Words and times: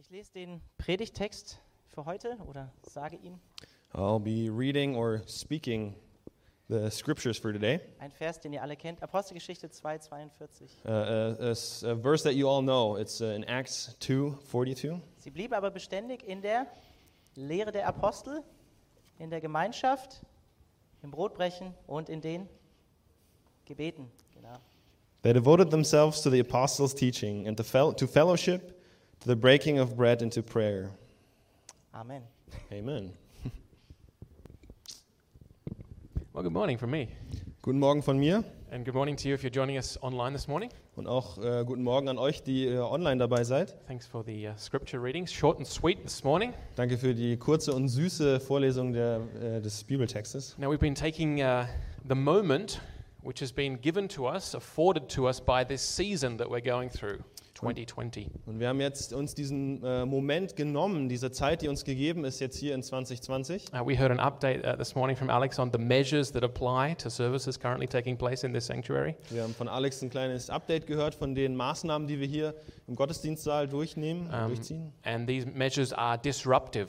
ich 0.00 0.08
lese 0.10 0.32
den 0.32 0.60
Predigtext 0.78 1.58
für 1.88 2.04
heute 2.06 2.36
oder 2.48 2.72
sage 2.82 3.16
ihn. 3.16 3.38
I'll 3.92 4.20
be 4.20 4.48
reading 4.50 4.96
or 4.96 5.20
speaking 5.26 5.94
the 6.68 6.88
scriptures 6.90 7.36
for 7.38 7.52
today. 7.52 7.80
Ein 7.98 8.10
Vers, 8.12 8.40
den 8.40 8.52
ihr 8.52 8.62
alle 8.62 8.76
kennt. 8.76 9.02
Apostelgeschichte 9.02 9.68
2, 9.68 9.98
42. 9.98 10.70
Uh, 10.84 10.88
a, 10.88 10.92
a 10.92 11.50
s- 11.50 11.84
a 11.84 11.94
verse 11.96 12.22
that 12.24 12.34
you 12.34 12.48
all 12.48 12.62
know. 12.62 12.96
It's 12.96 13.20
uh, 13.20 13.26
in 13.34 13.44
Acts 13.44 13.94
2 14.00 14.38
42. 14.50 15.00
Sie 15.18 15.30
blieb 15.30 15.52
aber 15.52 15.70
beständig 15.70 16.22
in 16.26 16.40
der 16.40 16.66
Lehre 17.34 17.72
der 17.72 17.86
Apostel, 17.86 18.42
in 19.18 19.28
der 19.30 19.40
Gemeinschaft, 19.40 20.22
im 21.02 21.10
Brotbrechen 21.10 21.74
und 21.86 22.08
in 22.08 22.20
den 22.20 22.48
Gebeten. 23.66 24.10
Genau. 24.34 24.56
They 25.22 25.32
devoted 25.34 25.70
themselves 25.70 26.22
to 26.22 26.30
the 26.30 26.40
apostles' 26.40 26.94
teaching 26.94 27.46
and 27.46 27.56
to, 27.58 27.64
fel- 27.64 27.92
to 27.94 28.06
fellowship, 28.06 28.79
to 29.20 29.28
the 29.28 29.36
breaking 29.36 29.78
of 29.78 29.96
bread, 29.96 30.22
and 30.22 30.32
to 30.32 30.42
prayer. 30.42 30.90
Amen. 31.94 32.22
Amen. 32.72 33.12
Well, 36.32 36.44
good 36.44 36.52
morning 36.52 36.78
from 36.78 36.92
me. 36.92 37.08
Guten 37.60 37.80
Morgen 37.80 38.02
von 38.02 38.18
mir 38.18 38.44
And 38.70 38.84
good 38.84 38.94
morning 38.94 39.16
to 39.16 39.28
you 39.28 39.34
if 39.34 39.42
you're 39.42 39.50
joining 39.50 39.76
us 39.76 39.98
online 40.00 40.32
this 40.32 40.46
morning. 40.46 40.70
und 40.96 41.08
auch 41.08 41.38
äh, 41.38 41.64
guten 41.64 41.82
Morgen 41.82 42.08
an 42.08 42.18
euch, 42.18 42.42
die 42.44 42.66
äh, 42.68 42.78
online 42.78 43.18
dabei 43.18 43.42
seid. 43.42 43.74
Thanks 43.88 44.06
for 44.06 44.22
the 44.24 44.46
uh, 44.48 44.52
scripture 44.56 45.02
readings. 45.02 45.32
Short 45.32 45.58
and 45.58 45.66
sweet 45.66 46.02
this 46.04 46.22
morning. 46.22 46.54
Danke 46.76 46.96
für 46.96 47.14
die 47.14 47.36
kurze 47.36 47.74
und 47.74 47.88
süße 47.88 48.38
Vorlesung 48.38 48.92
der, 48.92 49.20
äh, 49.42 49.60
des 49.60 49.82
Bibeltextes. 49.84 50.56
Now, 50.56 50.70
we've 50.70 50.78
been 50.78 50.94
taking 50.94 51.42
uh, 51.42 51.66
the 52.08 52.14
moment 52.14 52.80
which 53.22 53.40
has 53.40 53.52
been 53.52 53.76
given 53.80 54.08
to 54.08 54.26
us, 54.28 54.54
afforded 54.54 55.08
to 55.08 55.26
us 55.28 55.40
by 55.40 55.64
this 55.64 55.82
season 55.82 56.38
that 56.38 56.48
we're 56.48 56.64
going 56.64 56.88
through, 56.88 57.18
2020. 57.60 58.28
Und 58.46 58.58
wir 58.58 58.68
haben 58.68 58.80
jetzt 58.80 59.12
uns 59.12 59.34
diesen 59.34 59.82
äh, 59.84 60.04
Moment 60.06 60.56
genommen, 60.56 61.08
diese 61.08 61.30
Zeit, 61.30 61.62
die 61.62 61.68
uns 61.68 61.84
gegeben 61.84 62.24
ist, 62.24 62.40
jetzt 62.40 62.56
hier 62.56 62.74
in 62.74 62.82
2020. 62.82 63.66
Uh, 63.72 63.86
we 63.86 63.98
heard 63.98 64.10
an 64.10 64.18
update 64.18 64.64
uh, 64.64 64.76
this 64.76 64.94
morning 64.94 65.16
from 65.16 65.28
Alex 65.30 65.58
on 65.58 65.70
the 65.72 65.78
measures 65.78 66.32
that 66.32 66.42
apply 66.42 66.94
to 66.96 67.10
services 67.10 67.58
currently 67.58 67.86
taking 67.86 68.16
place 68.16 68.44
in 68.44 68.52
this 68.52 68.66
sanctuary. 68.66 69.14
Wir 69.30 69.42
haben 69.42 69.54
von 69.54 69.68
Alex 69.68 70.02
ein 70.02 70.10
kleines 70.10 70.48
Update 70.50 70.86
gehört 70.86 71.14
von 71.14 71.34
den 71.34 71.54
Maßnahmen, 71.54 72.08
die 72.08 72.18
wir 72.18 72.26
hier 72.26 72.54
im 72.88 72.96
Gottesdienstsaal 72.96 73.68
durchnehmen, 73.68 74.28
Um, 74.32 74.48
durchziehen. 74.48 74.92
and 75.04 75.26
these 75.28 75.46
measures 75.46 75.92
are 75.92 76.18
disruptive. 76.18 76.88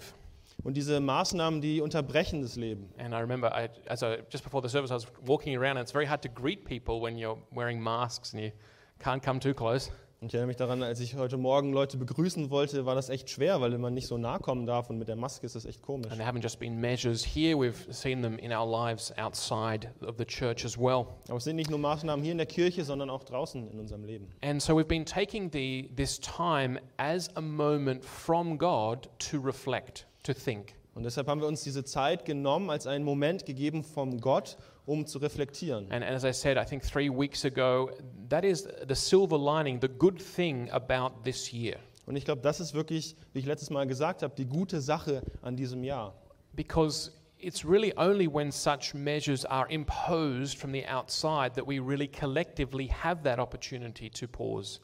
Und 0.63 0.77
diese 0.77 0.99
Maßnahmen, 0.99 1.59
die 1.59 1.81
unterbrechen 1.81 2.43
das 2.43 2.55
Leben. 2.55 2.89
And 2.97 3.13
I 3.13 3.17
remember, 3.17 3.51
I, 3.51 3.67
as 3.89 4.03
I, 4.03 4.17
just 4.31 4.43
before 4.43 4.61
the 4.61 4.69
service, 4.69 4.91
I 4.91 4.93
was 4.93 5.07
walking 5.25 5.55
around, 5.57 5.77
and 5.77 5.81
it's 5.81 5.91
very 5.91 6.05
hard 6.05 6.21
to 6.21 6.29
greet 6.29 6.65
people 6.65 7.01
when 7.01 7.17
you're 7.17 7.37
wearing 7.51 7.81
masks 7.81 8.33
and 8.33 8.43
you 8.43 8.51
can't 8.99 9.23
come 9.23 9.39
too 9.39 9.53
close. 9.55 9.91
Und 10.21 10.27
ich 10.27 10.35
erinnere 10.35 10.49
mich 10.49 10.57
daran, 10.57 10.83
als 10.83 10.99
ich 10.99 11.15
heute 11.15 11.35
Morgen 11.35 11.73
Leute 11.73 11.97
begrüßen 11.97 12.51
wollte, 12.51 12.85
war 12.85 12.93
das 12.93 13.09
echt 13.09 13.31
schwer, 13.31 13.59
weil 13.59 13.75
man 13.79 13.95
nicht 13.95 14.05
so 14.05 14.19
nah 14.19 14.37
kommen 14.37 14.67
darf 14.67 14.91
und 14.91 14.99
mit 14.99 15.07
der 15.07 15.15
Maske 15.15 15.47
ist 15.47 15.55
das 15.55 15.65
echt 15.65 15.81
komisch. 15.81 16.11
And 16.11 16.19
there 16.19 16.29
haven't 16.29 16.43
just 16.43 16.59
been 16.59 16.79
measures 16.79 17.25
here, 17.25 17.57
we've 17.57 17.91
seen 17.91 18.21
them 18.21 18.37
in 18.37 18.53
our 18.53 18.69
lives 18.69 19.11
outside 19.17 19.89
of 20.05 20.17
the 20.19 20.25
church 20.25 20.63
as 20.63 20.77
well. 20.77 21.07
Aber 21.27 21.37
es 21.37 21.45
sind 21.45 21.55
nicht 21.55 21.71
nur 21.71 21.79
Maßnahmen 21.79 22.23
hier 22.23 22.33
in 22.33 22.37
der 22.37 22.45
Kirche, 22.45 22.83
sondern 22.83 23.09
auch 23.09 23.23
draußen 23.23 23.67
in 23.67 23.79
unserem 23.79 24.03
Leben. 24.03 24.27
And 24.43 24.61
so 24.61 24.77
we've 24.77 24.83
been 24.83 25.07
taking 25.07 25.49
the, 25.51 25.89
this 25.95 26.19
time 26.19 26.79
as 26.97 27.35
a 27.35 27.41
moment 27.41 28.05
from 28.05 28.59
God 28.59 29.09
to 29.31 29.39
reflect, 29.39 30.05
to 30.21 30.35
think. 30.35 30.75
Und 30.93 31.01
deshalb 31.01 31.25
haben 31.29 31.41
wir 31.41 31.47
uns 31.47 31.63
diese 31.63 31.83
Zeit 31.83 32.25
genommen, 32.25 32.69
als 32.69 32.85
einen 32.85 33.05
Moment 33.05 33.47
gegeben 33.47 33.83
vom 33.83 34.21
Gott, 34.21 34.57
um 34.85 35.05
zu 35.05 35.19
reflektieren. 35.19 35.85
And, 35.91 36.03
and 36.03 36.15
as 36.15 36.23
I 36.23 36.33
said, 36.33 36.57
I 36.57 36.65
think 36.65 36.83
three 36.83 37.09
weeks 37.09 37.45
ago, 37.45 37.91
that 38.29 38.43
is 38.43 38.67
the 38.87 38.95
silver 38.95 39.37
lining, 39.37 39.79
the 39.81 39.89
good 39.89 40.19
thing 40.19 40.69
about 40.71 41.23
this 41.23 41.51
year. 41.51 41.77
Und 42.05 42.15
ich 42.15 42.25
glaube, 42.25 42.41
das 42.41 42.59
ist 42.59 42.73
wirklich, 42.73 43.15
wie 43.33 43.39
ich 43.39 43.45
letztes 43.45 43.69
Mal 43.69 43.85
gesagt 43.87 44.23
habe, 44.23 44.33
die 44.35 44.45
gute 44.45 44.81
Sache 44.81 45.21
an 45.41 45.55
diesem 45.55 45.83
Jahr. 45.83 46.13
Because 46.53 47.11
it's 47.37 47.63
really 47.63 47.93
only 47.97 48.27
when 48.27 48.51
such 48.51 48.93
measures 48.93 49.45
are 49.45 49.67
imposed 49.69 50.57
from 50.57 50.71
the 50.71 50.85
outside 50.85 51.53
that 51.55 51.65
we 51.65 51.79
really 51.79 52.07
collectively 52.07 52.87
have 52.87 53.23
that 53.23 53.39
opportunity 53.39 54.09
to 54.09 54.27
pause 54.27 54.79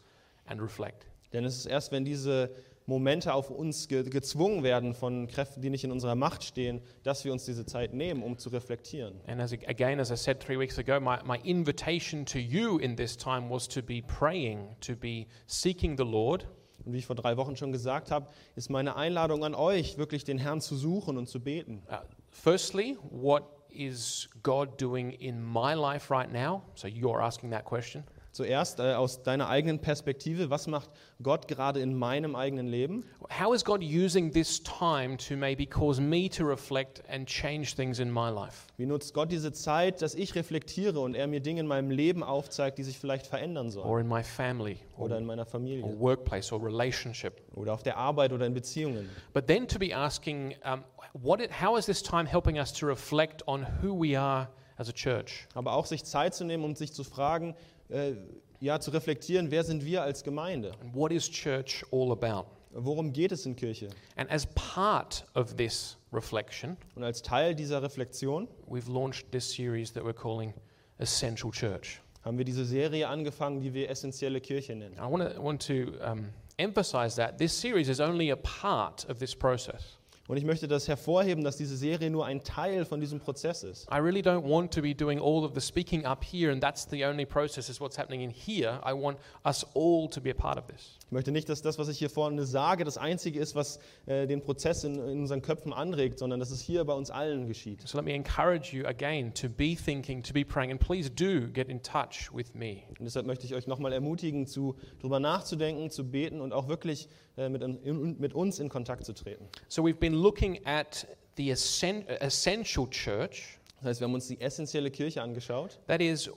and 0.46 0.62
reflect. 0.62 1.06
Denn 1.34 1.44
es 1.44 1.57
ist 1.57 1.66
erst, 1.66 1.91
wenn 1.91 2.06
diese 2.06 2.52
Momente 2.88 3.34
auf 3.34 3.52
uns 3.52 3.90
ge 3.90 4.03
gezwungen 4.03 4.64
werden 4.64 4.96
von 4.96 5.28
Kräften, 5.28 5.62
die 5.62 5.70
nicht 5.70 5.84
in 5.84 5.92
unserer 5.92 6.16
Macht 6.16 6.44
stehen, 6.44 6.81
dass 7.03 7.25
wir 7.25 7.34
uns 7.34 7.44
diese 7.46 7.66
Zeit 7.66 7.94
nehmen, 7.94 8.24
um 8.24 8.38
zu 8.38 8.50
reflektieren. 8.50 9.20
And 9.28 9.42
as 9.42 9.52
again, 9.52 10.00
as 10.00 10.09
I 10.09 10.16
said 10.16 10.40
three 10.40 10.58
weeks 10.58 10.80
ago, 10.80 11.00
my, 11.00 11.18
my 11.25 11.38
invitation 11.44 12.25
to 12.25 12.40
you 12.40 12.80
in 12.80 12.96
this 12.96 13.18
time 13.18 13.50
was 13.50 13.68
to 13.68 13.84
be 13.84 14.02
praying, 14.02 14.75
to 14.80 14.96
be 14.96 15.28
seeking 15.48 15.98
the 15.98 16.06
Lord, 16.06 16.48
Und 16.86 16.94
wie 16.94 17.00
ich 17.00 17.06
vor 17.06 17.18
drei 17.18 17.36
Wochen 17.36 17.58
schon 17.58 17.74
gesagt 17.74 18.12
habe, 18.12 18.28
ist 18.56 18.70
meine 18.70 18.96
Einladung 18.96 19.44
an 19.44 19.56
euch, 19.56 19.98
wirklich 19.98 20.24
den 20.24 20.38
Herrn 20.38 20.62
zu 20.62 20.78
suchen 20.78 21.18
und 21.18 21.28
zu 21.28 21.42
beten. 21.42 21.84
Uh, 21.90 21.98
firstly, 22.30 22.98
what 23.09 23.44
is 23.69 24.30
God 24.44 24.80
doing 24.81 25.12
in 25.12 25.44
my 25.44 25.74
life 25.74 26.09
right 26.09 26.31
now? 26.31 26.62
So 26.75 26.88
you're 26.88 27.22
asking 27.22 27.52
that 27.52 27.66
question. 27.66 28.06
Zuerst 28.38 28.80
äh, 28.80 28.94
aus 28.94 29.24
deiner 29.24 29.50
eigenen 29.50 29.80
Perspektive, 29.80 30.52
was 30.52 30.68
macht 30.68 30.92
Gott 31.24 31.48
gerade 31.48 31.80
in 31.80 31.96
meinem 31.96 32.36
eigenen 32.36 32.68
Leben? 32.68 33.03
How 33.42 33.52
is 33.56 33.66
God 33.66 33.81
using 33.81 34.31
this 34.31 34.62
time 34.62 35.18
to 35.18 35.36
maybe 35.36 35.66
cause 35.66 36.00
me 36.00 36.30
to 36.30 36.44
reflect 36.46 37.02
and 37.09 37.28
change 37.28 37.75
things 37.75 37.98
in 37.98 38.12
my 38.12 38.30
life? 38.30 38.68
Wie 38.78 38.86
nutzt 38.86 39.16
Gott 39.16 39.31
diese 39.31 39.53
Zeit, 39.53 40.03
dass 40.03 40.14
ich 40.14 40.36
reflektiere 40.36 41.00
und 41.00 41.16
er 41.16 41.25
mir 41.25 41.40
Dinge 41.40 41.62
in 41.62 41.66
meinem 41.66 41.90
Leben 41.90 42.22
aufzeigt, 42.22 42.78
die 42.78 42.84
sich 42.84 43.00
vielleicht 43.00 43.25
verändern 43.25 43.72
sollen? 43.72 43.90
Or 43.90 44.00
in 44.00 44.08
my 44.08 44.22
family, 44.22 44.78
or, 45.00 45.06
Oder 45.06 45.18
in 45.18 45.25
meiner 45.25 45.42
or 45.42 45.48
Familie? 45.48 46.00
workplace, 46.00 46.52
or 46.52 46.64
relationship? 46.64 47.42
Oder 47.56 47.74
auf 47.74 47.81
der 47.81 47.98
Arbeit 47.98 48.34
oder 48.34 48.46
in 48.46 48.54
Beziehungen? 48.54 49.09
But 49.34 49.48
then 49.48 49.68
to 49.68 49.80
be 49.80 49.96
asking, 49.96 50.54
um, 50.64 50.84
what 51.14 51.42
it, 51.42 51.50
how 51.59 51.75
is 51.75 51.88
this 51.88 52.04
time 52.04 52.28
helping 52.30 52.59
us 52.59 52.72
to 52.74 52.86
reflect 52.86 53.48
on 53.48 53.66
who 53.81 54.00
we 54.00 54.16
are 54.16 54.48
as 54.78 54.90
a 54.90 54.94
church? 54.94 55.48
Aber 55.56 55.74
auch 55.74 55.88
sich 55.88 56.06
Zeit 56.06 56.36
zu 56.36 56.46
nehmen, 56.46 56.64
um 56.64 56.75
sich 56.75 56.94
zu 56.94 57.04
fragen, 57.04 57.56
äh, 57.90 58.14
ja, 58.59 58.80
zu 58.80 58.92
reflektieren, 58.92 59.52
wer 59.52 59.64
sind 59.64 59.86
wir 59.86 60.02
als 60.02 60.24
Gemeinde? 60.24 60.72
And 60.81 60.96
what 60.96 61.12
is 61.12 61.30
church 61.30 61.86
all 61.92 62.12
about? 62.12 62.50
Worum 62.72 63.14
geht 63.14 63.31
es 63.31 63.46
in 63.46 63.56
Kirche? 63.56 63.90
And 64.16 64.30
as 64.31 64.46
part 64.53 65.25
of 65.36 65.56
this 65.56 65.98
reflection, 66.12 66.78
Und 66.96 67.03
als 67.03 67.22
Teil 67.22 67.56
dieser 67.56 67.81
Reflexion 67.81 68.48
we've 68.68 68.92
launched 68.92 69.31
this 69.31 69.52
series 69.52 69.94
that 69.94 70.03
we're 70.03 70.14
calling 70.14 70.53
Essential 71.00 71.52
Church. 71.52 72.02
haben 72.24 72.38
wir 72.38 72.46
diese 72.46 72.66
Serie 72.66 73.08
angefangen, 73.08 73.62
die 73.62 73.74
wir 73.74 73.90
essentielle 73.90 74.42
Kirche 74.42 74.75
nennen. 74.75 74.96
I 74.96 75.09
want 75.09 75.34
to, 75.34 75.42
want 75.42 75.68
to 75.68 75.94
um, 76.04 76.30
emphasize 76.58 77.16
that 77.16 77.38
this 77.38 77.58
series 77.58 77.88
is 77.88 78.00
only 78.00 78.31
a 78.31 78.36
part 78.36 79.09
of 79.09 79.19
this 79.19 79.36
process. 79.36 79.97
Und 80.27 80.35
ich 80.35 80.43
möchte 80.43 80.67
das 80.67 80.89
hervorheben, 80.89 81.45
dass 81.45 81.55
diese 81.55 81.77
Serie 81.77 82.09
nur 82.09 82.25
ein 82.25 82.43
Teil 82.43 82.83
von 82.83 82.99
diesem 82.99 83.19
Prozess 83.19 83.63
ist. 83.63 83.88
I 83.89 83.95
really 83.95 84.19
don't 84.19 84.43
want 84.43 84.73
to 84.73 84.81
be 84.81 84.93
doing 84.93 85.19
all 85.19 85.45
of 85.45 85.53
the 85.55 85.61
speaking 85.61 86.05
up 86.05 86.21
here, 86.21 86.51
and 86.51 86.61
that's 86.61 86.85
the 86.89 87.05
only 87.05 87.25
process, 87.25 87.69
is 87.69 87.79
what's 87.79 87.97
happening 87.97 88.21
in 88.21 88.29
here. 88.29 88.81
I 88.85 88.91
want 88.91 89.17
us 89.45 89.65
all 89.73 90.09
to 90.09 90.19
be 90.19 90.29
a 90.29 90.33
part 90.33 90.57
of 90.57 90.67
this. 90.67 90.97
Ich 91.05 91.11
möchte 91.13 91.31
nicht, 91.31 91.47
dass 91.47 91.61
das, 91.61 91.79
was 91.79 91.88
ich 91.88 91.99
hier 91.99 92.09
vorne 92.09 92.45
sage, 92.45 92.83
das 92.83 92.97
Einzige 92.97 93.39
ist, 93.39 93.55
was 93.55 93.79
äh, 94.05 94.27
den 94.27 94.41
Prozess 94.41 94.83
in, 94.83 94.95
in 94.95 95.21
unseren 95.21 95.41
Köpfen 95.41 95.71
anregt, 95.71 96.19
sondern 96.19 96.41
dass 96.41 96.51
es 96.51 96.59
hier 96.59 96.83
bei 96.83 96.94
uns 96.94 97.09
allen 97.09 97.47
geschieht. 97.47 97.88
So 97.88 97.97
let 97.97 98.03
me 98.03 98.13
encourage 98.13 98.75
you 98.75 98.85
again 98.85 99.33
to 99.35 99.47
be 99.47 99.77
thinking, 99.77 100.21
to 100.23 100.33
be 100.33 100.44
praying, 100.44 100.71
and 100.71 100.79
please 100.81 101.09
do 101.09 101.47
get 101.53 101.69
in 101.69 101.81
touch 101.81 102.29
with 102.33 102.53
me. 102.53 102.83
Und 102.99 103.05
deshalb 103.05 103.25
möchte 103.25 103.45
ich 103.45 103.55
euch 103.55 103.67
nochmal 103.67 103.94
ermutigen, 103.94 104.45
zu, 104.45 104.75
darüber 104.99 105.21
nachzudenken, 105.21 105.89
zu 105.89 106.03
beten 106.03 106.41
und 106.41 106.51
auch 106.51 106.67
wirklich 106.67 107.07
äh, 107.38 107.47
mit, 107.47 107.61
in, 107.61 108.19
mit 108.19 108.33
uns 108.33 108.59
in 108.59 108.67
Kontakt 108.67 109.05
zu 109.05 109.13
treten. 109.13 109.45
So 109.69 109.83
we've 109.83 109.99
been 109.99 110.16
looking 110.22 110.66
at 110.66 111.07
the 111.38 111.51
essential 111.51 112.89
church. 112.89 113.59
Das 113.78 113.85
heißt, 113.85 114.01
wir 114.01 114.07
haben 114.07 114.16
uns 114.16 114.28
die 114.28 114.41
essentielle 114.41 114.89
Kirche 114.91 115.22
angeschaut. 115.22 115.79
That 115.88 116.01
is 116.01 116.29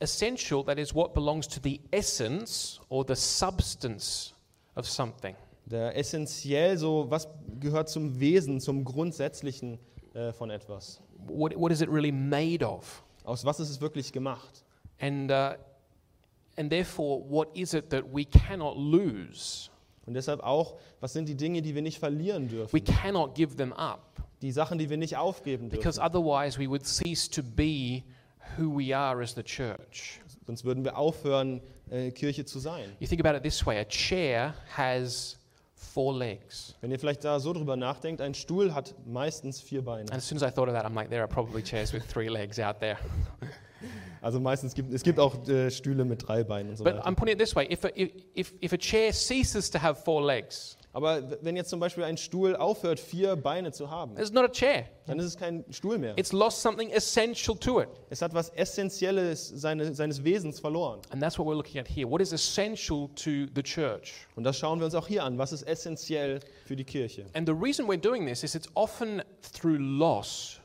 essential, 0.00 0.64
that 0.64 0.78
is 0.78 0.94
what 0.94 1.14
belongs 1.14 1.46
to 1.48 1.60
the 1.62 1.80
essence 1.90 2.80
or 2.88 3.04
the 3.06 3.14
substance 3.14 4.34
of 4.74 4.88
something. 4.88 5.36
Der 5.66 5.96
essentiell 5.96 6.76
so, 6.76 7.06
was 7.08 7.28
gehört 7.60 7.88
zum 7.88 8.18
Wesen, 8.18 8.60
zum 8.60 8.84
Grundsätzlichen 8.84 9.78
äh, 10.14 10.32
von 10.32 10.50
etwas? 10.50 11.00
What, 11.26 11.54
what 11.56 11.70
is 11.70 11.80
it 11.80 11.88
really 11.88 12.12
made 12.12 12.66
of? 12.66 13.04
Aus 13.24 13.44
was 13.44 13.60
ist 13.60 13.70
es 13.70 13.80
wirklich 13.80 14.12
gemacht? 14.12 14.64
And, 14.98 15.30
uh, 15.30 15.54
and 16.56 16.70
therefore, 16.70 17.22
what 17.28 17.56
is 17.56 17.74
it 17.74 17.90
that 17.90 18.04
we 18.12 18.24
cannot 18.24 18.76
lose? 18.76 19.70
Und 20.06 20.14
deshalb 20.14 20.40
auch, 20.42 20.78
was 21.00 21.12
sind 21.12 21.28
die 21.28 21.36
Dinge, 21.36 21.62
die 21.62 21.74
wir 21.74 21.82
nicht 21.82 21.98
verlieren 21.98 22.46
We 22.50 22.56
dürfen? 22.56 22.84
cannot 22.84 23.34
give 23.34 23.56
them 23.56 23.72
up 23.72 24.00
Die 24.40 24.50
Sachen, 24.52 24.78
die 24.78 24.90
wir 24.90 24.96
nicht 24.96 25.16
aufgeben 25.16 25.68
because 25.68 26.00
dürfen. 26.00 26.16
otherwise 26.16 26.58
we 26.58 26.68
would 26.68 26.84
cease 26.84 27.30
to 27.30 27.42
be 27.42 28.02
who 28.58 28.76
we 28.76 28.96
are 28.96 29.22
as 29.22 29.34
the 29.34 29.42
church. 29.42 30.20
Sonst 30.46 30.64
würden 30.64 30.84
wir 30.84 30.98
aufhören, 30.98 31.60
äh, 31.90 32.10
Kirche 32.10 32.44
zu 32.44 32.58
sein. 32.58 32.90
You 32.98 33.06
think 33.06 33.24
about 33.24 33.36
it 33.36 33.44
this 33.44 33.64
way 33.64 33.78
a 33.78 33.84
chair 33.84 34.54
has 34.76 35.38
four 35.74 36.16
legs. 36.18 36.74
Wenn 36.80 36.90
ihr 36.90 36.98
vielleicht 36.98 37.22
da 37.24 37.38
so 37.38 37.52
drüber 37.52 37.76
nachdenkt, 37.76 38.20
ein 38.20 38.34
Stuhl 38.34 38.74
hat 38.74 38.94
meistens 39.06 39.60
vier 39.60 39.82
Beine. 39.84 40.02
And 40.10 40.14
as 40.14 40.26
soon 40.28 40.36
as 40.36 40.42
I 40.42 40.50
thought 40.52 40.68
of 40.68 40.74
that, 40.74 40.84
I'm 40.84 40.94
like, 40.94 41.10
there 41.10 41.20
are 41.22 41.28
probably 41.28 41.62
chairs 41.62 41.92
with 41.92 42.02
three 42.04 42.28
legs 42.28 42.58
out 42.58 42.80
there. 42.80 42.98
Also 44.22 44.40
meistens 44.40 44.72
gibt 44.74 44.92
es 44.94 45.02
gibt 45.02 45.18
auch 45.18 45.46
äh, 45.48 45.70
Stühle 45.70 46.04
mit 46.04 46.26
drei 46.26 46.44
Beinen 46.44 46.70
und 46.70 46.76
so 46.76 46.84
But 46.84 46.94
weiter. 46.94 47.06
I'm 47.06 47.14
putting 47.16 47.34
it 47.34 47.38
this 47.40 47.54
way 47.54 47.66
if 47.70 47.84
a, 47.84 47.88
if, 47.94 48.54
if 48.62 48.72
a 48.72 48.76
chair 48.78 49.12
ceases 49.12 49.68
to 49.70 49.82
have 49.82 50.00
four 50.00 50.24
legs, 50.24 50.78
Aber 50.94 51.38
wenn 51.40 51.56
jetzt 51.56 51.70
zum 51.70 51.80
Beispiel 51.80 52.04
ein 52.04 52.16
Stuhl 52.18 52.54
aufhört, 52.54 53.00
vier 53.00 53.34
Beine 53.34 53.72
zu 53.72 53.90
haben, 53.90 54.16
It's 54.16 54.30
not 54.30 54.44
a 54.44 54.48
chair. 54.48 54.84
dann 55.06 55.18
ist 55.18 55.24
es 55.24 55.36
kein 55.36 55.64
Stuhl 55.70 55.98
mehr. 55.98 56.16
It's 56.16 56.32
lost 56.32 56.62
something 56.62 56.90
essential 56.90 57.56
to 57.56 57.80
it. 57.80 57.88
Es 58.10 58.22
hat 58.22 58.32
was 58.32 58.50
Essentielles 58.50 59.48
seine, 59.48 59.92
seines 59.94 60.22
Wesens 60.22 60.60
verloren. 60.60 61.00
And 61.10 61.20
that's 61.20 61.38
what 61.38 61.46
we're 61.46 61.56
looking 61.56 61.80
at 61.80 61.88
here. 61.88 62.08
What 62.08 62.20
is 62.20 62.32
essential 62.32 63.08
to 63.16 63.46
the 63.56 63.62
church? 63.62 64.12
Und 64.36 64.44
das 64.44 64.56
schauen 64.58 64.78
wir 64.78 64.84
uns 64.84 64.94
auch 64.94 65.08
hier 65.08 65.24
an. 65.24 65.36
Was 65.38 65.52
ist 65.52 65.62
essentiell 65.62 66.38
für 66.66 66.76
die 66.76 66.84
Kirche? 66.84 67.24
And 67.34 67.48
the 67.48 67.54
reason 67.54 67.86
we're 67.86 67.96
doing 68.00 68.26
this 68.26 68.44
is 68.44 68.54
it's 68.54 68.68
often 68.74 69.22
through 69.52 69.78
loss 69.78 70.60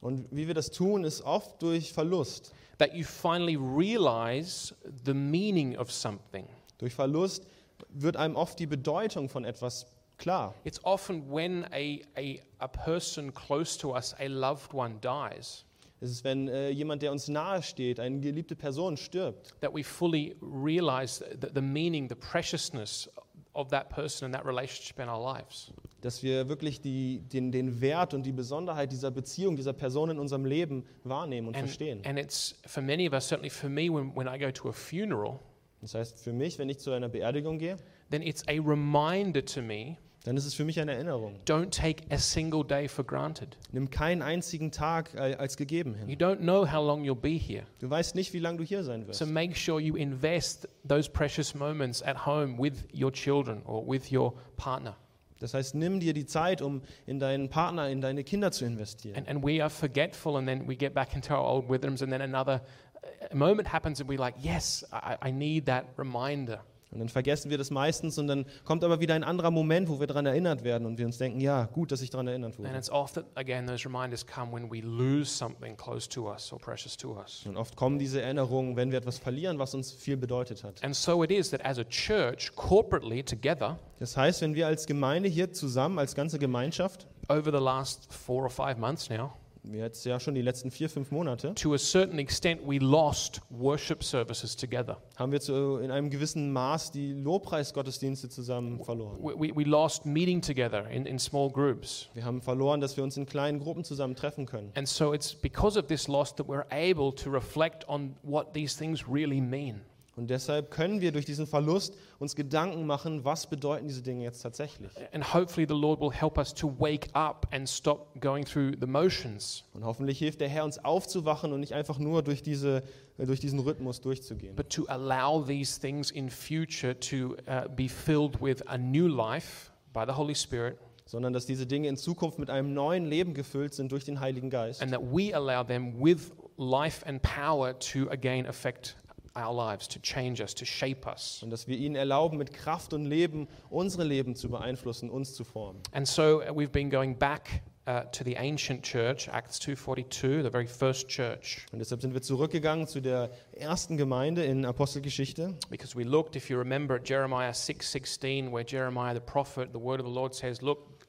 Und 0.00 0.26
wie 0.30 0.46
wir 0.46 0.54
das 0.54 0.70
tun, 0.70 1.04
ist 1.04 1.22
oft 1.22 1.60
durch 1.62 1.92
Verlust. 1.92 2.52
That 2.82 2.96
you 2.96 3.04
finally 3.04 3.56
realize 3.56 4.72
the 5.04 5.14
meaning 5.14 5.76
of 5.76 5.92
something. 5.92 6.48
Durch 6.78 6.92
Verlust 6.92 7.46
wird 7.90 8.16
einem 8.16 8.34
oft 8.34 8.58
die 8.58 8.66
Bedeutung 8.66 9.28
von 9.28 9.44
etwas 9.44 9.86
klar. 10.18 10.52
It's 10.64 10.80
often 10.82 11.30
when 11.30 11.64
a, 11.72 12.00
a, 12.16 12.40
a 12.58 12.66
person 12.66 13.32
close 13.32 13.78
to 13.78 13.94
us, 13.94 14.16
a 14.18 14.26
loved 14.26 14.74
one, 14.74 14.98
dies, 15.00 15.64
Es 16.00 16.10
ist, 16.10 16.24
wenn 16.24 16.48
äh, 16.48 16.70
jemand, 16.70 17.02
der 17.02 17.12
uns 17.12 17.28
nahe 17.28 17.62
steht, 17.62 18.00
eine 18.00 18.18
geliebte 18.18 18.56
Person 18.56 18.96
stirbt, 18.96 19.54
that 19.60 19.72
we 19.72 19.84
fully 19.84 20.34
realize 20.40 21.24
the, 21.40 21.46
the 21.54 21.60
meaning, 21.60 22.08
the 22.08 22.16
preciousness 22.16 23.08
of 23.54 23.68
that 23.70 23.88
person 23.90 24.26
and 24.26 24.34
that 24.34 24.46
relationship 24.46 24.98
in 24.98 25.08
our 25.08 25.20
lives. 25.34 25.72
dass 26.00 26.22
wir 26.22 26.48
wirklich 26.48 26.80
die, 26.80 27.20
den, 27.32 27.52
den 27.52 27.80
Wert 27.80 28.12
und 28.14 28.24
die 28.24 28.32
Besonderheit 28.32 28.90
dieser 28.90 29.10
Beziehung, 29.12 29.54
dieser 29.56 29.72
Person 29.72 30.10
in 30.10 30.18
unserem 30.18 30.44
Leben 30.44 30.84
wahrnehmen 31.04 31.48
und 31.48 31.56
And, 31.56 31.66
verstehen. 31.66 32.00
and 32.04 32.18
it's 32.18 32.56
for 32.66 32.82
many 32.82 33.06
of 33.06 33.12
us, 33.12 33.28
certainly 33.28 33.50
for 33.50 33.68
me, 33.70 33.88
when, 33.88 34.10
when 34.16 34.26
I 34.26 34.38
go 34.38 34.50
to 34.50 34.68
a 34.68 34.72
funeral, 34.72 35.38
Das 35.80 35.94
heißt, 35.94 36.18
für 36.20 36.32
mich, 36.32 36.58
wenn 36.58 36.68
ich 36.68 36.78
zu 36.78 36.90
einer 36.92 37.08
Beerdigung 37.08 37.58
gehe, 37.58 37.76
then 38.10 38.22
it's 38.22 38.42
a 38.48 38.52
reminder 38.60 39.44
to 39.44 39.60
me 39.62 39.96
dann 40.24 40.36
ist 40.36 40.46
es 40.46 40.54
für 40.54 40.64
mich 40.64 40.78
eine 40.80 40.92
Erinnerung. 40.94 41.40
don't 41.46 41.70
take 41.70 42.04
a 42.10 42.18
single 42.18 42.64
day 42.64 42.86
for 42.88 43.04
granted. 43.04 43.56
Nimm 43.72 43.90
keinen 43.90 44.22
einzigen 44.22 44.70
Tag 44.70 45.14
äh, 45.14 45.34
als 45.34 45.56
gegeben 45.56 45.96
You 46.02 46.06
hin. 46.06 46.18
don't 46.18 46.36
know 46.38 46.64
how 46.64 46.84
long 46.84 47.02
you'll 47.02 47.14
be 47.16 47.30
here. 47.38 47.64
Du 47.80 47.90
weißt 47.90 48.14
nicht, 48.14 48.32
wie 48.32 48.38
lange 48.38 48.58
du 48.58 48.64
hier 48.64 48.84
sein 48.84 49.06
wirst. 49.06 49.18
So 49.18 49.26
make 49.26 49.56
sure 49.56 49.80
you 49.80 49.96
invest 49.96 50.68
those 50.88 51.10
precious 51.10 51.54
moments 51.54 52.02
at 52.02 52.24
home 52.26 52.56
with 52.58 52.84
your 52.94 53.12
children 53.12 53.62
or 53.64 53.86
with 53.86 54.12
your 54.12 54.34
partner. 54.56 54.96
Das 55.40 55.54
heißt, 55.54 55.74
nimm 55.74 55.98
dir 55.98 56.12
die 56.12 56.24
Zeit, 56.24 56.62
um 56.62 56.82
in 57.04 57.18
deinen 57.18 57.48
Partner, 57.48 57.88
in 57.88 58.00
deine 58.00 58.22
Kinder 58.22 58.52
zu 58.52 58.64
investieren. 58.64 59.16
And, 59.16 59.28
and 59.28 59.44
we 59.44 59.60
are 59.60 59.70
forgetful, 59.70 60.36
and 60.36 60.46
then 60.46 60.68
we 60.68 60.76
get 60.76 60.94
back 60.94 61.16
into 61.16 61.34
our 61.34 61.44
old 61.44 61.68
rhythms, 61.68 62.00
and 62.00 62.12
then 62.12 62.20
another 62.20 62.62
uh, 63.02 63.34
moment 63.34 63.66
happens, 63.72 63.98
and 64.00 64.08
we're 64.08 64.20
like, 64.20 64.36
yes, 64.40 64.84
I, 64.92 65.16
I 65.20 65.32
need 65.32 65.66
that 65.66 65.86
reminder. 65.96 66.60
Und 66.92 66.98
dann 66.98 67.08
vergessen 67.08 67.50
wir 67.50 67.56
das 67.58 67.70
meistens 67.70 68.18
und 68.18 68.26
dann 68.26 68.44
kommt 68.64 68.84
aber 68.84 69.00
wieder 69.00 69.14
ein 69.14 69.24
anderer 69.24 69.50
Moment, 69.50 69.88
wo 69.88 69.98
wir 69.98 70.06
daran 70.06 70.26
erinnert 70.26 70.62
werden 70.62 70.86
und 70.86 70.98
wir 70.98 71.06
uns 71.06 71.16
denken, 71.18 71.40
ja, 71.40 71.64
gut, 71.72 71.90
dass 71.90 72.02
ich 72.02 72.10
daran 72.10 72.28
erinnert 72.28 72.58
And 72.58 72.66
wurde. 72.66 72.76
it's 72.76 72.90
often, 72.90 73.24
again, 73.34 73.66
those 73.66 73.86
reminders 73.88 74.26
come 74.26 74.52
when 74.52 74.70
we 74.70 74.80
lose 74.80 75.30
something 75.30 75.74
close 75.76 76.08
to 76.10 76.30
us 76.30 76.52
or 76.52 76.58
precious 76.58 76.96
to 76.98 77.16
us. 77.18 77.44
Und 77.46 77.56
oft 77.56 77.76
kommen 77.76 77.98
diese 77.98 78.20
Erinnerungen, 78.20 78.76
wenn 78.76 78.90
wir 78.90 78.98
etwas 78.98 79.18
verlieren, 79.18 79.58
was 79.58 79.74
uns 79.74 79.90
viel 79.90 80.16
bedeutet 80.18 80.62
hat. 80.64 80.84
And 80.84 80.94
so 80.94 81.22
it 81.24 81.30
is 81.30 81.50
that 81.50 81.64
as 81.64 81.78
a 81.78 81.84
church, 81.84 82.54
corporately 82.54 83.22
together, 83.24 83.78
Das 83.98 84.16
heißt, 84.16 84.42
wenn 84.42 84.54
wir 84.54 84.66
als 84.66 84.86
Gemeinde 84.86 85.28
hier 85.28 85.52
zusammen, 85.52 85.98
als 85.98 86.14
ganze 86.14 86.38
Gemeinschaft, 86.38 87.06
over 87.28 87.50
the 87.50 87.64
last 87.64 88.12
four 88.12 88.42
or 88.42 88.50
five 88.50 88.76
months 88.78 89.08
now, 89.08 89.32
jetzt 89.70 90.04
ja 90.04 90.18
schon 90.18 90.34
die 90.34 90.42
letzten 90.42 90.70
vier, 90.70 90.88
fünf 90.88 91.10
Monate, 91.10 91.54
to 91.54 91.74
a 91.74 91.78
certain 91.78 92.18
extent, 92.18 92.60
we 92.66 92.78
lost 92.78 93.40
worship 93.50 94.02
services 94.02 94.56
together. 94.56 94.98
haben 95.16 95.32
wir 95.32 95.40
zu, 95.40 95.78
äh, 95.78 95.84
in 95.84 95.90
einem 95.90 96.10
gewissen 96.10 96.52
Maß 96.52 96.90
die 96.90 97.12
Lobpreisgottesdienste 97.12 98.28
zusammen 98.28 98.82
verloren. 98.84 99.18
We, 99.20 99.34
we, 99.38 99.56
we 99.56 99.64
lost 99.64 100.04
meeting 100.04 100.40
together 100.40 100.88
in, 100.88 101.06
in 101.06 101.18
small 101.18 101.50
groups. 101.50 102.08
Wir 102.14 102.24
haben 102.24 102.40
verloren, 102.40 102.80
dass 102.80 102.96
wir 102.96 103.04
uns 103.04 103.16
in 103.16 103.26
kleinen 103.26 103.60
Gruppen 103.60 103.84
zusammen 103.84 104.16
treffen 104.16 104.46
können. 104.46 104.72
And 104.74 104.88
so 104.88 105.12
it's 105.12 105.34
because 105.34 105.78
of 105.78 105.86
this 105.86 106.08
loss 106.08 106.34
that 106.34 106.48
we're 106.48 106.66
able 106.70 107.14
to 107.14 107.30
reflect 107.30 107.88
on 107.88 108.16
what 108.22 108.54
these 108.54 108.76
things 108.76 109.08
really 109.08 109.40
mean. 109.40 109.80
Und 110.14 110.28
deshalb 110.28 110.70
können 110.70 111.00
wir 111.00 111.10
durch 111.10 111.24
diesen 111.24 111.46
Verlust 111.46 111.94
uns 112.18 112.36
Gedanken 112.36 112.84
machen, 112.86 113.24
was 113.24 113.48
bedeuten 113.48 113.88
diese 113.88 114.02
Dinge 114.02 114.22
jetzt 114.24 114.42
tatsächlich. 114.42 114.90
And 115.12 115.32
hopefully, 115.32 115.66
the 115.66 115.74
Lord 115.74 116.00
will 116.02 116.10
help 116.12 116.36
us 116.36 116.52
to 116.52 116.68
wake 116.78 117.08
up 117.14 117.46
and 117.50 117.66
stop 117.66 118.20
going 118.20 118.44
through 118.44 118.72
the 118.78 118.86
motions, 118.86 119.64
Und 119.72 119.84
hoffentlich 119.84 120.18
hilft 120.18 120.42
der 120.42 120.50
Herr 120.50 120.64
uns 120.64 120.84
aufzuwachen 120.84 121.52
und 121.52 121.60
nicht 121.60 121.72
einfach 121.72 121.98
nur 121.98 122.22
durch, 122.22 122.42
diese, 122.42 122.82
äh, 123.16 123.24
durch 123.24 123.40
diesen 123.40 123.58
Rhythmus 123.60 124.02
durchzugehen. 124.02 124.54
but 124.54 124.68
to 124.68 124.84
allow 124.88 125.42
these 125.42 125.80
things 125.80 126.10
in 126.10 126.28
future 126.28 126.98
to 127.00 127.34
uh, 127.48 127.66
be 127.74 127.88
filled 127.88 128.40
with 128.42 128.60
a 128.66 128.76
new 128.76 129.06
life 129.08 129.70
by 129.94 130.04
the 130.06 130.12
Holy 130.12 130.34
Spirit, 130.34 130.76
sondern 131.06 131.32
dass 131.32 131.46
diese 131.46 131.66
Dinge 131.66 131.88
in 131.88 131.96
Zukunft 131.96 132.38
mit 132.38 132.50
einem 132.50 132.74
neuen 132.74 133.06
Leben 133.06 133.32
gefüllt 133.32 133.72
sind 133.72 133.90
durch 133.92 134.04
den 134.04 134.20
Heiligen 134.20 134.50
Geist. 134.50 134.82
and 134.82 134.92
that 134.92 135.00
we 135.02 135.34
allow 135.34 135.64
them 135.64 135.94
with 135.98 136.32
life 136.58 137.04
and 137.06 137.20
power 137.22 137.78
to 137.78 138.08
again 138.10 138.46
affect 138.46 138.94
our 139.36 139.54
lives, 139.54 139.88
to 139.88 139.98
change 140.00 140.42
us, 140.42 140.54
to 140.54 140.64
shape 140.64 141.06
us. 141.08 141.42
Und 141.42 141.50
dass 141.50 141.66
wir 141.66 141.76
ihnen 141.76 141.94
erlauben, 141.96 142.38
mit 142.38 142.52
Kraft 142.52 142.92
und 142.92 143.06
Leben 143.06 143.48
unsere 143.70 144.04
Leben 144.04 144.34
zu 144.36 144.48
beeinflussen, 144.50 145.10
uns 145.10 145.34
zu 145.34 145.44
formen. 145.44 145.80
And 145.92 146.06
so 146.06 146.40
uh, 146.42 146.54
we've 146.54 146.70
been 146.70 146.90
going 146.90 147.16
back 147.18 147.62
uh, 147.86 148.02
to 148.12 148.24
the 148.24 148.36
ancient 148.36 148.82
church, 148.84 149.28
Acts 149.28 149.60
2:42, 149.60 150.42
the 150.42 150.50
very 150.50 150.66
first 150.66 151.08
church, 151.08 151.66
Und 151.72 151.78
deshalb 151.78 152.00
sind 152.02 152.14
wir 152.14 152.22
zurückgegangen 152.22 152.86
zu 152.86 153.00
der 153.00 153.30
ersten 153.52 153.96
Gemeinde 153.96 154.44
in 154.44 154.64
Apostelgeschichte. 154.64 155.54
because 155.70 155.96
we 155.96 156.04
looked, 156.04 156.36
if 156.36 156.50
you 156.50 156.58
remember, 156.58 156.96
at 156.96 157.08
Jeremiah 157.08 157.52
6:16, 157.52 158.52
where 158.52 158.64
Jeremiah 158.64 159.14
the 159.14 159.20
prophet, 159.20 159.70
the 159.72 159.80
word 159.80 160.00
of 160.00 160.06
the 160.06 160.12
Lord 160.12 160.34
says, 160.34 160.60
"Look, 160.62 161.06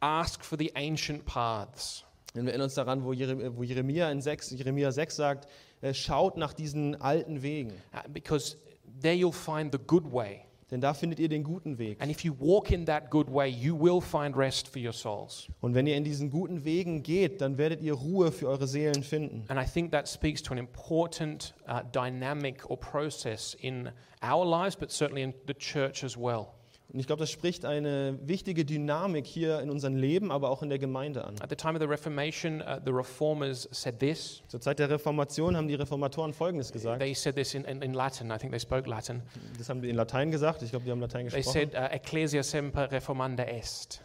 ask 0.00 0.42
for 0.44 0.58
the 0.58 0.72
ancient 0.74 1.24
paths." 1.26 2.04
Wenn 2.34 2.46
wir 2.46 2.52
erinnern 2.52 2.64
uns 2.64 2.74
daran, 2.74 3.04
wo 3.04 3.12
Jere- 3.12 3.54
wo 3.56 3.62
Jeremia 3.62 4.10
in 4.10 4.20
6, 4.22 4.50
Jeremia 4.52 4.90
6 4.90 5.16
sagt, 5.16 5.46
schaut 5.92 6.36
nach 6.36 6.52
diesen 6.52 7.00
alten 7.00 7.42
Wegen, 7.42 7.72
Uh, 7.92 8.08
because 8.12 8.56
there 9.00 9.14
you'll 9.14 9.32
find 9.32 9.72
the 9.72 9.78
good 9.86 10.12
way. 10.12 10.40
denn 10.70 10.80
da 10.80 10.94
findet 10.94 11.20
ihr 11.20 11.28
den 11.28 11.44
guten 11.44 11.76
Weg. 11.76 12.00
And 12.00 12.10
if 12.10 12.24
you 12.24 12.34
walk 12.40 12.70
in 12.70 12.86
that 12.86 13.10
good 13.10 13.28
way, 13.30 13.46
you 13.46 13.78
will 13.78 14.00
find 14.00 14.34
rest 14.34 14.68
for 14.68 14.80
your 14.80 14.94
souls. 14.94 15.48
Und 15.60 15.74
wenn 15.74 15.86
ihr 15.86 15.96
in 15.96 16.04
diesen 16.04 16.30
guten 16.30 16.64
Wegen 16.64 17.02
geht, 17.02 17.42
dann 17.42 17.58
werdet 17.58 17.82
ihr 17.82 17.92
Ruhe 17.92 18.32
für 18.32 18.48
eure 18.48 18.66
Seelen 18.66 19.02
finden. 19.02 19.44
And 19.48 19.60
I 19.60 19.70
think 19.70 19.92
that 19.92 20.08
speaks 20.08 20.42
to 20.42 20.52
an 20.52 20.58
important 20.58 21.52
uh, 21.68 21.80
dynamic 21.92 22.70
or 22.70 22.78
process 22.78 23.54
in 23.60 23.90
our 24.22 24.46
lives, 24.46 24.74
but 24.74 24.90
certainly 24.90 25.22
in 25.22 25.34
the 25.46 25.52
church 25.54 26.02
as 26.04 26.16
well. 26.16 26.54
Und 26.92 27.00
ich 27.00 27.06
glaube, 27.06 27.20
das 27.20 27.30
spricht 27.30 27.64
eine 27.64 28.18
wichtige 28.22 28.66
Dynamik 28.66 29.26
hier 29.26 29.60
in 29.60 29.70
unserem 29.70 29.96
Leben, 29.96 30.30
aber 30.30 30.50
auch 30.50 30.62
in 30.62 30.68
der 30.68 30.78
Gemeinde 30.78 31.24
an. 31.24 31.36
At 31.40 31.48
the 31.48 31.56
time 31.56 31.72
of 31.74 31.80
the 31.80 31.86
Reformation, 31.88 32.60
uh, 32.60 32.78
the 32.84 32.90
reformers 32.92 33.66
said 33.72 33.98
this. 33.98 34.42
Zur 34.48 34.60
Zeit 34.60 34.78
der 34.78 34.90
Reformation 34.90 35.56
haben 35.56 35.68
die 35.68 35.74
Reformatoren 35.74 36.34
Folgendes 36.34 36.70
gesagt. 36.70 37.00
They 37.00 37.14
said 37.14 37.34
this 37.34 37.54
in, 37.54 37.64
in, 37.64 37.80
in 37.80 37.94
Latin. 37.94 38.30
I 38.30 38.36
think 38.36 38.52
they 38.52 38.60
spoke 38.60 38.88
Latin. 38.88 39.22
Das 39.56 39.70
haben 39.70 39.80
die 39.80 39.88
in 39.88 39.96
Latein 39.96 40.30
gesagt. 40.30 40.60
Ich 40.60 40.70
glaube, 40.70 40.84
die 40.84 40.90
haben 40.90 41.00
Latein 41.00 41.28
They 41.28 41.40
gesprochen. 41.40 41.70
said, 41.72 41.74
uh, 41.74 41.94
Ecclesia 41.94 42.42
semper 42.42 42.92
reformanda 42.92 43.44
est, 43.44 44.02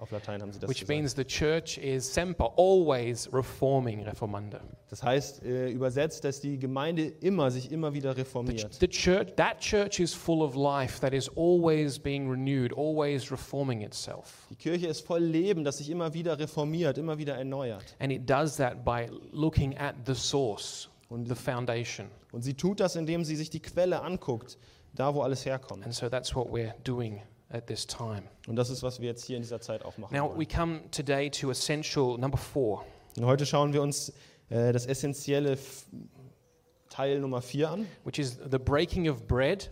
Auf 0.00 0.12
Latein 0.12 0.40
haben 0.40 0.50
sie 0.50 0.58
das 0.58 0.70
which 0.70 0.80
gesagt. 0.80 0.98
means 0.98 1.14
the 1.14 1.24
church 1.24 1.76
is 1.76 2.10
semper, 2.10 2.54
always 2.56 3.30
reforming 3.34 4.02
reformanda. 4.02 4.62
Das 4.88 5.02
heißt 5.02 5.42
äh, 5.44 5.68
übersetzt, 5.70 6.24
dass 6.24 6.40
die 6.40 6.58
Gemeinde 6.58 7.04
immer 7.20 7.50
sich 7.50 7.70
immer 7.70 7.92
wieder 7.92 8.16
reformiert. 8.16 8.72
the 8.80 8.88
church, 8.88 9.34
that 9.36 9.60
church 9.60 10.00
is 10.00 10.14
full 10.14 10.40
of 10.42 10.54
life 10.54 11.00
that 11.00 11.12
is 11.12 11.28
always 11.36 11.98
being 11.98 12.30
renewed, 12.30 12.72
always 12.72 13.30
reforming 13.30 13.82
itself. 13.82 14.46
Die 14.48 14.56
Kirche 14.56 14.86
ist 14.86 15.02
voll 15.06 15.22
Leben, 15.22 15.64
das 15.64 15.76
sich 15.76 15.90
immer 15.90 16.14
wieder 16.14 16.38
reformiert, 16.38 16.96
immer 16.96 17.18
wieder 17.18 17.34
erneuert. 17.34 17.94
And 17.98 18.10
it 18.10 18.28
does 18.28 18.56
that 18.56 18.82
by 18.82 19.06
looking 19.32 19.76
at 19.76 19.94
the 20.06 20.14
source, 20.14 20.88
the 21.10 21.34
foundation. 21.34 22.06
Und 22.32 22.40
sie 22.40 22.54
tut 22.54 22.80
das, 22.80 22.96
indem 22.96 23.22
sie 23.24 23.36
sich 23.36 23.50
die 23.50 23.60
Quelle 23.60 24.00
anguckt, 24.00 24.56
da 24.94 25.14
wo 25.14 25.20
alles 25.20 25.44
herkommt. 25.44 25.84
And 25.84 25.94
so 25.94 26.08
that's 26.08 26.34
what 26.34 26.48
we're 26.48 26.72
doing 26.84 27.20
at 27.50 27.66
this 27.66 27.86
time. 27.86 28.22
Und 28.46 28.56
das 28.56 28.70
ist, 28.70 28.82
was 28.82 29.00
wir 29.00 29.08
jetzt 29.08 29.24
hier 29.24 29.36
in 29.36 29.42
dieser 29.42 29.60
Zeit 29.60 29.84
auch 29.84 29.98
machen 29.98 30.14
Now, 30.16 30.32
we 30.36 30.46
come 30.46 30.80
today 30.90 31.30
to 31.30 31.50
essential 31.50 32.16
number 32.18 32.38
four, 32.38 32.84
Und 33.16 33.26
heute 33.26 33.44
schauen 33.44 33.72
wir 33.72 33.82
uns 33.82 34.12
äh, 34.48 34.72
das 34.72 34.86
essentielle 34.86 35.52
F 35.52 35.86
Teil 36.88 37.20
Nummer 37.20 37.40
4 37.40 37.70
an. 37.70 37.86
which 38.04 38.18
is 38.18 38.38
the 38.50 38.58
breaking 38.58 39.08
of 39.08 39.26
bread, 39.26 39.70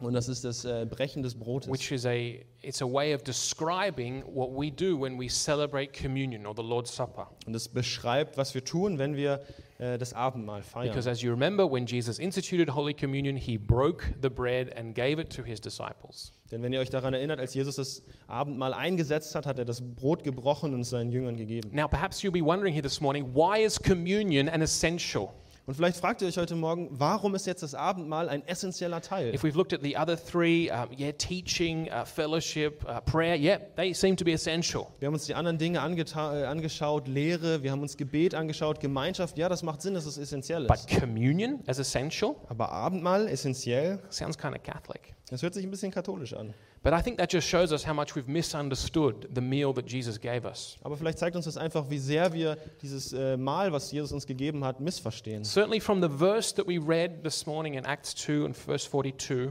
Und 0.00 0.12
das 0.14 0.28
ist 0.28 0.44
das 0.44 0.64
äh, 0.64 0.86
Brechen 0.88 1.22
des 1.22 1.34
Brotes. 1.34 1.70
which 1.70 1.92
is 1.92 2.04
a 2.04 2.40
it's 2.62 2.82
a 2.82 2.86
way 2.86 3.14
of 3.14 3.22
describing 3.22 4.22
what 4.26 4.50
we 4.50 4.70
do 4.70 5.00
when 5.00 5.18
we 5.18 5.28
celebrate 5.28 5.92
communion 5.92 6.46
or 6.46 6.54
the 6.56 6.62
Lord's 6.62 6.94
Supper. 6.94 7.28
Und 7.46 7.54
es 7.54 7.68
beschreibt, 7.68 8.36
was 8.36 8.54
wir 8.54 8.64
tun, 8.64 8.98
wenn 8.98 9.16
wir 9.16 9.40
äh, 9.78 9.96
das 9.96 10.12
Abendmahl 10.12 10.62
feiern. 10.62 10.88
Because 10.88 11.08
as 11.08 11.22
you 11.22 11.30
remember, 11.30 11.70
when 11.70 11.86
Jesus 11.86 12.18
instituted 12.18 12.74
Holy 12.74 12.94
Communion, 12.94 13.36
he 13.36 13.56
broke 13.56 14.04
the 14.20 14.28
bread 14.28 14.76
and 14.76 14.94
gave 14.94 15.20
it 15.20 15.30
to 15.34 15.42
his 15.42 15.60
disciples. 15.60 16.32
Denn 16.50 16.62
wenn 16.62 16.72
ihr 16.72 16.80
euch 16.80 16.90
daran 16.90 17.14
erinnert, 17.14 17.40
als 17.40 17.54
Jesus 17.54 17.76
das 17.76 18.02
Abendmahl 18.26 18.74
eingesetzt 18.74 19.34
hat, 19.34 19.46
hat 19.46 19.58
er 19.58 19.64
das 19.64 19.80
Brot 19.80 20.24
gebrochen 20.24 20.74
und 20.74 20.80
es 20.80 20.90
seinen 20.90 21.10
Jüngern 21.10 21.36
gegeben. 21.36 21.70
Now, 21.72 21.88
perhaps 21.88 22.22
you'll 22.22 22.32
be 22.32 22.44
wondering 22.44 22.72
here 22.72 22.82
this 22.82 23.00
morning, 23.00 23.34
why 23.34 23.64
is 23.64 23.78
communion 23.80 24.48
an 24.48 24.60
essential? 24.62 25.32
Und 25.66 25.72
vielleicht 25.74 25.96
fragt 25.96 26.20
ihr 26.20 26.28
euch 26.28 26.36
heute 26.36 26.56
Morgen, 26.56 26.88
warum 26.90 27.34
ist 27.34 27.46
jetzt 27.46 27.62
das 27.62 27.74
Abendmahl 27.74 28.28
ein 28.28 28.46
essentieller 28.46 29.00
Teil? 29.00 29.34
If 29.34 29.44
we've 29.44 29.56
looked 29.56 29.72
at 29.72 29.80
the 29.82 29.96
other 29.96 30.14
three, 30.14 30.70
um, 30.70 30.90
yeah, 30.98 31.10
teaching, 31.12 31.88
uh, 31.88 32.04
fellowship, 32.04 32.84
uh, 32.86 33.00
prayer, 33.00 33.34
yeah, 33.34 33.58
they 33.74 33.94
seem 33.94 34.14
to 34.14 34.26
be 34.26 34.32
essential. 34.32 34.88
Wir 34.98 35.06
haben 35.06 35.14
uns 35.14 35.24
die 35.24 35.34
anderen 35.34 35.56
Dinge 35.56 35.78
äh, 35.78 36.44
angeschaut, 36.44 37.08
Lehre, 37.08 37.62
wir 37.62 37.72
haben 37.72 37.80
uns 37.80 37.96
Gebet 37.96 38.34
angeschaut, 38.34 38.78
Gemeinschaft, 38.78 39.38
ja, 39.38 39.48
das 39.48 39.62
macht 39.62 39.80
Sinn, 39.80 39.94
dass 39.94 40.04
es 40.04 40.18
essentiell 40.18 40.66
But 40.66 40.80
ist. 40.80 41.00
communion 41.00 41.60
as 41.66 41.78
essential 41.78 42.36
Aber 42.48 42.70
Abendmahl, 42.70 43.26
essentiell, 43.26 44.00
sounds 44.10 44.36
kind 44.36 44.54
of 44.54 44.62
Catholic. 44.62 45.14
das 45.30 45.42
hört 45.42 45.54
sich 45.54 45.64
ein 45.64 45.70
bisschen 45.70 45.90
katholisch 45.90 46.34
an. 46.34 46.52
But 46.84 46.92
I 46.92 47.02
think 47.02 47.18
that 47.18 47.32
just 47.32 47.48
shows 47.48 47.72
us 47.72 47.84
how 47.84 47.94
much 47.94 48.14
we've 48.14 48.28
misunderstood 48.28 49.28
the 49.34 49.40
meal 49.40 49.72
that 49.72 49.86
Jesus 49.90 50.20
gave 50.20 50.44
us. 50.44 50.76
Aber 50.82 50.96
vielleicht 50.96 51.18
zeigt 51.18 51.34
uns 51.34 51.46
das 51.46 51.56
einfach, 51.56 51.88
wie 51.88 51.98
sehr 51.98 52.32
wir 52.32 52.56
dieses 52.82 53.12
äh, 53.12 53.36
Mahl, 53.36 53.72
was 53.72 53.90
Jesus 53.90 54.12
uns 54.12 54.26
gegeben 54.26 54.64
hat, 54.64 54.80
missverstehen. 54.80 55.44
Certainly 55.44 55.80
from 55.80 56.02
the 56.02 56.10
verse 56.10 56.54
that 56.54 56.68
we 56.68 56.78
read 56.78 57.24
this 57.24 57.46
morning 57.46 57.74
in 57.74 57.84
Acts 57.84 58.14
2 58.14 58.44
and 58.44 58.56
verse 58.56 58.86
42, 58.88 59.50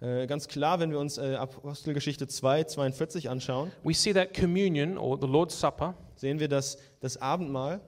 Äh, 0.00 0.26
ganz 0.26 0.48
klar, 0.48 0.80
wenn 0.80 0.90
wir 0.90 0.98
uns 0.98 1.18
äh, 1.18 1.34
Apostelgeschichte 1.34 2.26
2, 2.26 2.64
42 2.64 3.28
anschauen, 3.28 3.70
we 3.84 3.92
see 3.92 4.14
that 4.14 4.32
communion 4.32 4.96
or 4.96 5.18
the 5.20 5.26
Lord's 5.26 5.60
Supper 5.60 5.94
sehen 6.16 6.40
wir, 6.40 6.48
dass 6.48 6.78
das 7.00 7.18
Abendmahl 7.18 7.82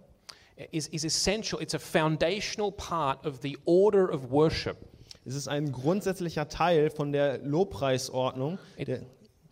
is, 0.70 0.88
is 0.88 1.04
essential. 1.04 1.60
It's 1.62 1.74
a 1.74 1.78
foundational 1.78 2.70
part 2.70 3.24
of 3.24 3.40
the 3.40 3.58
order 3.64 4.12
of 4.12 4.30
worship. 4.30 4.76
Es 5.24 5.34
ist 5.34 5.48
ein 5.48 5.70
grundsätzlicher 5.72 6.48
Teil 6.48 6.90
von 6.90 7.12
der 7.12 7.38
Lobpreisordnung. 7.38 8.58
It- 8.76 9.02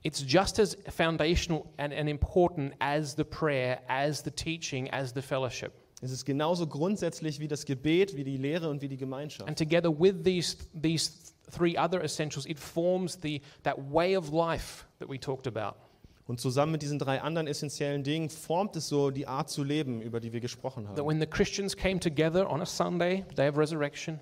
It's 0.03 0.25
just 0.27 0.59
as 0.59 0.79
foundational 0.89 1.65
and, 1.77 1.93
and 1.93 2.09
important 2.09 2.73
as 2.79 3.15
the 3.17 3.23
prayer, 3.25 3.81
as 3.87 4.23
the 4.25 4.31
teaching, 4.31 4.89
as 4.91 5.13
the 5.15 5.21
fellowship. 5.21 5.73
es 6.01 6.11
ist 6.11 6.25
genauso 6.25 6.67
grundsätzlich 6.67 7.39
wie 7.39 7.49
das 7.49 7.67
Gebet, 7.67 8.17
wie 8.17 8.25
die 8.25 8.39
Lehre 8.39 8.71
und 8.71 8.81
wie 8.81 8.89
die 8.89 8.97
Gemeinschaft. 8.97 9.47
And 9.47 9.59
together 9.59 9.91
with 9.91 10.15
these, 10.25 10.57
these 10.81 11.13
three 11.55 11.77
other 11.79 12.03
essentials, 12.03 12.47
it 12.47 12.59
forms 12.59 13.19
the, 13.23 13.43
that 13.63 13.77
way 13.93 14.17
of 14.17 14.33
life 14.33 14.87
that 15.01 15.11
we 15.11 15.21
talked 15.21 15.47
about. 15.47 15.77
Und 16.27 16.41
zusammen 16.41 16.73
mit 16.73 16.81
diesen 16.81 16.99
drei 16.99 17.21
anderen 17.21 17.47
essentiellen 17.47 18.03
Dingen 18.03 18.31
formt 18.31 18.77
es 18.77 18.89
so 18.89 19.11
die 19.11 19.27
Art 19.27 19.51
zu 19.51 19.63
leben, 19.65 20.01
über 20.01 20.19
die 20.21 20.33
wir 20.33 20.41
gesprochen 20.41 20.85
That 20.87 20.97
haben. 21.01 21.07
when 21.09 21.21
the 21.21 21.27
Christians 21.27 21.77
came 21.77 22.01
together 22.01 22.49
on 22.51 22.63
a 22.63 22.67
Sunday, 22.67 23.25
day 23.37 23.51
of 23.51 23.59
resurrection, 23.59 24.19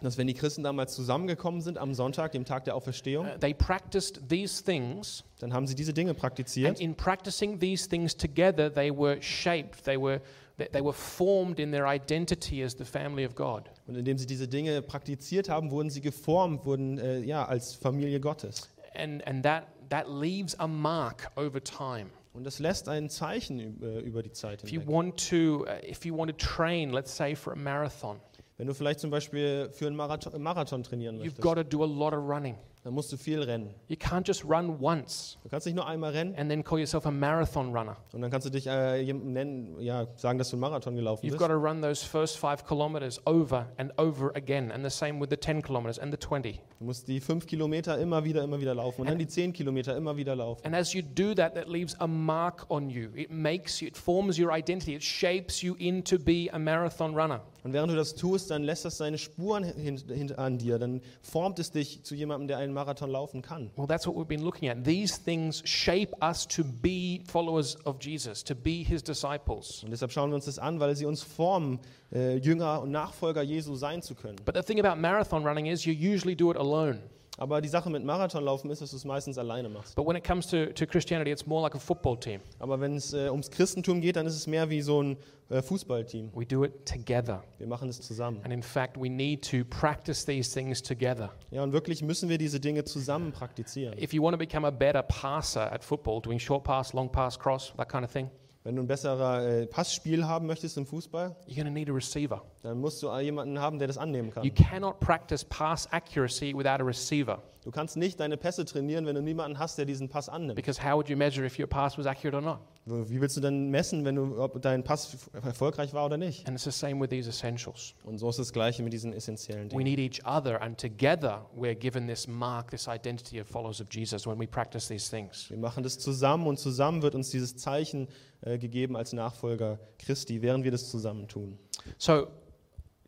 Dass 0.00 0.16
wenn 0.18 0.26
die 0.26 0.34
Christen 0.34 0.62
damals 0.62 0.94
zusammengekommen 0.94 1.60
sind 1.60 1.78
am 1.78 1.94
Sonntag, 1.94 2.32
dem 2.32 2.44
Tag 2.44 2.64
der 2.64 2.74
Auferstehung, 2.76 3.26
uh, 3.26 3.38
they 3.40 3.52
practiced 3.54 4.20
these 4.28 4.62
things. 4.62 5.24
dann 5.40 5.52
haben 5.52 5.66
sie 5.66 5.74
diese 5.74 5.92
Dinge 5.92 6.10
And 6.10 6.18
praktiziert. 6.18 6.80
in 6.80 6.94
practicing 6.94 7.58
these 7.58 7.88
things 7.88 8.16
together, 8.16 8.72
they 8.72 8.90
were 8.90 9.20
shaped, 9.20 9.84
they 9.84 9.96
were, 10.00 10.20
they 10.56 10.82
were 10.82 10.92
formed 10.92 11.58
in 11.58 11.72
their 11.72 11.86
identity 11.86 12.62
as 12.62 12.76
the 12.76 12.84
family 12.84 13.24
of 13.26 13.34
God. 13.34 13.70
Und 13.86 13.96
indem 13.96 14.18
sie 14.18 14.26
diese 14.26 14.46
Dinge 14.48 14.82
praktiziert 14.82 15.48
haben, 15.48 15.70
wurden 15.70 15.90
sie 15.90 16.00
geformt, 16.00 16.64
wurden 16.64 16.98
äh, 16.98 17.20
ja 17.20 17.44
als 17.46 17.74
Familie 17.74 18.20
Gottes. 18.20 18.68
And, 18.94 19.26
and 19.26 19.42
that, 19.44 19.64
that 19.90 20.08
leaves 20.08 20.58
a 20.58 20.66
mark 20.66 21.30
over 21.36 21.62
time. 21.62 22.06
Und 22.34 22.44
das 22.44 22.60
lässt 22.60 22.88
ein 22.88 23.08
Zeichen 23.08 23.82
äh, 23.82 23.98
über 24.00 24.22
die 24.22 24.30
Zeit 24.30 24.62
If 24.62 24.70
you 24.70 24.80
hinweg. 24.80 24.94
want 24.94 25.28
to, 25.30 25.64
uh, 25.64 25.90
if 25.90 26.04
you 26.04 26.16
want 26.16 26.30
to 26.30 26.36
train, 26.36 26.90
let's 26.92 27.16
say 27.16 27.34
for 27.34 27.52
a 27.52 27.56
marathon, 27.56 28.20
Wenn 28.58 28.66
du 28.66 28.74
vielleicht 28.74 28.98
zum 28.98 29.10
Beispiel 29.10 29.70
für 29.72 29.86
einen 29.86 29.94
Marathon, 29.94 30.42
Marathon 30.42 30.82
trainieren 30.82 31.16
you've 31.16 31.26
möchtest, 31.26 31.42
got 31.42 31.54
to 31.54 31.64
do 31.64 31.82
a 31.82 31.86
lot 31.86 32.12
of 32.12 32.28
running. 32.28 32.56
Dann 32.88 32.94
musst 32.94 33.12
du 33.12 33.18
viel 33.18 33.42
rennen. 33.42 33.74
You 33.88 33.96
can't 33.96 34.26
just 34.26 34.46
run 34.46 34.78
once 34.80 35.36
Du 35.42 35.50
kannst 35.50 35.66
nicht 35.66 35.76
nur 35.76 35.86
einmal 35.86 36.12
rennen 36.12 36.34
and 36.36 36.48
then 36.48 36.64
call 36.64 36.78
yourself 36.78 37.04
a 37.04 37.10
marathon 37.10 37.76
runner. 37.76 37.98
und 38.14 38.22
dann 38.22 38.30
kannst 38.30 38.46
du 38.46 38.50
dich 38.50 38.66
äh, 38.66 39.02
jemandem 39.02 39.32
nennen, 39.34 39.80
ja, 39.80 40.06
sagen, 40.16 40.38
dass 40.38 40.48
du 40.48 40.56
einen 40.56 40.62
Marathon 40.62 40.96
gelaufen 40.96 41.26
You've 41.26 41.32
bist. 41.32 41.38
got 41.38 41.48
to 41.48 41.58
run 41.58 41.82
those 41.82 42.02
first 42.02 42.38
five 42.38 42.66
kilometers 42.66 43.20
over 43.26 43.66
and 43.76 43.92
over 43.98 44.34
again, 44.34 44.72
and 44.72 44.82
the 44.82 44.90
same 44.90 45.20
with 45.20 45.28
the 45.28 45.36
10 45.36 45.60
kilometers 45.60 45.98
and 45.98 46.10
the 46.10 46.18
20. 46.18 46.60
Du 46.78 46.84
musst 46.86 47.08
die 47.08 47.20
fünf 47.20 47.46
Kilometer 47.46 47.98
immer 47.98 48.24
wieder, 48.24 48.42
immer 48.42 48.58
wieder 48.58 48.74
laufen 48.74 49.02
und 49.02 49.10
dann 49.10 49.18
die 49.18 49.26
zehn 49.26 49.52
Kilometer 49.52 49.94
immer 49.94 50.16
wieder 50.16 50.34
laufen. 50.34 50.64
And 50.64 50.74
as 50.74 50.94
you 50.94 51.02
do 51.02 51.34
that, 51.34 51.56
that 51.56 51.68
leaves 51.68 51.94
a 52.00 52.06
mark 52.06 52.64
on 52.70 52.88
you. 52.88 53.10
It 53.14 53.30
makes 53.30 53.82
you, 53.82 53.88
it 53.88 53.98
forms 53.98 54.38
your 54.38 54.50
identity, 54.50 54.94
it 54.94 55.02
shapes 55.02 55.60
you 55.60 55.74
into 55.74 56.18
be 56.18 56.48
a 56.52 56.58
marathon 56.58 57.14
runner. 57.14 57.42
Und 57.64 57.74
während 57.74 57.92
du 57.92 57.96
das 57.96 58.14
tust, 58.14 58.50
dann 58.50 58.62
lässt 58.62 58.86
das 58.86 58.96
seine 58.96 59.18
Spuren 59.18 59.64
hin, 59.64 60.00
hin, 60.08 60.32
an 60.36 60.56
dir. 60.56 60.78
Dann 60.78 61.02
formt 61.20 61.58
es 61.58 61.70
dich 61.70 62.02
zu 62.04 62.14
jemandem, 62.14 62.48
der 62.48 62.58
einen 62.58 62.72
Marathon 62.78 63.10
laufen 63.10 63.42
kann. 63.42 63.70
Well, 63.76 63.88
that's 63.88 64.06
what 64.06 64.14
we've 64.14 64.28
been 64.28 64.44
looking 64.44 64.68
at. 64.68 64.84
These 64.84 65.18
things 65.18 65.62
shape 65.64 66.14
us 66.22 66.46
to 66.46 66.62
be 66.62 67.22
followers 67.26 67.76
of 67.84 67.98
Jesus, 67.98 68.44
to 68.44 68.54
be 68.54 68.84
his 68.84 69.02
disciples. 69.02 69.82
Und 69.82 69.90
deshalb 69.90 70.12
schauen 70.12 70.30
wir 70.30 70.36
uns 70.36 70.44
das 70.44 70.60
an, 70.60 70.78
weil 70.78 70.94
sie 70.94 71.04
uns 71.04 71.24
formen, 71.24 71.80
äh, 72.12 72.36
Jünger 72.36 72.82
und 72.82 72.92
Nachfolger 72.92 73.42
Jesu 73.42 73.74
sein 73.74 74.00
zu 74.00 74.14
können. 74.14 74.36
But 74.44 74.54
the 74.54 74.62
thing 74.62 74.78
about 74.78 75.00
marathon 75.00 75.44
running 75.44 75.66
is 75.66 75.84
you 75.84 75.92
usually 75.92 76.36
do 76.36 76.52
it 76.52 76.56
alone. 76.56 77.00
Aber 77.40 77.60
die 77.60 77.68
Sache 77.68 77.88
mit 77.88 78.04
Marathonlaufen 78.04 78.68
ist, 78.68 78.82
dass 78.82 78.90
du 78.90 78.96
es 78.96 79.04
meistens 79.04 79.38
alleine 79.38 79.68
machst. 79.68 79.94
But 79.94 80.04
when 80.06 80.16
it 80.16 80.24
comes 80.24 80.48
to, 80.48 80.66
to 80.72 80.86
Christianity, 80.86 81.30
it's 81.30 81.46
more 81.46 81.62
like 81.62 81.74
a 81.76 81.78
football 81.78 82.18
team. 82.18 82.40
Aber 82.58 82.80
wenn 82.80 82.96
es 82.96 83.12
äh, 83.12 83.30
ums 83.30 83.48
Christentum 83.48 84.00
geht, 84.00 84.16
dann 84.16 84.26
ist 84.26 84.34
es 84.34 84.48
mehr 84.48 84.68
wie 84.70 84.82
so 84.82 85.00
ein 85.00 85.16
äh, 85.48 85.62
Fußballteam. 85.62 86.32
We 86.34 86.44
do 86.44 86.64
it 86.64 86.84
together. 86.84 87.44
Wir 87.58 87.68
machen 87.68 87.88
es 87.88 88.00
zusammen. 88.00 88.40
And 88.42 88.52
in 88.52 88.62
fact, 88.62 88.96
we 89.00 89.08
need 89.08 89.48
to 89.48 89.64
practice 89.64 90.24
these 90.24 90.52
things 90.52 90.82
together. 90.82 91.30
Ja, 91.52 91.62
und 91.62 91.72
wirklich 91.72 92.02
müssen 92.02 92.28
wir 92.28 92.38
diese 92.38 92.58
Dinge 92.58 92.82
zusammen 92.82 93.30
praktizieren. 93.30 93.96
If 93.96 94.12
you 94.12 94.20
want 94.20 94.34
to 94.34 94.38
become 94.38 94.66
a 94.66 94.72
better 94.72 95.04
passer 95.04 95.70
at 95.72 95.84
football, 95.84 96.20
doing 96.20 96.40
short 96.40 96.64
pass, 96.64 96.92
long 96.92 97.10
pass, 97.10 97.38
cross, 97.38 97.72
that 97.76 97.88
kind 97.88 98.04
of 98.04 98.10
thing, 98.10 98.28
Wenn 98.68 98.76
du 98.76 98.82
ein 98.82 98.86
besserer 98.86 99.46
äh, 99.46 99.66
Passspiel 99.66 100.26
haben 100.26 100.46
möchtest 100.46 100.76
im 100.76 100.84
Fußball, 100.84 101.34
you're 101.48 101.64
to 101.64 101.70
need 101.70 101.88
a 101.88 101.92
receiver. 101.94 102.42
dann 102.62 102.78
musst 102.78 103.02
du 103.02 103.10
jemanden 103.18 103.58
haben, 103.58 103.78
der 103.78 103.88
das 103.88 103.96
annehmen 103.96 104.30
kann. 104.30 104.44
You 104.44 104.52
cannot 104.52 105.00
practice 105.00 105.42
pass 105.42 105.90
accuracy 105.90 106.52
without 106.54 106.82
a 106.82 106.84
receiver 106.84 107.42
Du 107.64 107.70
kannst 107.70 107.96
nicht 107.96 108.20
deine 108.20 108.36
Pässe 108.36 108.66
trainieren, 108.66 109.06
wenn 109.06 109.14
du 109.14 109.22
niemanden 109.22 109.58
hast, 109.58 109.78
der 109.78 109.86
diesen 109.86 110.10
Pass 110.10 110.28
annimmt. 110.28 110.56
because 110.56 110.78
how 110.78 110.96
would 110.96 111.08
you 111.08 111.16
measure 111.16 111.46
if 111.46 111.58
your 111.58 111.66
pass 111.66 111.96
was 111.96 112.04
accurate 112.04 112.36
or 112.36 112.42
not? 112.42 112.58
Wie 112.88 113.20
willst 113.20 113.36
du 113.36 113.40
denn 113.40 113.70
messen, 113.70 114.04
wenn 114.04 114.16
du, 114.16 114.40
ob 114.42 114.60
dein 114.62 114.82
Pass 114.84 115.16
erfolgreich 115.32 115.92
war 115.92 116.06
oder 116.06 116.16
nicht? 116.16 116.46
And 116.46 116.54
it's 116.56 116.64
the 116.64 116.70
same 116.70 117.00
with 117.00 117.10
these 117.10 117.28
essentials. 117.28 117.94
Und 118.04 118.18
so 118.18 118.28
ist 118.30 118.38
das 118.38 118.52
Gleiche 118.52 118.82
mit 118.82 118.92
diesen 118.92 119.12
essentiellen 119.12 119.64
We 119.70 119.78
Dingen. 119.78 119.84
need 119.84 119.98
each 119.98 120.24
other, 120.26 120.60
and 120.62 120.78
together 120.80 121.46
we're 121.56 121.74
given 121.74 122.06
this 122.06 122.26
mark, 122.26 122.70
this 122.70 122.86
identity 122.88 123.40
of 123.40 123.46
followers 123.48 123.80
of 123.80 123.88
Jesus 123.90 124.26
when 124.26 124.38
we 124.38 124.46
practice 124.46 124.88
these 124.88 125.10
things. 125.10 125.50
Wir 125.50 125.58
machen 125.58 125.82
das 125.82 125.98
zusammen 125.98 126.46
und 126.46 126.58
zusammen 126.58 127.02
wird 127.02 127.14
uns 127.14 127.30
dieses 127.30 127.56
Zeichen 127.56 128.08
äh, 128.40 128.58
gegeben 128.58 128.96
als 128.96 129.12
Nachfolger 129.12 129.78
Christi, 129.98 130.40
während 130.42 130.64
wir 130.64 130.70
das 130.70 130.90
zusammen 130.90 131.28
tun. 131.28 131.58
So, 131.98 132.26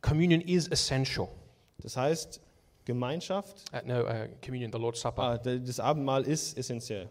communion 0.02 0.40
is 0.40 0.68
essential. 0.68 1.28
Das 1.82 1.96
heißt, 1.96 2.40
Gemeinschaft, 2.84 3.62
Uh, 3.72 3.86
no, 3.86 4.00
uh, 4.02 4.26
communion, 4.44 4.72
the 4.72 4.78
Lord's 4.78 5.00
Supper. 5.00 5.22
ah, 5.22 5.38
das 5.38 5.78
Abendmahl 5.78 6.22
ist 6.24 6.56
essentiell. 6.58 7.08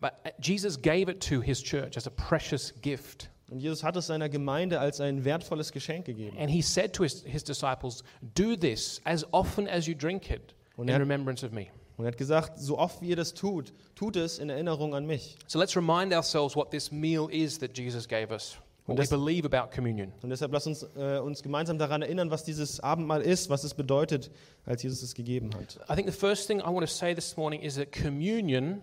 But 0.00 0.12
uh, 0.24 0.30
Jesus 0.40 0.80
gave 0.80 1.08
it 1.10 1.20
to 1.28 1.40
his 1.40 1.62
church 1.62 1.96
as 1.96 2.06
a 2.06 2.10
precious 2.10 2.72
gift. 2.82 3.30
Und 3.50 3.60
Jesus 3.60 3.84
hat 3.84 3.94
es 3.96 4.06
seiner 4.06 4.28
Gemeinde 4.28 4.80
als 4.80 5.00
ein 5.00 5.24
wertvolles 5.24 5.70
Geschenk 5.70 6.06
gegeben. 6.06 6.36
And 6.38 6.50
he 6.50 6.62
said 6.62 6.92
to 6.94 7.02
his, 7.04 7.22
his 7.26 7.44
disciples, 7.44 8.02
Do 8.34 8.56
this 8.56 9.00
as 9.04 9.24
often 9.32 9.68
as 9.68 9.86
you 9.86 9.94
drink 9.94 10.30
it 10.30 10.54
in 10.78 10.88
er- 10.88 10.98
remembrance 10.98 11.44
of 11.44 11.52
me. 11.52 11.66
Und 11.96 12.06
er 12.06 12.08
hat 12.08 12.16
gesagt, 12.18 12.58
so 12.58 12.76
oft 12.76 13.00
wie 13.02 13.10
ihr 13.10 13.16
das 13.16 13.34
tut, 13.34 13.72
tut 13.94 14.16
es 14.16 14.38
in 14.40 14.50
Erinnerung 14.50 14.94
an 14.96 15.06
mich. 15.06 15.36
So 15.46 15.60
let's 15.60 15.76
remind 15.76 16.12
ourselves 16.12 16.56
what 16.56 16.70
this 16.72 16.90
meal 16.90 17.28
is 17.30 17.58
that 17.60 17.76
Jesus 17.78 18.08
gave 18.08 18.32
us, 18.32 18.56
Und 18.86 18.98
das- 18.98 19.10
believe 19.10 19.46
about 19.46 19.70
communion. 19.72 20.12
Und 20.22 20.30
deshalb 20.30 20.50
lasst 20.52 20.66
uns 20.66 20.82
äh, 20.96 21.18
uns 21.18 21.40
gemeinsam 21.42 21.78
daran 21.78 22.02
erinnern, 22.02 22.30
was 22.32 22.42
dieses 22.42 22.80
Abendmahl 22.80 23.20
ist, 23.22 23.48
was 23.48 23.62
es 23.62 23.74
bedeutet, 23.74 24.32
als 24.66 24.82
Jesus 24.82 25.02
es 25.02 25.14
gegeben 25.14 25.50
hat. 25.54 25.78
I 25.88 25.94
think 25.94 26.10
the 26.10 26.18
first 26.18 26.48
thing 26.48 26.58
I 26.58 26.64
want 26.64 26.80
to 26.80 26.86
say 26.92 27.14
this 27.14 27.36
morning 27.36 27.60
is 27.62 27.76
that 27.76 27.92
communion 27.92 28.82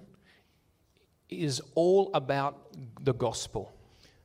is 1.32 1.64
all 1.76 2.10
about 2.14 2.58
the 3.04 3.14
gospel. 3.14 3.68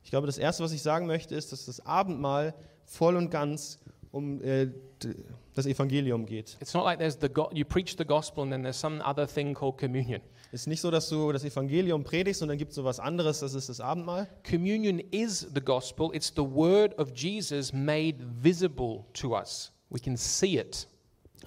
Ich 0.03 0.11
glaube, 0.11 0.27
das 0.27 0.37
Erste, 0.37 0.63
was 0.63 0.71
ich 0.71 0.81
sagen 0.81 1.07
möchte, 1.07 1.35
ist, 1.35 1.51
dass 1.51 1.65
das 1.65 1.85
Abendmahl 1.85 2.53
voll 2.85 3.15
und 3.15 3.29
ganz 3.29 3.79
um 4.11 4.41
äh, 4.41 4.67
das 5.53 5.65
Evangelium 5.65 6.25
geht. 6.25 6.57
It's 6.61 6.73
not 6.73 6.85
like 6.85 6.99
there's 6.99 7.17
the 7.19 7.29
you 7.53 7.65
preach 7.65 7.95
the 7.97 8.05
gospel 8.05 8.43
and 8.43 8.51
then 8.51 8.63
there's 8.63 8.79
some 8.79 9.01
other 9.03 9.27
thing 9.27 9.53
called 9.53 9.77
communion. 9.77 10.21
Es 10.51 10.61
ist 10.61 10.67
nicht 10.67 10.81
so, 10.81 10.89
dass 10.89 11.09
du 11.09 11.31
das 11.31 11.43
Evangelium 11.43 12.03
predigst 12.03 12.41
und 12.41 12.47
dann 12.47 12.57
gibt 12.57 12.71
es 12.71 12.75
so 12.75 12.83
was 12.83 12.99
anderes, 12.99 13.39
das 13.39 13.53
ist 13.53 13.67
das 13.67 13.81
Abendmahl. 13.81 14.29
Communion 14.49 14.99
is 15.11 15.47
the 15.53 15.61
gospel. 15.61 16.09
It's 16.13 16.31
the 16.35 16.43
word 16.43 16.97
of 16.97 17.11
Jesus 17.13 17.73
made 17.73 18.17
visible 18.41 19.05
to 19.13 19.35
us. 19.35 19.73
We 19.89 19.99
can 19.99 20.15
see 20.15 20.57
it. 20.57 20.87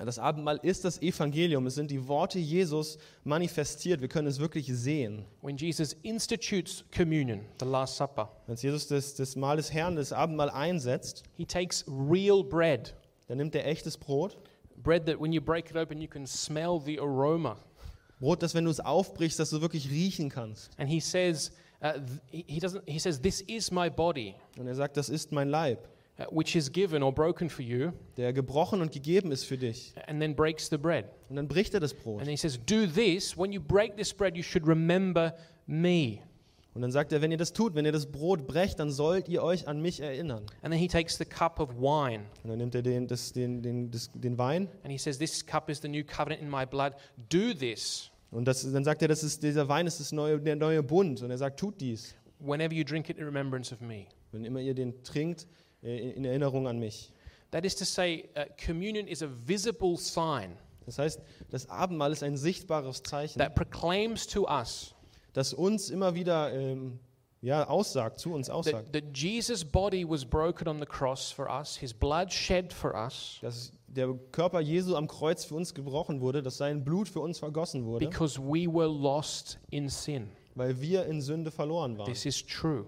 Das 0.04 0.18
Abendmahl 0.18 0.58
ist 0.62 0.84
das 0.84 1.00
Evangelium. 1.02 1.66
Es 1.66 1.74
sind 1.74 1.90
die 1.90 2.08
Worte 2.08 2.38
Jesus 2.38 2.98
manifestiert. 3.22 4.00
Wir 4.00 4.08
können 4.08 4.28
es 4.28 4.38
wirklich 4.38 4.66
sehen. 4.66 5.24
When 5.42 5.56
Jesus 5.56 5.94
institutes 6.02 6.84
communion, 6.96 7.40
the 7.58 7.66
Last 7.66 7.96
Supper, 7.96 8.30
Als 8.46 8.62
Jesus 8.62 8.86
das, 8.86 9.14
das 9.14 9.36
Mahl 9.36 9.58
des 9.58 9.72
Herrn, 9.72 9.96
das 9.96 10.12
Abendmahl 10.12 10.50
einsetzt, 10.50 11.22
he 11.36 11.44
takes 11.44 11.84
real 11.86 12.42
bread, 12.42 12.94
dann 13.28 13.36
nimmt 13.38 13.54
er 13.54 13.66
echtes 13.66 13.96
Brot. 13.96 14.38
bread 14.82 15.04
that 15.06 15.20
when 15.20 15.32
you 15.32 15.40
break 15.40 15.70
it 15.70 15.76
open, 15.76 16.00
you 16.00 16.08
can 16.08 16.26
smell 16.26 16.80
the 16.80 16.98
aroma. 16.98 17.56
Brot, 18.18 18.42
das, 18.42 18.54
wenn 18.54 18.64
du 18.64 18.70
es 18.70 18.80
aufbrichst, 18.80 19.38
dass 19.38 19.50
du 19.50 19.60
wirklich 19.60 19.90
riechen 19.90 20.28
kannst. 20.28 20.70
And 20.78 20.88
he 20.88 21.00
says, 21.00 21.52
uh, 21.82 22.00
he 22.30 22.58
doesn't, 22.58 22.82
he 22.86 22.98
says, 22.98 23.20
This 23.20 23.42
is 23.42 23.70
my 23.70 23.90
body. 23.90 24.34
Und 24.58 24.66
er 24.66 24.74
sagt, 24.74 24.96
das 24.96 25.08
ist 25.08 25.32
mein 25.32 25.48
Leib. 25.48 25.88
Uh, 26.20 26.24
which 26.30 26.54
is 26.54 26.70
given 26.70 27.02
or 27.02 27.12
broken 27.12 27.48
for 27.48 27.62
you, 27.62 27.92
der 28.16 28.32
gebrochen 28.32 28.80
und 28.80 28.92
gegeben 28.92 29.32
ist 29.32 29.44
für 29.44 29.58
dich. 29.58 29.94
and 30.06 30.20
then 30.20 30.34
breaks 30.34 30.68
the 30.68 30.76
bread. 30.76 31.06
Und 31.28 31.36
dann 31.36 31.48
bricht 31.48 31.74
er 31.74 31.80
das 31.80 31.94
Brot. 31.94 32.20
And 32.20 32.28
he 32.28 32.36
says, 32.36 32.58
Do 32.66 32.86
this. 32.86 33.36
When 33.36 33.52
you 33.52 33.60
break 33.60 33.96
this 33.96 34.12
bread, 34.12 34.36
you 34.36 34.42
should 34.42 34.66
remember 34.66 35.34
me. 35.66 36.18
Und 36.72 36.82
dann 36.82 36.92
sagt 36.92 37.12
er, 37.12 37.20
wenn 37.20 37.32
ihr 37.32 37.36
das 37.36 37.52
tut, 37.52 37.74
wenn 37.74 37.84
ihr 37.84 37.90
das 37.90 38.06
Brot 38.06 38.46
brecht, 38.46 38.78
dann 38.78 38.92
sollt 38.92 39.28
ihr 39.28 39.42
euch 39.42 39.66
an 39.66 39.82
mich 39.82 40.00
erinnern. 40.00 40.46
And 40.62 40.72
then 40.72 40.78
he 40.78 40.86
takes 40.86 41.18
the 41.18 41.24
cup 41.24 41.58
of 41.58 41.70
wine 41.74 42.26
Und 42.44 42.50
dann 42.50 42.58
nimmt 42.58 42.74
er 42.76 42.82
den, 42.82 43.08
das, 43.08 43.32
den, 43.32 43.60
den, 43.60 43.90
das, 43.90 44.08
den 44.14 44.38
Wein 44.38 44.68
and 44.84 44.92
he 44.92 44.98
says, 44.98 45.18
This 45.18 45.44
cup 45.44 45.68
is 45.68 45.80
the 45.80 45.88
new 45.88 46.04
covenant 46.04 46.40
in 46.40 46.48
my 46.48 46.64
blood. 46.64 46.92
Do 47.28 47.52
this 47.52 48.10
und 48.30 48.44
das, 48.44 48.62
dann 48.70 48.84
sagt 48.84 49.02
er, 49.02 49.08
das 49.08 49.22
ist, 49.22 49.42
dieser 49.42 49.68
Wein 49.68 49.86
ist 49.86 49.98
das 49.98 50.12
neue, 50.12 50.38
der 50.38 50.56
neue 50.56 50.82
Bund. 50.82 51.20
Und 51.22 51.30
er 51.30 51.38
sagt, 51.38 51.58
tut 51.58 51.80
dies, 51.80 52.14
whenever 52.38 52.72
you 52.72 52.84
drink 52.84 53.10
it 53.10 53.18
in 53.18 53.24
remembrance 53.24 53.74
of 53.74 53.80
me. 53.80 54.06
wenn 54.32 54.44
immer 54.44 54.60
ihr 54.60 54.74
den 54.74 55.02
trinkt, 55.02 55.46
in 55.82 56.10
in 56.12 56.24
Erinnerung 56.24 56.66
an 56.66 56.78
mich. 56.78 57.12
That 57.50 57.64
is 57.64 57.74
to 57.76 57.84
say, 57.84 58.28
uh, 58.36 58.44
communion 58.64 59.08
is 59.08 59.22
a 59.22 59.28
visible 59.46 59.96
sign 59.96 60.56
Das 60.86 60.98
heißt, 60.98 61.20
das 61.50 61.68
Abendmahl 61.68 62.12
ist 62.12 62.22
ein 62.22 62.36
sichtbares 62.36 63.02
Zeichen, 63.02 63.38
that 63.38 63.54
proclaims 63.54 64.26
to 64.26 64.46
us 64.48 64.94
das 65.32 65.52
uns 65.52 65.90
immer 65.90 66.14
wieder 66.14 66.52
ähm, 66.52 66.98
ja, 67.42 67.66
aussagt, 67.68 68.18
zu 68.18 68.32
uns 68.34 68.50
aussagt. 68.50 68.92
that, 68.92 69.04
that 69.04 69.16
Jesus' 69.16 69.64
body 69.64 70.08
was 70.08 70.24
broken 70.24 70.68
on 70.68 70.78
the 70.78 70.86
cross 70.86 71.30
for 71.30 71.48
us, 71.48 71.76
his 71.76 71.94
blood 71.94 72.32
shed 72.32 72.72
for 72.72 72.94
us, 72.94 73.38
Dass 73.40 73.72
der 73.86 74.08
Körper 74.30 74.60
Jesu 74.60 74.94
am 74.94 75.08
Kreuz 75.08 75.44
für 75.44 75.54
uns 75.54 75.74
gebrochen 75.74 76.20
wurde, 76.20 76.42
dass 76.42 76.56
sein 76.58 76.84
Blut 76.84 77.08
für 77.08 77.20
uns 77.20 77.38
vergossen 77.38 77.84
wurde, 77.84 78.06
because 78.06 78.38
we 78.40 78.66
were 78.66 78.88
lost 78.88 79.58
in 79.70 79.88
sin. 79.88 80.28
weil 80.54 80.80
wir 80.80 81.06
in 81.06 81.20
Sünde 81.20 81.50
verloren 81.50 81.96
waren. 81.98 82.06
This 82.06 82.26
is 82.26 82.44
true. 82.44 82.86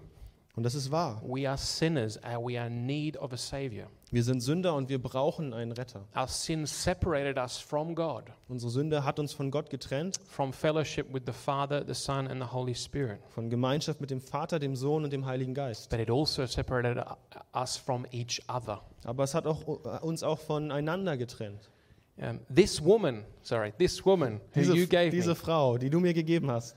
Und 0.55 0.63
das 0.63 0.75
ist 0.75 0.91
wahr. 0.91 1.19
We 1.25 1.49
are 1.49 1.57
sinners 1.57 2.17
and 2.17 2.45
we 2.45 2.59
are 2.59 2.67
in 2.67 2.85
need 2.85 3.17
of 3.17 3.33
a 3.33 3.37
Savior. 3.37 3.87
Wir 4.11 4.23
sind 4.23 4.41
Sünder 4.41 4.75
und 4.75 4.87
wir 4.87 5.01
brauchen 5.01 5.51
einen 5.51 5.71
Retter. 5.71 6.05
Our 6.15 6.27
sin 6.27 6.67
separated 6.67 7.39
us 7.39 7.57
from 7.57 7.95
God, 7.95 8.25
Unsere 8.47 8.69
Sünde 8.69 9.03
hat 9.03 9.17
uns 9.17 9.33
von 9.33 9.49
Gott 9.49 9.71
getrennt, 9.71 10.19
from 10.27 10.53
fellowship 10.53 11.11
with 11.11 11.23
the 11.25 11.33
Father, 11.33 11.83
the 11.83 11.95
Son, 11.95 12.27
and 12.27 12.39
the 12.39 12.51
Holy 12.53 12.75
Spirit. 12.75 13.17
von 13.29 13.49
Gemeinschaft 13.49 13.99
mit 13.99 14.11
dem 14.11 14.21
Vater, 14.21 14.59
dem 14.59 14.75
Sohn 14.75 15.03
und 15.03 15.11
dem 15.11 15.25
Heiligen 15.25 15.55
Geist. 15.55 15.89
But 15.89 15.99
it 15.99 16.11
also 16.11 16.45
separated 16.45 17.03
us 17.55 17.75
from 17.75 18.05
each 18.11 18.39
other. 18.47 18.81
Aber 19.05 19.23
es 19.23 19.33
hat 19.33 19.47
auch, 19.47 19.67
äh, 19.67 20.05
uns 20.05 20.21
auch 20.21 20.37
voneinander 20.37 21.17
getrennt. 21.17 21.71
Um, 22.17 22.39
this 22.53 22.79
woman, 22.79 23.25
sorry, 23.41 23.73
this 23.79 24.05
woman 24.05 24.39
who 24.53 24.59
Diese, 24.59 24.75
you 24.75 24.85
gave 24.85 25.09
diese 25.09 25.33
Frau, 25.33 25.79
die 25.79 25.89
du 25.89 25.99
mir 25.99 26.13
gegeben 26.13 26.51
hast, 26.51 26.75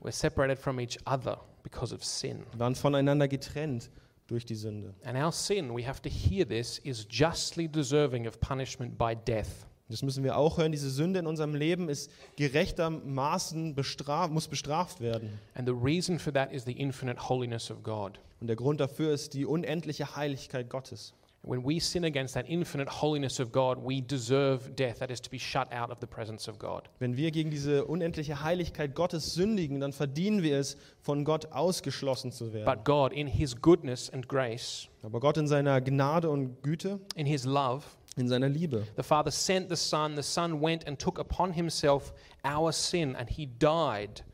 we're 0.00 0.12
separated 0.12 0.60
from 0.60 0.78
each 0.78 0.96
other 1.04 1.40
because 1.66 1.92
of 1.92 2.04
sin. 2.04 2.44
waren 2.56 2.76
voneinander 2.76 3.26
getrennt 3.26 3.90
durch 4.28 4.44
die 4.44 4.54
Sünde. 4.54 4.94
And 5.04 5.18
our 5.18 5.32
sin, 5.32 5.76
we 5.76 5.86
have 5.86 6.00
to 6.02 6.08
hear 6.08 6.46
this, 6.46 6.78
is 6.78 7.06
justly 7.10 7.68
deserving 7.68 8.28
of 8.28 8.38
punishment 8.40 8.96
by 8.96 9.16
death. 9.16 9.66
Das 9.88 10.02
müssen 10.02 10.24
wir 10.24 10.36
auch 10.36 10.58
hören. 10.58 10.72
Diese 10.72 10.90
Sünde 10.90 11.20
in 11.20 11.26
unserem 11.26 11.54
Leben 11.54 11.88
ist 11.88 12.10
gerechtermaßen 12.36 13.74
bestraft, 13.74 14.32
muss 14.32 14.48
bestraft 14.48 15.00
werden. 15.00 15.38
And 15.54 15.68
the 15.68 15.74
reason 15.74 16.18
for 16.18 16.32
that 16.32 16.52
is 16.52 16.64
the 16.64 16.72
infinite 16.72 17.28
holiness 17.28 17.70
of 17.70 17.82
God. 17.82 18.20
Und 18.40 18.48
der 18.48 18.56
Grund 18.56 18.80
dafür 18.80 19.12
ist 19.12 19.34
die 19.34 19.46
unendliche 19.46 20.16
Heiligkeit 20.16 20.70
Gottes. 20.70 21.14
When 21.46 21.62
we 21.62 21.78
sin 21.78 22.02
against 22.02 22.34
that 22.34 22.46
infinite 22.48 22.88
holiness 22.88 23.38
of 23.38 23.52
God, 23.52 23.78
we 23.78 24.00
deserve 24.00 24.74
death. 24.74 24.98
That 24.98 25.12
is 25.12 25.20
to 25.20 25.30
be 25.30 25.38
shut 25.38 25.72
out 25.72 25.92
of 25.92 26.00
the 26.00 26.06
presence 26.06 26.48
of 26.48 26.58
God. 26.58 26.88
Wenn 26.98 27.16
wir 27.16 27.30
gegen 27.30 27.50
diese 27.50 27.84
unendliche 27.84 28.42
Heiligkeit 28.42 28.96
Gottes 28.96 29.34
sündigen, 29.34 29.78
dann 29.78 29.92
verdienen 29.92 30.42
wir 30.42 30.58
es, 30.58 30.76
von 31.00 31.24
Gott 31.24 31.52
ausgeschlossen 31.52 32.32
zu 32.32 32.52
werden. 32.52 32.64
But 32.64 32.84
God, 32.84 33.12
in 33.12 33.28
His 33.28 33.54
goodness 33.54 34.10
and 34.10 34.28
grace, 34.28 34.88
Aber 35.04 35.20
Gott 35.20 35.36
in 35.36 35.46
seiner 35.46 35.80
Gnade 35.80 36.28
und 36.28 36.64
Güte, 36.64 36.98
in 37.14 37.26
His 37.26 37.44
love, 37.44 37.84
in 38.16 38.26
seiner 38.26 38.48
Liebe, 38.48 38.84
the 38.96 39.04
Father 39.04 39.30
sent 39.30 39.68
the 39.68 39.76
Son. 39.76 40.16
The 40.16 40.24
Son 40.24 40.60
went 40.60 40.84
and 40.84 40.98
took 40.98 41.20
upon 41.20 41.52
Himself 41.52 42.12
our 42.44 42.72
sin, 42.72 43.14
and 43.14 43.30
He 43.30 43.46
died 43.60 44.24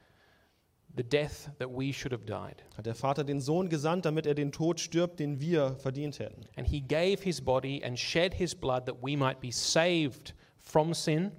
the 0.97 1.03
death 1.03 1.51
that 1.59 1.71
we 1.71 1.93
should 1.93 2.13
have 2.13 2.25
died. 2.27 2.63
hat 2.77 2.87
der 2.87 2.95
Vater 2.95 3.25
den 3.25 3.41
Sohn 3.41 3.69
gesandt, 3.69 4.05
damit 4.05 4.27
er 4.27 4.35
den 4.35 4.53
Tod 4.53 4.81
stirbt, 4.81 5.21
den 5.21 5.41
wir 5.41 5.77
verdient 5.79 6.19
hätten. 6.19 6.45
And 6.57 6.67
He 6.67 6.81
gave 6.81 7.23
His 7.23 7.41
body 7.41 7.83
and 7.85 7.99
shed 7.99 8.35
His 8.35 8.55
blood 8.55 8.87
that 8.87 8.97
we 9.03 9.17
might 9.17 9.41
be 9.41 9.51
saved 9.51 10.35
from 10.61 10.95
sin 10.95 11.33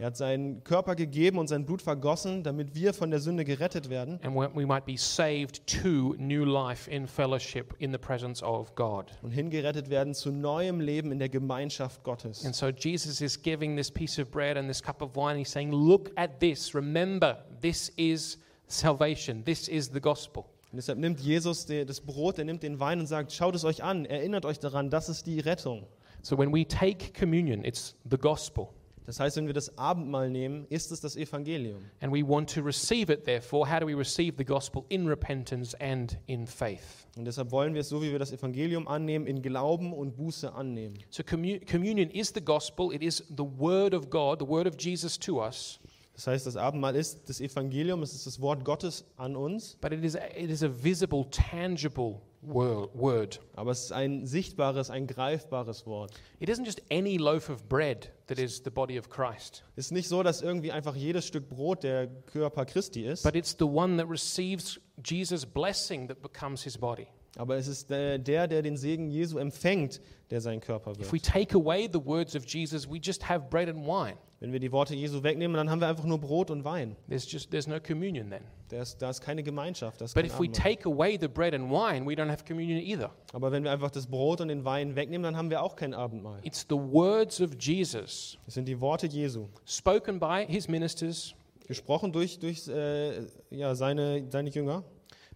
Er 0.00 0.06
hat 0.06 0.16
seinen 0.16 0.62
Körper 0.62 0.94
gegeben 0.94 1.38
und 1.38 1.48
sein 1.48 1.66
Blut 1.66 1.82
vergossen, 1.82 2.44
damit 2.44 2.76
wir 2.76 2.94
von 2.94 3.10
der 3.10 3.18
Sünde 3.18 3.44
gerettet 3.44 3.90
werden 3.90 4.20
and 4.22 4.32
we 4.36 4.64
might 4.64 4.86
be 4.86 4.96
saved 4.96 5.66
to 5.66 6.14
new 6.18 6.44
life 6.44 6.88
in 6.88 7.08
fellowship 7.08 7.74
in 7.80 7.90
the 7.90 7.98
presence 7.98 8.40
of 8.40 8.72
God. 8.76 9.06
und 9.22 9.32
hingerettet 9.32 9.90
werden 9.90 10.14
zu 10.14 10.30
neuem 10.30 10.78
Leben 10.80 11.10
in 11.10 11.18
der 11.18 11.28
Gemeinschaft 11.28 12.04
Gottes. 12.04 12.44
And 12.44 12.54
so 12.54 12.68
Jesus 12.68 13.20
is 13.20 13.42
giving 13.42 13.76
this 13.76 13.90
piece 13.90 14.22
of 14.22 14.30
bread 14.30 14.56
and 14.56 14.68
this 14.68 14.80
cup 14.80 15.02
of 15.02 15.16
wine. 15.16 15.36
He's 15.36 15.50
saying, 15.50 15.72
Look 15.72 16.12
at 16.14 16.38
this. 16.38 16.76
Remember, 16.76 17.44
this 17.60 17.88
is 17.96 18.38
salvation. 18.68 19.44
This 19.44 19.68
is 19.68 19.90
the 19.92 20.00
gospel. 20.00 20.44
Und 20.70 20.76
deshalb 20.76 20.98
nimmt 20.98 21.20
Jesus 21.20 21.66
das 21.66 22.00
Brot, 22.00 22.38
er 22.38 22.44
nimmt 22.44 22.62
den 22.62 22.78
Wein 22.78 23.00
und 23.00 23.06
sagt, 23.06 23.32
schaut 23.32 23.54
es 23.54 23.64
euch 23.64 23.82
an, 23.82 24.04
erinnert 24.04 24.44
euch 24.44 24.58
daran, 24.58 24.90
das 24.90 25.08
ist 25.08 25.26
die 25.26 25.40
Rettung. 25.40 25.86
So 26.22 26.36
when 26.36 26.52
we 26.52 26.66
take 26.66 27.12
communion, 27.18 27.64
it's 27.64 27.96
the 28.08 28.18
gospel. 28.18 28.68
Das 29.06 29.18
heißt, 29.20 29.38
wenn 29.38 29.46
wir 29.46 29.54
das 29.54 29.78
Abendmahl 29.78 30.28
nehmen, 30.28 30.66
ist 30.68 30.92
es 30.92 31.00
das 31.00 31.16
Evangelium. 31.16 31.78
And 32.00 32.12
we 32.12 32.22
want 32.22 32.52
to 32.52 32.60
receive 32.60 33.10
it, 33.10 33.24
therefore. 33.24 33.66
How 33.66 33.80
do 33.80 33.86
we 33.86 33.96
receive 33.96 34.34
the 34.36 34.44
gospel? 34.44 34.84
In 34.90 35.06
repentance 35.06 35.74
and 35.80 36.18
in 36.26 36.46
faith. 36.46 37.06
Und 37.16 37.24
deshalb 37.24 37.50
wollen 37.50 37.72
wir 37.72 37.80
es 37.80 37.88
so, 37.88 38.02
wie 38.02 38.12
wir 38.12 38.18
das 38.18 38.32
Evangelium 38.32 38.86
annehmen, 38.86 39.26
in 39.26 39.40
Glauben 39.40 39.94
und 39.94 40.14
Buße 40.14 40.52
annehmen. 40.52 40.98
So 41.08 41.22
commu- 41.22 41.64
communion 41.64 42.10
is 42.10 42.32
the 42.34 42.44
gospel, 42.44 42.92
it 42.92 43.02
is 43.02 43.24
the 43.30 43.46
word 43.58 43.94
of 43.94 44.10
God, 44.10 44.40
the 44.40 44.46
word 44.46 44.66
of 44.66 44.74
Jesus 44.78 45.18
to 45.20 45.42
us. 45.42 45.80
Das 46.18 46.26
heißt, 46.26 46.46
das 46.48 46.56
Abendmahl 46.56 46.96
ist 46.96 47.28
das 47.28 47.40
Evangelium, 47.40 48.02
es 48.02 48.12
ist 48.12 48.26
das 48.26 48.40
Wort 48.40 48.64
Gottes 48.64 49.04
an 49.16 49.36
uns, 49.36 49.76
But 49.80 49.92
it 49.92 50.02
is 50.02 50.16
a, 50.16 50.26
it 50.36 50.50
is 50.50 50.64
a 50.64 50.68
visible, 50.68 51.24
tangible 51.30 52.20
wor- 52.42 52.90
word. 52.92 53.40
aber 53.54 53.70
es 53.70 53.84
ist 53.84 53.92
ein 53.92 54.26
sichtbares, 54.26 54.90
ein 54.90 55.06
greifbares 55.06 55.86
Wort. 55.86 56.10
It 56.40 56.48
isn't 56.48 56.64
just 56.66 56.82
any 56.90 57.18
loaf 57.18 57.48
of 57.48 57.68
bread 57.68 58.10
that 58.26 58.40
is 58.40 58.60
the 58.64 58.70
body 58.70 58.98
of 58.98 59.08
Christ, 59.08 59.62
Es 59.76 59.86
ist 59.86 59.90
nicht 59.92 60.08
so, 60.08 60.24
dass 60.24 60.42
irgendwie 60.42 60.72
einfach 60.72 60.96
jedes 60.96 61.24
Stück 61.24 61.48
Brot 61.48 61.84
der 61.84 62.08
Körper 62.08 62.64
Christi 62.64 63.04
ist, 63.06 63.22
but 63.22 63.36
it's 63.36 63.54
the 63.56 63.64
one 63.66 63.96
that 63.96 64.10
receives 64.10 64.80
Jesus' 65.04 65.46
blessing 65.46 66.08
that 66.08 66.20
becomes 66.20 66.64
his 66.64 66.76
body. 66.76 67.06
Aber 67.38 67.56
es 67.56 67.68
ist 67.68 67.88
der, 67.88 68.18
der, 68.18 68.48
der 68.48 68.62
den 68.62 68.76
Segen 68.76 69.10
Jesu 69.10 69.38
empfängt, 69.38 70.00
der 70.30 70.40
sein 70.40 70.60
Körper 70.60 70.90
If 70.92 71.08
we 71.08 71.12
wird. 71.12 71.24
take 71.24 71.56
away 71.56 71.88
the 71.90 72.04
words 72.04 72.36
of 72.36 72.44
Jesus, 72.46 72.90
we 72.90 72.98
just 72.98 73.28
have 73.28 73.46
bread 73.48 73.68
and 73.68 73.86
wine. 73.86 74.18
Wenn 74.40 74.52
wir 74.52 74.60
die 74.60 74.70
Worte 74.70 74.94
Jesu 74.94 75.22
wegnehmen, 75.22 75.56
dann 75.56 75.68
haben 75.68 75.80
wir 75.80 75.88
einfach 75.88 76.04
nur 76.04 76.18
Brot 76.18 76.50
und 76.50 76.64
Wein. 76.64 76.94
There's 77.08 77.30
just 77.30 77.50
there's 77.50 77.66
no 77.66 77.80
communion 77.80 78.30
then. 78.30 78.42
Da 78.68 78.82
ist, 78.82 79.00
da 79.00 79.10
ist 79.10 79.20
keine 79.20 79.42
Gemeinschaft. 79.42 79.98
But 80.14 80.26
if 80.26 80.38
we 80.38 80.50
take 80.50 80.84
away 80.88 81.16
the 81.20 81.26
bread 81.26 81.54
and 81.54 81.70
wine, 81.70 82.06
we 82.06 82.14
don't 82.14 82.30
have 82.30 82.44
communion 82.44 82.80
either. 82.80 83.10
Aber 83.32 83.50
wenn 83.50 83.64
wir 83.64 83.72
einfach 83.72 83.90
das 83.90 84.06
Brot 84.06 84.40
und 84.40 84.48
den 84.48 84.64
Wein 84.64 84.94
wegnehmen, 84.94 85.22
dann 85.24 85.36
haben 85.36 85.50
wir 85.50 85.62
auch 85.62 85.74
kein 85.74 85.94
Abendmahl. 85.94 86.40
It's 86.42 86.66
the 86.68 86.76
words 86.76 87.40
of 87.40 87.50
Jesus 87.58 88.38
Das 88.44 88.54
sind 88.54 88.66
die 88.66 88.80
Worte 88.80 89.06
Jesu, 89.06 89.48
spoken 89.64 90.20
by 90.20 90.44
his 90.46 90.68
ministers 90.68 91.34
gesprochen 91.66 92.12
durch, 92.12 92.38
durch 92.38 92.66
äh, 92.68 93.26
ja, 93.50 93.74
seine, 93.74 94.24
seine 94.30 94.50
Jünger, 94.50 94.84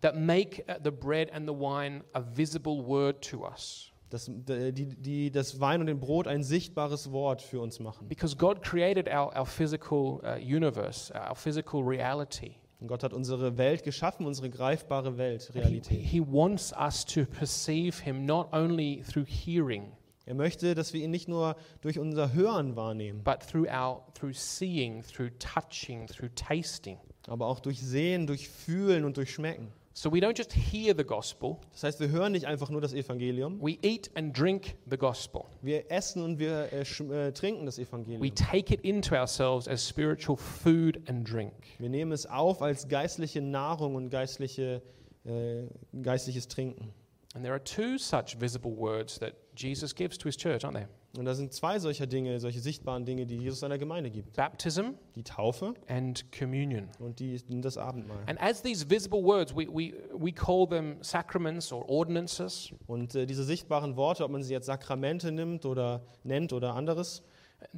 that 0.02 0.16
make 0.16 0.64
uh, 0.68 0.74
the 0.82 0.90
bread 0.90 1.30
and 1.32 1.48
the 1.48 1.54
wine 1.54 2.02
a 2.14 2.20
visible 2.20 2.84
word 2.86 3.22
to 3.22 3.44
us. 3.46 3.88
das, 4.10 4.26
die, 4.28 4.72
die 4.96 5.30
das 5.30 5.58
Wein 5.58 5.80
und 5.80 5.86
den 5.86 5.98
Brot 5.98 6.26
ein 6.28 6.42
sichtbares 6.42 7.10
Wort 7.12 7.40
für 7.40 7.60
uns 7.60 7.80
machen. 7.80 8.08
Because 8.08 8.36
God 8.36 8.62
created 8.62 9.08
our, 9.08 9.34
our 9.34 9.46
physical 9.46 10.20
uh, 10.22 10.36
universe, 10.38 11.10
our 11.14 11.34
physical 11.34 11.80
reality. 11.82 12.56
Und 12.80 12.88
Gott 12.88 13.04
hat 13.04 13.14
unsere 13.14 13.56
Welt 13.58 13.84
geschaffen, 13.84 14.26
unsere 14.26 14.50
greifbare 14.50 15.16
Welt, 15.16 15.46
And 15.46 15.54
He, 15.54 15.60
Realität. 15.60 16.00
he 16.04 16.20
wants 16.20 16.74
us 16.78 17.04
to 17.06 17.24
perceive 17.24 18.02
Him 18.02 18.26
not 18.26 18.52
only 18.52 19.02
through 19.10 19.24
hearing, 19.26 19.92
Er 20.24 20.34
möchte, 20.34 20.74
dass 20.76 20.92
wir 20.92 21.02
ihn 21.02 21.10
nicht 21.10 21.26
nur 21.28 21.56
durch 21.80 21.98
unser 21.98 22.32
Hören 22.32 22.76
wahrnehmen, 22.76 23.22
but 23.24 23.40
through 23.40 23.66
our 23.68 24.04
through 24.14 24.34
seeing, 24.34 25.02
through 25.02 25.30
touching, 25.38 26.06
through 26.06 26.30
tasting. 26.34 26.98
aber 27.28 27.46
auch 27.46 27.60
durch 27.60 27.80
Sehen, 27.80 28.26
durch 28.26 28.48
Fühlen 28.48 29.04
und 29.04 29.16
durch 29.16 29.32
Schmecken. 29.32 29.68
So 29.94 30.10
we 30.10 30.20
don't 30.20 30.36
just 30.36 30.52
hear 30.54 30.94
the 30.96 31.04
gospel, 31.04 31.58
Das 31.72 31.82
heißt, 31.84 32.00
wir 32.00 32.08
hören 32.08 32.32
nicht 32.32 32.46
einfach 32.46 32.70
nur 32.70 32.80
das 32.80 32.94
Evangelium, 32.94 33.60
we 33.60 33.76
eat 33.82 34.10
and 34.14 34.36
drink 34.38 34.76
the 34.88 34.96
gospel. 34.96 35.42
wir 35.60 35.90
essen 35.90 36.22
und 36.22 36.38
wir 36.38 36.72
äh, 36.72 36.80
äh, 36.80 37.32
trinken 37.32 37.66
das 37.66 37.76
We 37.76 37.82
Evangelium. 37.82 38.34
take 38.34 38.72
it 38.72 38.80
into 38.80 39.14
ourselves 39.14 39.68
as 39.68 39.86
spiritual 39.86 40.36
food 40.38 40.98
and 41.08 41.30
drink. 41.30 41.52
Wir 41.78 41.90
nehmen 41.90 42.12
es 42.12 42.24
auf 42.26 42.62
als 42.62 42.88
geistliche 42.88 43.42
Nahrung 43.42 43.94
und 43.96 44.08
geistliche, 44.08 44.80
äh, 45.26 45.64
geistliches 46.02 46.48
Trinken. 46.48 46.94
And 47.34 47.44
there 47.44 47.52
are 47.54 47.62
two 47.62 47.98
such 47.98 48.40
visible 48.40 48.74
words 48.76 49.18
that 49.18 49.34
Jesus 49.56 49.94
gives 49.94 50.16
to 50.18 50.24
his 50.28 50.36
church, 50.36 50.64
aren't 50.64 50.74
there? 50.74 50.88
Und 51.18 51.26
da 51.26 51.34
sind 51.34 51.52
zwei 51.52 51.78
solcher 51.78 52.06
Dinge, 52.06 52.40
solche 52.40 52.60
sichtbaren 52.60 53.04
Dinge, 53.04 53.26
die 53.26 53.36
Jesus 53.36 53.60
seiner 53.60 53.76
Gemeinde 53.76 54.10
gibt. 54.10 54.34
baptism 54.34 54.92
Die 55.14 55.22
Taufe 55.22 55.74
and 55.86 56.24
communion. 56.32 56.88
und 56.98 57.18
die, 57.20 57.38
das 57.60 57.76
Abendmahl. 57.76 58.18
And 58.26 58.40
as 58.40 58.62
these 58.62 58.88
visible 58.88 59.22
words, 59.22 59.54
we, 59.54 59.66
we, 59.68 59.92
we 60.14 60.32
call 60.32 60.66
them 60.66 60.96
sacraments 61.02 61.70
or 61.70 61.86
ordinances. 61.88 62.72
Und 62.86 63.14
äh, 63.14 63.26
diese 63.26 63.44
sichtbaren 63.44 63.96
Worte, 63.96 64.24
ob 64.24 64.30
man 64.30 64.42
sie 64.42 64.54
jetzt 64.54 64.66
Sakramente 64.66 65.30
nimmt 65.32 65.66
oder 65.66 66.02
nennt 66.24 66.52
oder 66.52 66.74
anderes, 66.74 67.22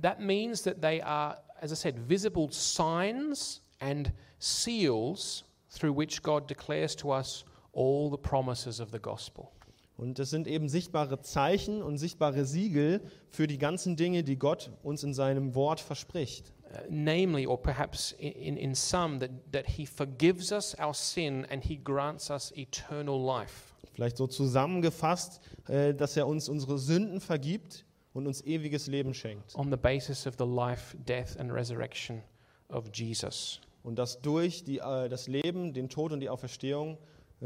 That 0.00 0.18
means 0.20 0.62
that 0.62 0.80
they 0.80 1.02
are, 1.02 1.36
as 1.60 1.70
I 1.70 1.74
said, 1.74 2.08
visible 2.08 2.48
signs 2.50 3.60
and 3.80 4.12
seals 4.38 5.44
through 5.68 5.94
which 5.94 6.22
God 6.22 6.48
declares 6.48 6.94
to 6.96 7.12
us 7.12 7.44
all 7.72 8.10
the 8.10 8.16
promises 8.16 8.80
of 8.80 8.92
the 8.92 8.98
gospel. 8.98 9.50
Und 9.96 10.18
das 10.18 10.30
sind 10.30 10.48
eben 10.48 10.68
sichtbare 10.68 11.20
Zeichen 11.20 11.82
und 11.82 11.98
sichtbare 11.98 12.44
Siegel 12.44 13.00
für 13.28 13.46
die 13.46 13.58
ganzen 13.58 13.96
Dinge, 13.96 14.24
die 14.24 14.36
Gott 14.36 14.70
uns 14.82 15.04
in 15.04 15.14
seinem 15.14 15.54
Wort 15.54 15.80
verspricht. 15.80 16.52
Uh, 16.64 16.78
namely, 16.90 17.46
or 17.46 17.60
perhaps 17.60 18.12
in, 18.18 18.56
in, 18.56 18.74
some, 18.74 19.20
that, 19.20 19.30
that 19.52 19.66
He 19.68 19.86
forgives 19.86 20.50
us 20.50 20.76
our 20.80 20.92
sin 20.92 21.46
and 21.48 21.62
He 21.62 21.76
grants 21.76 22.30
us 22.30 22.52
eternal 22.56 23.24
life. 23.24 23.74
Vielleicht 23.92 24.16
so 24.16 24.26
zusammengefasst, 24.26 25.40
äh, 25.68 25.94
dass 25.94 26.16
er 26.16 26.26
uns 26.26 26.48
unsere 26.48 26.78
Sünden 26.78 27.20
vergibt 27.20 27.84
und 28.12 28.26
uns 28.26 28.40
ewiges 28.44 28.88
Leben 28.88 29.14
schenkt. 29.14 29.54
on 29.54 29.70
the 29.70 29.76
basis 29.76 30.26
of 30.26 30.34
the 30.36 30.44
life, 30.44 30.96
death, 31.06 31.38
and 31.38 31.52
resurrection 31.52 32.20
of 32.68 32.90
Jesus. 32.92 33.60
Und 33.84 33.96
das 33.96 34.20
durch 34.20 34.64
die, 34.64 34.78
äh, 34.78 35.08
das 35.08 35.28
Leben, 35.28 35.72
den 35.72 35.88
Tod 35.88 36.10
und 36.10 36.18
die 36.18 36.28
Auferstehung 36.28 36.98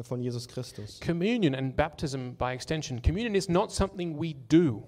von 0.02 0.20
Jesus 0.22 0.46
Christus. 0.48 1.00
Communion 1.00 1.54
and 1.54 1.74
baptism 1.76 2.32
by 2.38 2.52
extension. 2.52 3.02
Communion 3.02 3.34
is 3.34 3.48
not 3.48 3.72
something 3.72 4.20
we 4.20 4.34
do, 4.48 4.86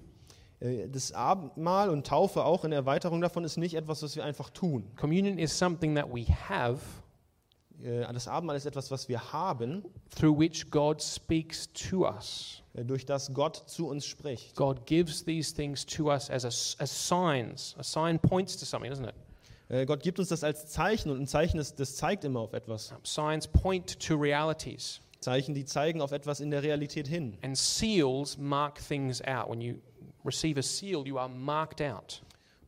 Äh, 0.59 0.87
Das 0.89 1.11
Abendmahl 1.11 1.89
und 1.89 2.05
Taufe 2.07 2.43
auch 2.45 2.63
in 2.65 2.71
Erweiterung 2.71 3.19
davon 3.21 3.43
ist 3.43 3.57
nicht 3.57 3.73
etwas, 3.75 4.03
was 4.03 4.15
wir 4.15 4.23
einfach 4.23 4.49
tun. 4.51 4.85
communion 4.95 5.37
is 5.39 5.57
something 5.57 5.95
that 5.95 6.07
we 6.13 6.25
have 6.49 6.79
Äh, 7.83 8.01
Das 8.13 8.27
Abendmahl 8.27 8.55
ist 8.55 8.65
etwas, 8.67 8.91
was 8.91 9.09
wir 9.09 9.33
haben, 9.33 9.83
through 10.15 10.37
which 10.37 10.69
God 10.69 11.01
speaks 11.01 11.67
to 11.73 12.05
us. 12.07 12.61
äh, 12.75 12.85
durch 12.85 13.05
das 13.07 13.33
Gott 13.33 13.55
zu 13.65 13.87
uns 13.87 14.05
spricht. 14.05 14.55
God 14.55 14.85
gives 14.85 15.25
these 15.25 15.51
things 15.53 15.83
to 15.85 16.11
us 16.11 16.29
as, 16.29 16.45
a, 16.45 16.49
as 16.81 17.07
signs. 17.07 17.75
A 17.79 17.83
sign 17.83 18.19
points 18.19 18.55
to 18.55 18.65
something, 18.65 18.91
doesn't 18.91 19.07
it? 19.09 19.15
Äh, 19.71 19.85
Gott 19.85 20.03
gibt 20.03 20.19
uns 20.19 20.27
das 20.27 20.43
als 20.43 20.67
Zeichen 20.67 21.09
und 21.09 21.21
ein 21.21 21.27
Zeichen, 21.27 21.57
das, 21.57 21.73
das 21.75 21.95
zeigt 21.95 22.25
immer 22.25 22.41
auf 22.41 22.51
etwas. 22.51 22.93
Signs 23.03 23.47
point 23.47 23.99
to 24.01 24.15
realities, 24.15 24.99
Zeichen, 25.21 25.55
die 25.55 25.63
zeigen 25.63 26.01
auf 26.01 26.11
etwas 26.11 26.41
in 26.41 26.51
der 26.51 26.61
Realität 26.61 27.07
hin. 27.07 27.37
and 27.41 27.57
seals 27.57 28.37
mark 28.37 28.85
things 28.85 29.21
out. 29.21 29.49
When 29.49 29.61
you 29.61 29.75
receive 30.25 30.59
a 30.59 30.63
seal, 30.63 31.07
you 31.07 31.17
are 31.17 31.29
marked 31.29 31.81
out. 31.81 32.21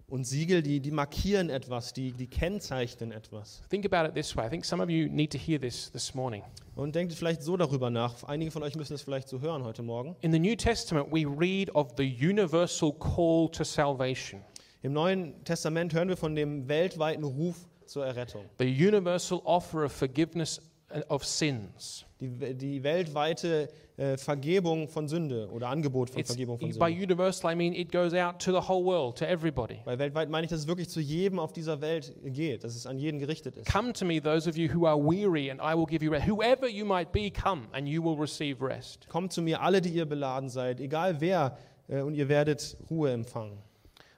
Und 0.07 0.25
Siegel, 0.25 0.61
die, 0.61 0.79
die 0.79 0.91
markieren 0.91 1.49
etwas, 1.49 1.91
die, 1.91 2.11
die 2.11 2.27
kennzeichnen 2.27 3.11
etwas. 3.11 3.63
Think 3.69 3.85
about 3.91 4.07
it 4.07 4.13
this 4.13 4.35
way. 4.37 4.45
I 4.45 4.49
think 4.49 4.63
some 4.63 4.81
of 4.81 4.89
you 4.89 5.07
need 5.09 5.31
to 5.31 5.37
hear 5.37 5.59
this 5.59 5.91
this 5.91 6.13
morning. 6.13 6.43
Und 6.75 6.95
denkt 6.95 7.13
vielleicht 7.13 7.41
so 7.41 7.57
darüber 7.57 7.89
nach. 7.89 8.23
Einige 8.23 8.51
von 8.51 8.63
euch 8.63 8.75
müssen 8.75 8.93
es 8.93 9.01
vielleicht 9.01 9.27
so 9.27 9.41
hören 9.41 9.63
heute 9.63 9.81
Morgen. 9.81 10.15
In 10.21 10.31
the 10.31 10.39
New 10.39 10.55
Testament, 10.55 11.11
we 11.11 11.25
read 11.25 11.73
of 11.75 11.93
the 11.97 12.03
universal 12.03 12.93
call 12.93 13.49
to 13.49 13.63
salvation, 13.63 14.41
Im 14.83 14.91
Neuen 14.91 15.41
Testament 15.45 15.93
hören 15.93 16.09
wir 16.09 16.17
von 16.17 16.35
dem 16.35 16.67
weltweiten 16.67 17.23
Ruf 17.23 17.55
zur 17.85 18.05
Errettung. 18.05 18.43
the 18.59 18.65
universal 18.65 19.41
offer 19.45 19.85
of 19.85 19.93
forgiveness 19.93 20.61
of 21.07 21.23
sins. 21.25 22.05
Die, 22.19 22.53
die 22.53 22.83
weltweite 22.83 23.69
äh, 23.95 24.17
Vergebung 24.17 24.89
von 24.89 25.07
Sünde 25.07 25.49
oder 25.51 25.69
Angebot 25.69 26.09
von 26.09 26.19
It's, 26.19 26.29
Vergebung 26.31 26.59
von 26.59 26.67
by 26.67 26.73
Sünde. 26.91 27.03
universal, 27.03 27.51
I 27.51 27.55
mean 27.55 27.73
it 27.73 27.93
goes 27.93 28.13
out 28.13 28.39
to 28.39 28.51
the 28.51 28.67
whole 28.67 28.83
world, 28.83 29.17
to 29.17 29.25
everybody. 29.25 29.79
Bei 29.85 29.97
weltweit 29.97 30.29
meine 30.29 30.43
ich, 30.45 30.49
dass 30.49 30.59
es 30.59 30.67
wirklich 30.67 30.89
zu 30.89 30.99
jedem 30.99 31.39
auf 31.39 31.53
dieser 31.53 31.79
Welt 31.79 32.13
geht, 32.25 32.65
dass 32.65 32.75
es 32.75 32.85
an 32.85 32.99
jeden 32.99 33.19
gerichtet 33.19 33.55
ist. 33.55 33.71
Come 33.71 33.93
to 33.93 34.03
me, 34.03 34.21
those 34.21 34.49
of 34.49 34.57
you 34.57 34.67
who 34.73 34.85
are 34.85 34.97
weary, 34.99 35.49
and 35.49 35.61
I 35.61 35.73
will 35.77 35.85
give 35.85 36.03
you 36.03 36.11
rest. 36.11 36.27
Whoever 36.27 36.67
you 36.67 36.85
might 36.85 37.13
be, 37.13 37.31
come, 37.31 37.67
and 37.71 37.87
you 37.87 38.03
will 38.03 38.19
receive 38.19 38.61
rest. 38.61 39.07
Kommt 39.07 39.31
zu 39.31 39.41
mir, 39.41 39.61
alle, 39.61 39.79
die 39.79 39.91
ihr 39.91 40.05
beladen 40.05 40.49
seid, 40.49 40.81
egal 40.81 41.21
wer, 41.21 41.57
äh, 41.87 42.01
und 42.01 42.15
ihr 42.15 42.27
werdet 42.27 42.75
Ruhe 42.89 43.11
empfangen. 43.11 43.57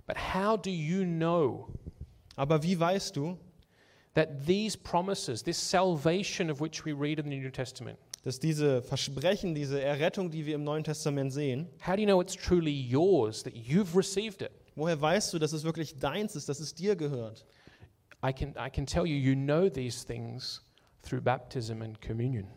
But 0.07 0.17
how 0.33 0.57
do 0.57 0.69
you 0.69 1.03
know 1.03 1.69
Aber 2.35 2.63
wie 2.63 2.79
weißt 2.79 3.15
du, 3.15 3.37
that 4.13 4.45
these 4.45 4.77
promises, 4.77 5.43
this 5.43 5.57
salvation 5.57 6.49
of 6.49 6.59
which 6.59 6.85
we 6.85 6.93
read 6.93 7.19
in 7.19 7.29
the 7.29 7.37
New 7.37 7.49
Testament, 7.49 7.97
dass 8.23 8.39
diese 8.39 8.81
Versprechen, 8.81 9.55
diese 9.55 9.81
Errettung, 9.81 10.31
die 10.31 10.45
wir 10.45 10.55
im 10.55 10.63
Neuen 10.63 10.83
Testament 10.83 11.31
sehen, 11.31 11.67
how 11.85 11.95
do 11.95 12.01
you 12.01 12.07
know 12.07 12.21
it's 12.21 12.35
truly 12.35 12.71
yours, 12.71 13.43
that 13.43 13.53
you've 13.53 13.95
received 13.95 14.41
it? 14.41 14.51
woher 14.75 14.99
weißt 14.99 15.33
du, 15.33 15.39
dass 15.39 15.53
es 15.53 15.63
wirklich 15.63 15.97
deins 15.97 16.35
ist, 16.35 16.49
dass 16.49 16.59
es 16.59 16.73
dir 16.73 16.95
gehört? 16.95 17.45
I 18.23 18.33
can, 18.33 18.53
I 18.57 18.69
can 18.69 18.85
tell 18.85 19.05
you, 19.05 19.15
you 19.15 19.35
know 19.35 19.69
these 19.69 20.05
things 20.05 20.61
through 21.01 21.21
baptism 21.21 21.81
and 21.81 22.01
communion. 22.01 22.47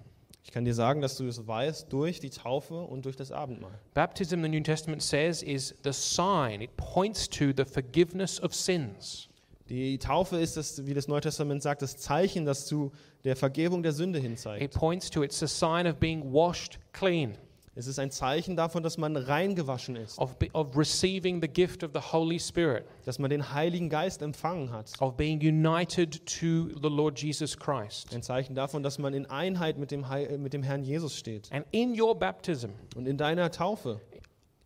Ich 0.45 0.53
kann 0.53 0.65
dir 0.65 0.75
sagen, 0.75 1.03
dass 1.03 1.17
du 1.19 1.27
es 1.27 1.47
weißt 1.47 1.93
durch 1.93 2.21
die 2.21 2.31
Taufe 2.31 2.81
und 2.81 3.05
durch 3.05 3.17
das 3.17 3.31
Abendmahl. 3.33 3.79
Baptism, 3.93 4.43
the 4.43 4.49
New 4.49 4.61
Testament 4.63 5.03
says, 5.03 5.43
is 5.43 5.75
the 5.85 5.93
sign, 5.93 6.63
it 6.63 6.75
points 6.77 7.29
to 7.29 7.53
the 7.57 7.65
forgiveness 7.65 8.41
of 8.43 8.55
sins. 8.55 9.29
Die 9.69 9.99
Taufe 9.99 10.39
ist, 10.39 10.57
das, 10.57 10.87
wie 10.87 10.95
das 10.95 11.09
Neue 11.09 11.21
Testament 11.21 11.63
sagt, 11.63 11.83
das 11.83 11.99
Zeichen, 11.99 12.47
das 12.47 12.65
zu 12.67 12.91
der 13.25 13.37
Vergebung 13.37 13.83
der 13.83 13.93
Sünde 13.93 14.19
It 14.19 14.25
hinzeigt. 14.25 14.73
points 14.75 15.11
to, 15.11 15.23
it's 15.23 15.43
a 15.43 15.47
sign 15.47 15.87
of 15.87 15.97
being 15.97 16.33
washed 16.33 16.79
clean, 16.95 17.37
Es 17.79 17.87
ist 17.87 18.01
ein 18.01 18.11
Zeichen 18.11 18.57
davon, 18.57 18.83
dass 18.83 18.99
man 18.99 19.17
reingewaschen 19.17 19.95
ist, 19.95 20.19
of, 20.19 20.35
be, 20.37 20.49
of 20.53 20.77
receiving 20.77 21.41
the 21.41 21.47
gift 21.47 21.85
of 21.85 21.93
the 21.95 22.01
Holy 22.01 22.41
Spirit, 22.41 22.85
dass 23.05 23.21
man 23.21 23.31
den 23.31 23.53
Heiligen 23.55 23.89
Geist 23.89 24.21
empfangen 24.21 24.73
hat. 24.73 24.91
of 24.99 25.17
being 25.17 25.39
united 25.41 26.27
to 26.27 26.71
the 26.83 26.89
Lord 26.89 27.23
Jesus 27.23 27.57
Christ. 27.57 28.13
Ein 28.13 28.23
Zeichen 28.25 28.57
davon, 28.57 28.83
dass 28.83 28.99
man 28.99 29.15
in 29.15 29.27
Einheit 29.27 29.79
mit 29.79 29.93
dem, 29.93 30.09
Heil, 30.09 30.39
mit 30.39 30.55
dem 30.55 30.65
Herrn 30.65 30.83
Jesus 30.83 31.15
steht. 31.15 31.53
And 31.53 31.65
in 31.71 31.99
your 31.99 32.19
baptism, 32.19 32.71
Und 32.97 33.07
in 33.07 33.17
deiner 33.17 33.49
Taufe 33.53 34.01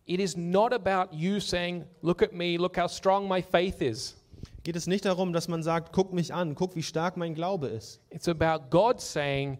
it 0.07 0.19
is 0.19 0.35
not 0.35 0.73
about 0.73 1.15
you 1.15 1.39
saying, 1.39 1.85
Look 2.01 2.23
at 2.23 2.33
me, 2.33 2.57
look 2.57 2.79
how 2.79 2.87
strong 2.87 3.27
my 3.27 3.43
faith 3.43 3.79
is. 3.79 4.15
geht 4.63 4.75
es 4.75 4.87
nicht 4.87 5.05
darum, 5.05 5.33
dass 5.33 5.47
man 5.47 5.61
sagt, 5.61 5.93
guck 5.93 6.13
mich 6.13 6.33
an, 6.33 6.55
guck, 6.55 6.75
wie 6.75 6.81
stark 6.81 7.15
mein 7.15 7.35
Glaube 7.35 7.67
ist. 7.67 8.01
It's 8.09 8.27
about 8.27 8.71
God 8.71 8.99
saying, 8.99 9.59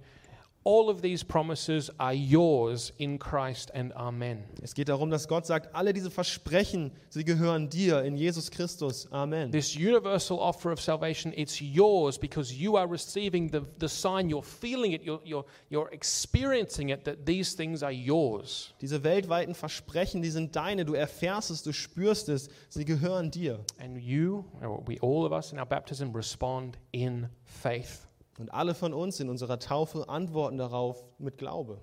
All 0.66 0.90
of 0.90 1.02
these 1.02 1.24
promises 1.24 1.92
are 2.00 2.14
yours 2.14 2.94
in 2.98 3.20
Christ 3.20 3.70
and 3.74 3.92
Amen. 3.98 4.44
Es 4.62 4.74
geht 4.74 4.88
darum, 4.88 5.10
dass 5.10 5.28
Gott 5.28 5.46
sagt, 5.46 5.76
alle 5.76 5.92
diese 5.92 6.10
Versprechen, 6.10 6.92
sie 7.10 7.26
gehören 7.26 7.70
dir 7.70 8.02
in 8.04 8.16
Jesus 8.16 8.50
Christus. 8.50 9.06
Amen. 9.12 9.52
This 9.52 9.76
universal 9.76 10.40
offer 10.40 10.72
of 10.72 10.80
salvation, 10.80 11.34
it's 11.36 11.60
yours 11.60 12.18
because 12.18 12.54
you 12.54 12.78
are 12.78 12.88
receiving 12.88 13.52
the, 13.52 13.62
the 13.80 13.90
sign, 13.90 14.30
you're 14.30 14.42
feeling 14.42 14.94
it, 14.94 15.04
you're, 15.04 15.20
you're, 15.26 15.46
you're 15.70 15.90
experiencing 15.92 16.90
it, 16.90 17.04
that 17.04 17.26
these 17.26 17.56
things 17.56 17.84
are 17.84 17.92
yours. 17.92 18.74
Diese 18.80 19.04
weltweiten 19.04 19.56
Versprechen, 19.56 20.22
die 20.22 20.30
sind 20.30 20.56
deine. 20.56 20.86
Du 20.86 20.94
erfährst 20.94 21.52
es, 21.52 21.62
du 21.64 21.74
spürst 21.74 22.30
es. 22.30 22.48
Sie 22.70 22.86
gehören 22.86 23.32
dir. 23.32 23.60
And 23.80 23.98
you, 23.98 24.46
we 24.86 24.98
all 25.02 25.26
of 25.26 25.34
us 25.34 25.52
in 25.52 25.60
our 25.60 25.66
baptism, 25.66 26.14
respond 26.14 26.78
in 26.94 27.28
faith. 27.44 28.08
Und 28.40 28.54
alle 28.54 28.74
von 28.74 28.94
uns 28.94 29.20
in 29.20 29.30
unserer 29.30 29.60
Taufe 29.60 30.10
antworten 30.10 30.58
darauf 30.58 31.04
mit 31.20 31.38
Glaube. 31.38 31.82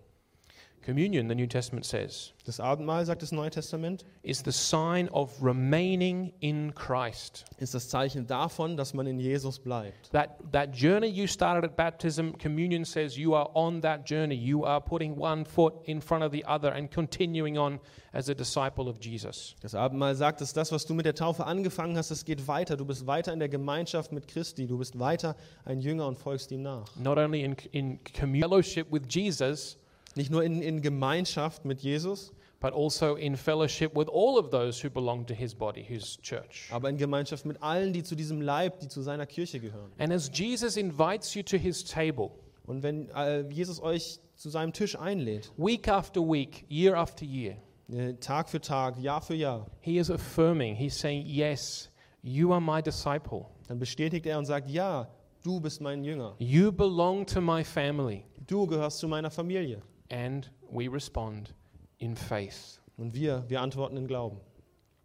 Communion, 0.82 1.28
the 1.28 1.34
New 1.34 1.46
Testament 1.46 1.84
says, 1.84 2.32
Das 2.46 2.58
Abendmahl, 2.58 3.04
sagt 3.04 3.22
das 3.22 3.32
Neue 3.32 3.50
Testament, 3.50 4.04
is 4.22 4.42
the 4.42 4.50
sign 4.50 5.08
of 5.10 5.30
remaining 5.42 6.32
in 6.40 6.74
Christ. 6.74 7.44
ist 7.58 7.74
das 7.74 7.88
Zeichen 7.90 8.26
davon, 8.26 8.78
dass 8.78 8.94
man 8.94 9.06
in 9.06 9.20
Jesus 9.20 9.58
bleibt. 9.58 10.10
That, 10.12 10.38
that 10.52 10.74
journey 10.74 11.08
you 11.08 11.26
started 11.26 11.64
at 11.64 11.76
baptism, 11.76 12.32
communion 12.38 12.84
says 12.86 13.16
you 13.16 13.34
are 13.34 13.50
on 13.54 13.82
that 13.82 14.06
journey. 14.06 14.34
You 14.34 14.64
are 14.64 14.80
putting 14.80 15.18
one 15.18 15.44
foot 15.44 15.74
in 15.84 16.00
front 16.00 16.24
of 16.24 16.32
the 16.32 16.44
other 16.46 16.72
and 16.72 16.90
continuing 16.90 17.58
on 17.58 17.78
as 18.14 18.30
a 18.30 18.34
disciple 18.34 18.88
of 18.88 18.98
Jesus. 19.00 19.54
Das 19.60 19.74
Abendmahl 19.74 20.14
sagt, 20.14 20.40
dass 20.40 20.54
das, 20.54 20.72
was 20.72 20.86
du 20.86 20.94
mit 20.94 21.04
der 21.04 21.14
Taufe 21.14 21.44
angefangen 21.44 21.96
hast, 21.98 22.10
es 22.10 22.24
geht 22.24 22.48
weiter. 22.48 22.76
Du 22.76 22.86
bist 22.86 23.06
weiter 23.06 23.34
in 23.34 23.38
der 23.38 23.50
Gemeinschaft 23.50 24.12
mit 24.12 24.26
Christi. 24.28 24.66
Du 24.66 24.78
bist 24.78 24.98
weiter 24.98 25.36
ein 25.66 25.80
Jünger 25.80 26.06
und 26.06 26.16
folgst 26.16 26.50
ihm 26.52 26.62
nach. 26.62 26.96
Not 26.96 27.18
only 27.18 27.44
in, 27.44 27.54
in 27.72 28.00
fellowship 28.40 28.90
with 28.90 29.02
Jesus, 29.08 29.76
Nicht 30.16 30.30
nur 30.30 30.42
in, 30.42 30.60
in 30.62 30.82
Gemeinschaft 30.82 31.64
mit 31.64 31.80
Jesus, 31.82 32.32
but 32.60 32.72
also 32.72 33.14
in 33.14 33.36
fellowship 33.36 33.96
with 33.96 34.08
all 34.08 34.38
of 34.38 34.50
those 34.50 34.82
who 34.84 34.90
belong 34.90 35.24
to 35.26 35.34
his 35.34 35.54
body, 35.54 35.82
his 35.82 36.18
church. 36.20 36.68
aber 36.70 36.88
in 36.90 36.96
Gemeinschaft 36.98 37.46
mit 37.46 37.62
allen, 37.62 37.92
die 37.92 38.02
zu 38.02 38.14
diesem 38.16 38.40
Leib, 38.40 38.80
die 38.80 38.88
zu 38.88 39.02
seiner 39.02 39.26
Kirche 39.26 39.60
gehören. 39.60 39.90
And 39.98 40.12
as 40.12 40.30
Jesus 40.32 40.76
invites 40.76 41.34
you 41.34 41.42
to 41.42 41.56
his 41.56 41.84
table, 41.84 42.30
Und 42.66 42.82
wenn 42.82 43.08
äh, 43.10 43.40
Jesus 43.50 43.80
euch 43.82 44.20
zu 44.36 44.48
seinem 44.50 44.72
Tisch 44.72 44.96
einlädt, 44.98 45.52
week 45.56 45.88
after 45.88 46.20
week, 46.20 46.64
year 46.70 46.96
after 46.96 47.24
year, 47.24 47.56
äh, 47.90 48.14
Tag 48.14 48.48
für 48.48 48.60
Tag, 48.60 48.98
Jahr 48.98 49.20
für 49.22 49.34
Jahr, 49.34 49.66
he 49.80 49.96
is 49.98 50.10
affirming, 50.10 50.74
he's 50.76 50.98
saying, 50.98 51.24
Yes, 51.26 51.90
you 52.22 52.52
are 52.52 52.60
my 52.60 52.82
disciple. 52.82 53.46
dann 53.68 53.78
bestätigt 53.78 54.26
er 54.26 54.38
und 54.38 54.44
sagt, 54.44 54.68
ja, 54.70 55.08
du 55.42 55.60
bist 55.60 55.80
mein 55.80 56.04
Jünger. 56.04 56.34
You 56.38 56.70
belong 56.72 57.24
to 57.26 57.40
my 57.40 57.64
family. 57.64 58.24
Du 58.46 58.66
gehörst 58.66 58.98
zu 58.98 59.08
meiner 59.08 59.30
Familie. 59.30 59.80
And 60.10 60.50
we 60.70 60.88
respond 60.88 61.54
in 61.98 62.16
faith. 62.16 62.80
Und 62.96 63.14
wir, 63.14 63.44
wir 63.48 63.60
antworten 63.60 63.96
in 63.96 64.06
Glauben. 64.06 64.40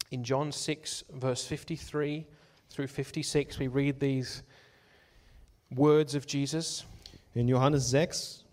In 0.10 0.24
John 0.24 0.52
6, 0.52 1.06
verse 1.20 1.48
53 1.48 2.26
through 2.70 2.88
56, 2.88 3.60
we 3.60 3.68
read 3.68 4.00
these 4.00 4.44
words 5.70 6.16
of 6.16 6.26
Jesus. 6.28 6.86
In 7.34 7.48
Johannes 7.48 7.90
6, 7.90 8.46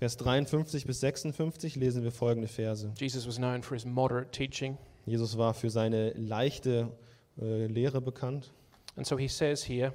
Vers 0.00 0.16
53 0.16 0.86
bis 0.86 1.00
56 1.00 1.76
lesen 1.76 2.02
wir 2.02 2.10
folgende 2.10 2.48
Verse. 2.48 2.90
Jesus 2.98 3.26
was 3.26 3.36
known 3.36 3.62
for 3.62 3.74
his 3.74 3.84
moderate 3.84 4.30
teaching. 4.30 4.78
Jesus 5.04 5.36
war 5.36 5.52
für 5.52 5.68
seine 5.68 6.12
leichte 6.12 6.90
äh, 7.38 7.66
Lehre 7.66 8.00
bekannt. 8.00 8.50
And 8.96 9.06
so 9.06 9.18
he 9.18 9.28
says 9.28 9.62
here, 9.62 9.92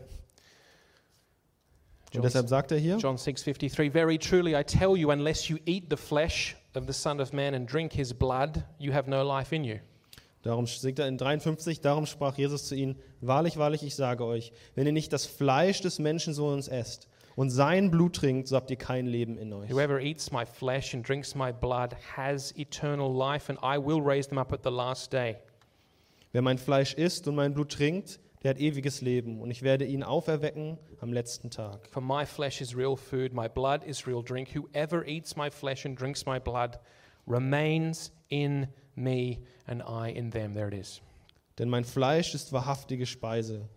Und 2.17 2.23
deshalb 2.23 2.47
sagt 2.47 2.71
er 2.71 2.77
hier, 2.77 2.97
John 2.97 3.17
6:53 3.17 3.91
Very 3.91 4.17
truly 4.17 4.55
I 4.55 4.63
tell 4.63 4.95
you 4.95 5.11
unless 5.11 5.49
you 5.49 5.57
eat 5.65 5.85
the 5.89 5.97
flesh 5.97 6.55
of 6.75 6.85
the 6.87 6.93
son 6.93 7.19
of 7.19 7.33
man 7.33 7.53
and 7.53 7.71
drink 7.71 7.93
his 7.93 8.13
blood 8.13 8.63
you 8.79 8.93
have 8.93 9.09
no 9.09 9.23
life 9.23 9.53
in 9.55 9.63
you. 9.63 9.77
darum 10.43 10.67
singt 10.67 10.99
er 10.99 11.07
in 11.07 11.17
53, 11.17 11.81
darum 11.81 12.05
sprach 12.05 12.37
Jesus 12.37 12.67
zu 12.67 12.75
ihnen, 12.75 12.97
wahrlich, 13.19 13.57
wahrlich, 13.57 13.83
ich 13.83 13.95
sage 13.95 14.23
euch, 14.25 14.51
wenn 14.75 14.85
ihr 14.85 14.93
nicht 14.93 15.11
das 15.11 15.25
Fleisch 15.25 15.81
des 15.81 15.97
Menschensohnes 15.97 16.67
esst 16.67 17.07
und 17.35 17.49
sein 17.49 17.89
Blut 17.91 18.15
trinkt, 18.15 18.47
so 18.47 18.55
habt 18.55 18.69
ihr 18.69 18.77
kein 18.77 19.07
Leben 19.07 19.37
in 19.37 19.51
euch. 19.53 19.71
Whoever 19.71 19.99
eats 19.99 20.31
my 20.31 20.45
flesh 20.45 20.93
and 20.93 21.07
drinks 21.07 21.35
my 21.35 21.51
blood 21.51 21.95
has 22.15 22.53
eternal 22.57 23.11
life 23.11 23.51
and 23.51 23.59
I 23.63 23.83
will 23.83 24.01
raise 24.01 24.29
them 24.29 24.37
up 24.37 24.53
at 24.53 24.61
the 24.63 24.69
last 24.69 25.11
day. 25.11 25.37
Wer 26.31 26.41
mein 26.41 26.57
Fleisch 26.57 26.93
isst 26.93 27.27
und 27.27 27.35
mein 27.35 27.53
Blut 27.53 27.71
trinkt, 27.71 28.19
der 28.45 28.51
hat 28.51 28.59
ewiges 28.59 29.01
Leben 29.01 29.41
und 29.41 29.49
ich 29.49 29.63
werde 29.63 29.85
ihn 29.85 30.03
auferwecken 30.03 30.77
am 30.99 31.11
letzten 31.11 31.49
Tag. 31.49 31.89
For 31.89 32.01
my 32.01 32.27
flesh 32.27 32.61
is 32.61 32.77
real 32.77 32.95
food, 32.95 33.33
my 33.33 33.49
blood 33.49 33.83
is 33.83 34.05
real 34.05 34.21
drink. 34.21 34.49
Whoever 34.53 35.03
eats 35.07 35.35
my 35.35 35.49
flesh 35.49 35.83
and 35.83 35.99
drinks 35.99 36.27
my 36.27 36.39
blood 36.39 36.77
remains 37.25 38.11
in 38.29 38.67
me 38.93 39.39
and 39.65 39.81
I 39.81 40.11
in 40.11 40.29
them. 40.29 40.53
There 40.53 40.67
it 40.67 40.75
is. 40.75 41.01
Denn 41.57 41.69
mein 41.69 41.85
Fleisch 41.85 42.35
ist 42.35 42.53
wahrhaftige 42.53 43.07
Speise 43.07 43.67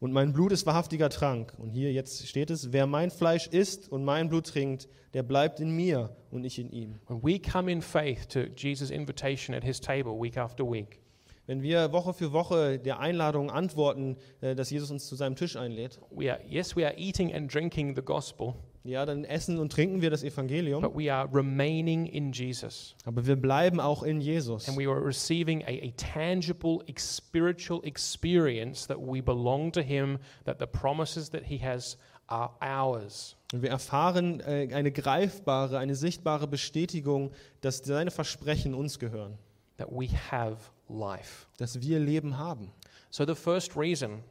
und 0.00 0.10
mein 0.10 0.32
Blut 0.32 0.50
ist 0.50 0.66
wahrhaftiger 0.66 1.08
Trank. 1.08 1.54
Und 1.56 1.70
hier 1.70 1.92
jetzt 1.92 2.26
steht 2.26 2.50
es, 2.50 2.72
wer 2.72 2.88
mein 2.88 3.12
Fleisch 3.12 3.46
isst 3.46 3.92
und 3.92 4.04
mein 4.04 4.28
Blut 4.28 4.48
trinkt, 4.48 4.88
der 5.14 5.22
bleibt 5.22 5.60
in 5.60 5.70
mir 5.70 6.16
und 6.32 6.42
ich 6.42 6.58
in 6.58 6.70
ihm. 6.70 6.98
When 7.06 7.22
we 7.22 7.38
come 7.38 7.70
in 7.70 7.80
faith 7.80 8.26
to 8.30 8.40
Jesus' 8.56 8.90
invitation 8.90 9.54
at 9.54 9.62
his 9.62 9.80
table 9.80 10.20
week 10.20 10.36
after 10.36 10.68
week, 10.68 11.00
Wenn 11.46 11.62
wir 11.62 11.92
Woche 11.92 12.12
für 12.12 12.32
Woche 12.32 12.78
der 12.78 12.98
Einladung 12.98 13.50
antworten, 13.50 14.16
äh, 14.40 14.54
dass 14.56 14.70
Jesus 14.70 14.90
uns 14.90 15.06
zu 15.06 15.14
seinem 15.14 15.36
Tisch 15.36 15.56
einlädt, 15.56 16.00
we 16.10 16.30
are 16.32 16.40
yes, 16.48 16.76
we 16.76 16.84
are 16.84 16.96
eating 16.98 17.32
and 17.32 17.52
drinking 17.52 17.94
the 17.94 18.02
gospel, 18.02 18.54
ja, 18.82 19.04
dann 19.04 19.24
essen 19.24 19.58
und 19.58 19.72
trinken 19.72 20.00
wir 20.00 20.10
das 20.10 20.22
Evangelium, 20.22 20.82
but 20.82 20.96
we 20.96 21.12
are 21.12 21.28
remaining 21.32 22.06
in 22.06 22.32
Jesus. 22.32 22.94
aber 23.04 23.26
wir 23.26 23.36
bleiben 23.36 23.80
auch 23.80 24.02
in 24.02 24.20
Jesus. 24.20 24.68
And 24.68 24.78
we 24.78 24.88
are 24.88 25.04
receiving 25.04 25.62
a, 25.62 25.70
a 25.70 25.92
tangible, 25.96 26.84
spiritual 26.98 27.80
experience 27.84 28.86
that 28.86 28.98
we 28.98 29.22
belong 29.22 29.72
to 29.72 29.80
Him, 29.80 30.18
that 30.44 30.58
the 30.58 30.66
promises 30.66 31.30
that 31.30 31.44
He 31.44 31.58
has 31.58 31.96
are 32.28 32.50
ours. 32.60 33.36
Und 33.52 33.62
wir 33.62 33.70
erfahren 33.70 34.40
äh, 34.40 34.68
eine 34.72 34.90
greifbare, 34.90 35.78
eine 35.78 35.94
sichtbare 35.94 36.48
Bestätigung, 36.48 37.30
dass 37.60 37.78
seine 37.78 38.10
Versprechen 38.10 38.74
uns 38.74 38.98
gehören, 38.98 39.38
that 39.78 39.88
we 39.90 40.08
have 40.30 40.58
life. 40.88 41.46
dass 41.58 41.80
wir 41.80 41.98
Leben 41.98 42.38
haben. 42.38 42.72
So, 43.10 43.24
the 43.24 43.34
first 43.34 43.76
reason, 43.76 44.22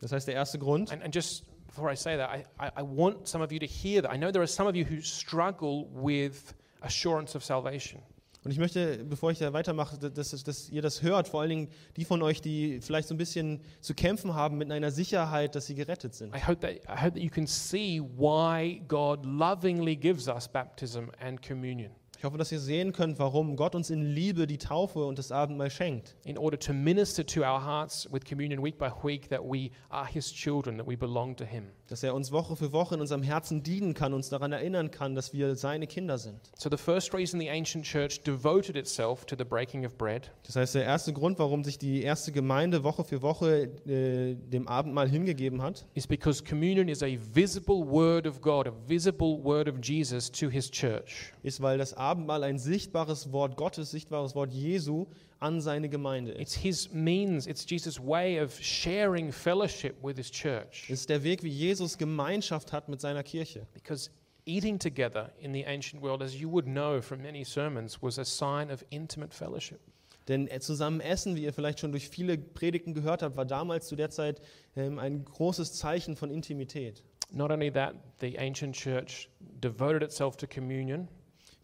Das 0.00 0.12
heißt, 0.12 0.28
der 0.28 0.34
erste 0.34 0.58
Grund, 0.58 0.90
and, 0.92 1.02
and 1.02 1.14
just 1.14 1.44
before 1.66 1.92
I 1.92 1.96
say 1.96 2.16
that, 2.16 2.30
I, 2.30 2.44
I, 2.58 2.70
I 2.80 2.82
want 2.82 3.28
some 3.28 3.44
of 3.44 3.52
you 3.52 3.58
to 3.58 3.66
hear 3.66 4.02
that. 4.02 4.12
I 4.12 4.16
know 4.16 4.30
there 4.30 4.42
are 4.42 4.48
some 4.48 4.68
of 4.68 4.74
you 4.74 4.84
who 4.84 5.00
struggle 5.02 5.88
with 5.92 6.54
assurance 6.80 7.36
of 7.36 7.44
salvation. 7.44 8.02
Und 8.42 8.52
ich 8.52 8.58
möchte, 8.58 9.04
bevor 9.04 9.30
ich 9.30 9.38
da 9.38 9.52
weitermache, 9.52 9.98
dass, 9.98 10.30
dass, 10.42 10.70
ihr 10.70 10.80
das 10.80 11.02
hört, 11.02 11.28
vor 11.28 11.42
allen 11.42 11.50
Dingen 11.50 11.68
die 11.96 12.06
von 12.06 12.22
euch, 12.22 12.40
die 12.40 12.80
vielleicht 12.80 13.08
so 13.08 13.14
ein 13.14 13.18
bisschen 13.18 13.60
zu 13.82 13.92
kämpfen 13.92 14.34
haben 14.34 14.56
mit 14.56 14.72
einer 14.72 14.90
Sicherheit, 14.90 15.54
dass 15.54 15.66
sie 15.66 15.74
gerettet 15.74 16.14
sind. 16.14 16.34
I 16.34 16.40
hope 16.40 16.60
that, 16.60 16.76
I 16.88 17.02
hope 17.02 17.12
that 17.12 17.18
you 17.22 17.28
can 17.28 17.46
see 17.46 18.00
why 18.00 18.82
God 18.88 19.26
lovingly 19.26 19.94
gives 19.94 20.26
us 20.26 20.48
baptism 20.48 21.10
and 21.20 21.42
communion. 21.46 21.92
Ich 22.20 22.24
hoffe, 22.24 22.36
dass 22.36 22.52
ihr 22.52 22.60
sehen 22.60 22.92
könnt, 22.92 23.18
warum 23.18 23.56
Gott 23.56 23.74
uns 23.74 23.88
in 23.88 24.02
Liebe 24.02 24.46
die 24.46 24.58
Taufe 24.58 25.06
und 25.06 25.18
das 25.18 25.32
Abendmahl 25.32 25.70
schenkt. 25.70 26.16
in 26.26 26.36
order 26.36 26.58
to 26.58 26.74
minister 26.74 27.24
to 27.24 27.40
our 27.40 27.64
hearts 27.64 28.06
with 28.12 28.26
communion 28.26 28.62
week 28.62 28.76
by 28.76 28.90
week 29.02 29.30
that 29.30 29.40
we 29.42 29.70
are 29.88 30.06
his 30.06 30.30
children, 30.30 30.76
that 30.76 30.86
we 30.86 30.94
belong 30.94 31.34
to 31.34 31.46
him. 31.46 31.70
Dass 31.90 32.04
er 32.04 32.14
uns 32.14 32.30
Woche 32.30 32.54
für 32.54 32.72
Woche 32.72 32.94
in 32.94 33.00
unserem 33.00 33.24
Herzen 33.24 33.64
dienen 33.64 33.94
kann, 33.94 34.14
uns 34.14 34.28
daran 34.28 34.52
erinnern 34.52 34.92
kann, 34.92 35.16
dass 35.16 35.32
wir 35.32 35.56
seine 35.56 35.88
Kinder 35.88 36.18
sind. 36.18 36.38
So, 36.56 36.70
the 36.70 36.76
first 36.76 37.12
reason 37.12 37.40
the 37.40 37.50
ancient 37.50 37.84
church 37.84 38.22
devoted 38.22 38.76
itself 38.76 39.24
to 39.24 39.34
the 39.36 39.44
breaking 39.44 39.84
of 39.84 39.98
bread 39.98 40.30
Das 40.44 40.54
heißt, 40.54 40.76
der 40.76 40.84
erste 40.84 41.12
Grund, 41.12 41.40
warum 41.40 41.64
sich 41.64 41.78
die 41.78 42.02
erste 42.02 42.30
Gemeinde 42.30 42.84
Woche 42.84 43.02
für 43.02 43.22
Woche 43.22 43.70
äh, 43.86 44.36
dem 44.36 44.68
Abendmahl 44.68 45.08
hingegeben 45.08 45.62
hat, 45.62 45.84
is 45.94 46.06
because 46.06 46.44
communion 46.44 46.88
is 46.88 47.02
a 47.02 47.16
visible 47.34 47.84
word 47.84 48.24
of 48.24 48.40
God, 48.40 48.68
a 48.68 48.72
visible 48.86 49.42
word 49.42 49.68
of 49.68 49.76
Jesus 49.82 50.30
to 50.30 50.48
his 50.48 50.70
church. 50.70 51.32
ist, 51.42 51.60
weil 51.60 51.76
das 51.76 51.94
Abendmahl 51.94 52.44
ein 52.44 52.58
sichtbares 52.58 53.32
Wort 53.32 53.56
Gottes, 53.56 53.90
sichtbares 53.90 54.36
Wort 54.36 54.52
Jesu 54.52 55.06
an 55.40 55.60
seine 55.60 55.88
Gemeinde 55.88 56.32
ist. 56.32 56.40
It's 56.40 56.54
his 56.54 56.92
means, 56.92 57.46
it's 57.46 57.66
Jesus' 57.68 57.98
way 57.98 58.40
of 58.40 58.56
sharing 58.62 59.32
fellowship 59.32 59.96
with 60.02 60.16
his 60.16 60.30
church. 60.30 60.84
Es 60.84 61.00
ist 61.00 61.10
der 61.10 61.22
Weg, 61.22 61.42
wie 61.42 61.48
Jesus 61.48 61.98
Gemeinschaft 61.98 62.72
hat 62.72 62.88
mit 62.88 63.00
seiner 63.00 63.22
Kirche. 63.22 63.66
Because 63.74 64.10
eating 64.44 64.78
together 64.78 65.32
in 65.40 65.52
the 65.52 65.64
ancient 65.64 66.02
world, 66.02 66.22
as 66.22 66.34
you 66.34 66.50
would 66.50 66.66
know 66.66 67.00
from 67.00 67.22
many 67.22 67.44
sermons, 67.44 68.00
was 68.02 68.18
a 68.18 68.24
sign 68.24 68.70
of 68.70 68.84
intimate 68.90 69.34
fellowship. 69.34 69.80
Denn 70.28 70.46
äh, 70.48 70.60
zusammen 70.60 71.00
essen, 71.00 71.34
wie 71.34 71.44
ihr 71.44 71.52
vielleicht 71.52 71.80
schon 71.80 71.90
durch 71.90 72.08
viele 72.08 72.38
Predigten 72.38 72.94
gehört 72.94 73.22
habt, 73.22 73.36
war 73.36 73.46
damals 73.46 73.88
zu 73.88 73.96
der 73.96 74.10
Zeit 74.10 74.40
ähm, 74.76 74.98
ein 74.98 75.24
großes 75.24 75.74
Zeichen 75.74 76.16
von 76.16 76.30
Intimität. 76.30 77.02
Not 77.32 77.50
only 77.50 77.70
that, 77.72 77.94
the 78.20 78.38
ancient 78.38 78.76
church 78.76 79.28
devoted 79.40 80.02
itself 80.02 80.36
to 80.36 80.46
communion 80.46 81.08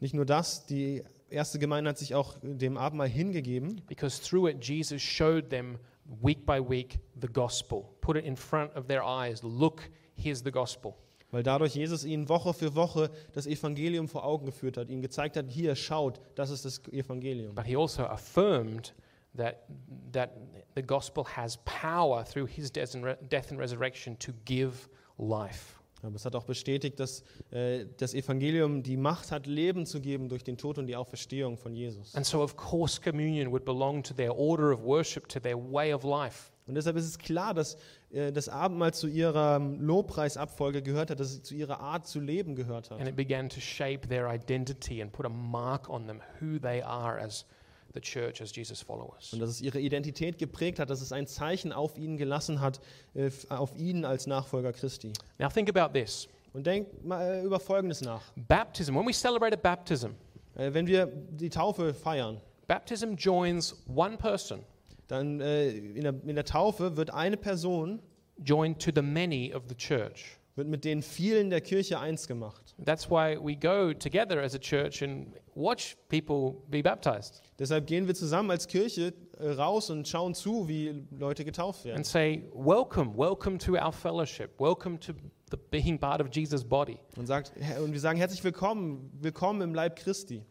Nicht 0.00 0.14
nur 0.14 0.24
das, 0.24 0.66
die 0.66 1.02
erste 1.30 1.58
Gemeinde 1.58 1.90
hat 1.90 1.98
sich 1.98 2.14
auch 2.14 2.36
dem 2.42 2.76
Abendmahl 2.76 3.08
hingegeben, 3.08 3.82
because 3.86 4.22
through 4.22 4.48
it, 4.48 4.64
Jesus 4.64 5.02
showed 5.02 5.50
them 5.50 5.78
week 6.22 6.46
by 6.46 6.60
week 6.60 6.98
the 7.20 7.28
gospel, 7.28 7.96
put 8.00 8.16
it 8.16 8.24
in 8.24 8.36
front 8.36 8.74
of 8.76 8.86
their 8.86 9.02
eyes. 9.04 9.42
Look, 9.42 9.90
here's 10.14 10.42
the 10.42 10.50
gospel. 10.50 10.94
weil 11.30 11.42
dadurch 11.42 11.74
Jesus 11.74 12.04
ihnen 12.04 12.28
Woche 12.28 12.54
für 12.54 12.74
Woche 12.74 13.10
das 13.32 13.46
Evangelium 13.46 14.08
vor 14.08 14.24
Augen 14.24 14.46
geführt 14.46 14.76
hat, 14.76 14.88
ihnen 14.88 15.02
gezeigt 15.02 15.36
hat, 15.36 15.50
hier 15.50 15.74
schaut, 15.74 16.20
das 16.34 16.50
ist 16.50 16.64
das 16.64 16.80
Evangelium. 16.88 17.54
But 17.54 17.66
he 17.66 17.76
also 17.76 18.04
affirmed 18.04 18.94
that, 19.36 19.66
that 20.12 20.30
the 20.74 20.82
gospel 20.82 21.24
has 21.24 21.58
power 21.64 22.24
through 22.24 22.48
his 22.48 22.70
death 22.70 22.94
and, 22.94 23.04
re- 23.04 23.18
death 23.28 23.50
and 23.50 23.60
resurrection 23.60 24.18
to 24.18 24.32
give 24.44 24.88
life. 25.18 25.75
Aber 26.06 26.16
es 26.16 26.24
hat 26.24 26.34
auch 26.34 26.44
bestätigt, 26.44 26.98
dass 27.00 27.22
äh, 27.50 27.86
das 27.96 28.14
Evangelium 28.14 28.82
die 28.82 28.96
Macht 28.96 29.32
hat, 29.32 29.46
Leben 29.46 29.86
zu 29.86 30.00
geben 30.00 30.28
durch 30.28 30.44
den 30.44 30.56
Tod 30.56 30.78
und 30.78 30.86
die 30.86 30.96
Auferstehung 30.96 31.58
von 31.58 31.74
Jesus. 31.74 32.14
And 32.14 32.24
so, 32.24 32.42
of 32.42 32.56
course, 32.56 33.00
communion 33.00 33.50
would 33.50 33.64
belong 33.64 34.02
to 34.02 34.14
their 34.14 34.36
order 34.36 34.72
of 34.72 34.82
worship, 34.82 35.28
to 35.28 35.40
their 35.40 35.56
way 35.56 35.92
of 35.92 36.04
life. 36.04 36.50
Und 36.66 36.74
deshalb 36.74 36.96
ist 36.96 37.06
es 37.06 37.18
klar, 37.18 37.54
dass 37.54 37.76
äh, 38.10 38.32
das 38.32 38.48
Abendmahl 38.48 38.92
zu 38.92 39.06
ihrer 39.06 39.58
Lobpreisabfolge 39.58 40.82
gehört 40.82 41.10
hat, 41.10 41.20
dass 41.20 41.30
es 41.30 41.42
zu 41.42 41.54
ihrer 41.54 41.80
Art 41.80 42.06
zu 42.06 42.18
leben 42.18 42.56
gehört 42.56 42.90
hat. 42.90 42.98
And 42.98 43.08
it 43.08 43.16
began 43.16 43.48
to 43.48 43.60
shape 43.60 44.08
their 44.08 44.28
identity 44.28 45.00
and 45.00 45.12
put 45.12 45.26
a 45.26 45.30
mark 45.30 45.88
on 45.88 46.06
them, 46.06 46.20
who 46.40 46.58
they 46.58 46.82
are 46.82 47.20
as 47.20 47.46
the 47.94 48.00
church, 48.00 48.40
as 48.40 48.54
Jesus' 48.54 48.82
followers. 48.82 49.32
Und 49.32 49.40
dass 49.40 49.50
es 49.50 49.60
ihre 49.60 49.78
Identität 49.80 50.38
geprägt 50.38 50.78
hat, 50.78 50.90
dass 50.90 51.00
es 51.00 51.12
ein 51.12 51.26
Zeichen 51.26 51.72
auf 51.72 51.96
ihnen 51.98 52.16
gelassen 52.16 52.60
hat, 52.60 52.80
äh, 53.14 53.30
auf 53.48 53.76
ihnen 53.76 54.04
als 54.04 54.26
Nachfolger 54.26 54.72
Christi. 54.72 55.12
Now, 55.38 55.48
think 55.48 55.74
about 55.74 55.92
this 55.98 56.28
Und 56.52 56.66
denkt 56.66 57.04
mal 57.04 57.22
äh, 57.22 57.42
über 57.42 57.60
Folgendes 57.60 58.00
nach. 58.00 58.22
baptism, 58.36 58.94
when 58.94 59.06
we 59.06 59.12
celebrate 59.12 59.52
a 59.54 59.60
baptism, 59.60 60.10
Äh, 60.56 60.72
Wenn 60.72 60.86
wir 60.86 61.06
die 61.06 61.50
Taufe 61.50 61.92
feiern, 61.92 62.40
baptism 62.66 63.14
joins 63.14 63.76
one 63.94 64.16
person 64.16 64.60
dann 65.08 65.40
in 65.40 66.02
der, 66.02 66.14
in 66.26 66.34
der 66.34 66.44
Taufe 66.44 66.96
wird 66.96 67.10
eine 67.10 67.36
Person, 67.36 68.00
joined 68.42 68.82
to 68.82 68.90
the 68.92 69.02
many 69.02 69.54
of 69.54 69.62
the 69.68 69.74
church. 69.76 70.36
wird 70.56 70.66
mit 70.68 70.84
den 70.84 71.00
vielen 71.02 71.50
der 71.50 71.60
Kirche 71.60 72.00
eins 72.00 72.26
gemacht. 72.26 72.74
That's 72.84 73.08
why 73.10 73.38
we 73.40 73.54
go 73.54 73.92
together 73.92 74.42
as 74.42 74.54
a 74.54 74.58
church 74.58 75.02
and 75.04 75.28
watch 75.56 75.96
people 76.08 76.62
be 76.68 76.82
baptized 76.82 77.42
Deshalb 77.58 77.86
gehen 77.86 78.06
wir 78.06 78.14
zusammen 78.14 78.50
als 78.50 78.66
Kirche 78.68 79.14
äh, 79.38 79.50
raus 79.50 79.90
und 79.90 80.06
schauen 80.06 80.34
zu, 80.34 80.68
wie 80.68 81.02
Leute 81.18 81.44
getauft 81.44 81.84
werden. 81.84 81.96
and 81.96 82.06
say, 82.06 82.44
Welcome, 82.54 83.16
welcome 83.16 83.58
to 83.58 83.72
our 83.74 83.92
fellowship, 83.92 84.50
welcome 84.60 84.98
to 85.00 85.12
the 85.50 85.56
being 85.70 85.98
part 85.98 86.20
of 86.20 86.28
Jesus' 86.30 86.62
body. 86.64 86.98
Und, 87.16 87.26
sagt, 87.26 87.52
und 87.82 87.92
wir 87.92 88.00
sagen 88.00 88.18
herzlich 88.18 88.44
willkommen, 88.44 89.10
willkommen 89.20 89.62
im 89.62 89.74
Leib 89.74 89.96
Christi. 89.96 90.42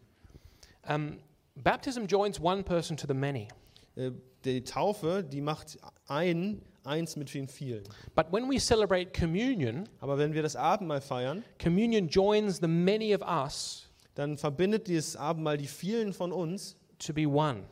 Um, 0.88 1.18
baptism 1.54 2.06
joins 2.06 2.40
one 2.40 2.62
person 2.62 2.96
to 2.96 3.06
the 3.06 3.14
many. 3.14 3.48
Äh, 3.96 4.10
Die 4.44 4.62
Taufe, 4.62 5.24
die 5.24 5.40
macht 5.40 5.76
einen 6.06 6.62
eins 6.84 7.16
mit 7.16 7.34
den 7.34 7.48
vielen. 7.48 7.82
But 8.14 8.26
when 8.32 8.48
we 8.48 8.58
celebrate 8.60 9.12
communion, 9.18 9.88
Aber 10.00 10.18
wenn 10.18 10.32
wir 10.34 10.42
das 10.42 10.54
Abendmahl 10.54 11.00
feiern, 11.00 11.42
communion 11.60 12.06
joins 12.08 12.58
the 12.60 12.68
many 12.68 13.12
of 13.14 13.22
us 13.22 13.85
dann 14.16 14.36
verbindet 14.36 14.88
dieses 14.88 15.14
Abendmahl 15.16 15.56
die 15.56 15.68
vielen 15.68 16.12
von 16.12 16.32
uns 16.32 16.76
to 16.98 17.12
be 17.12 17.28
one. 17.28 17.62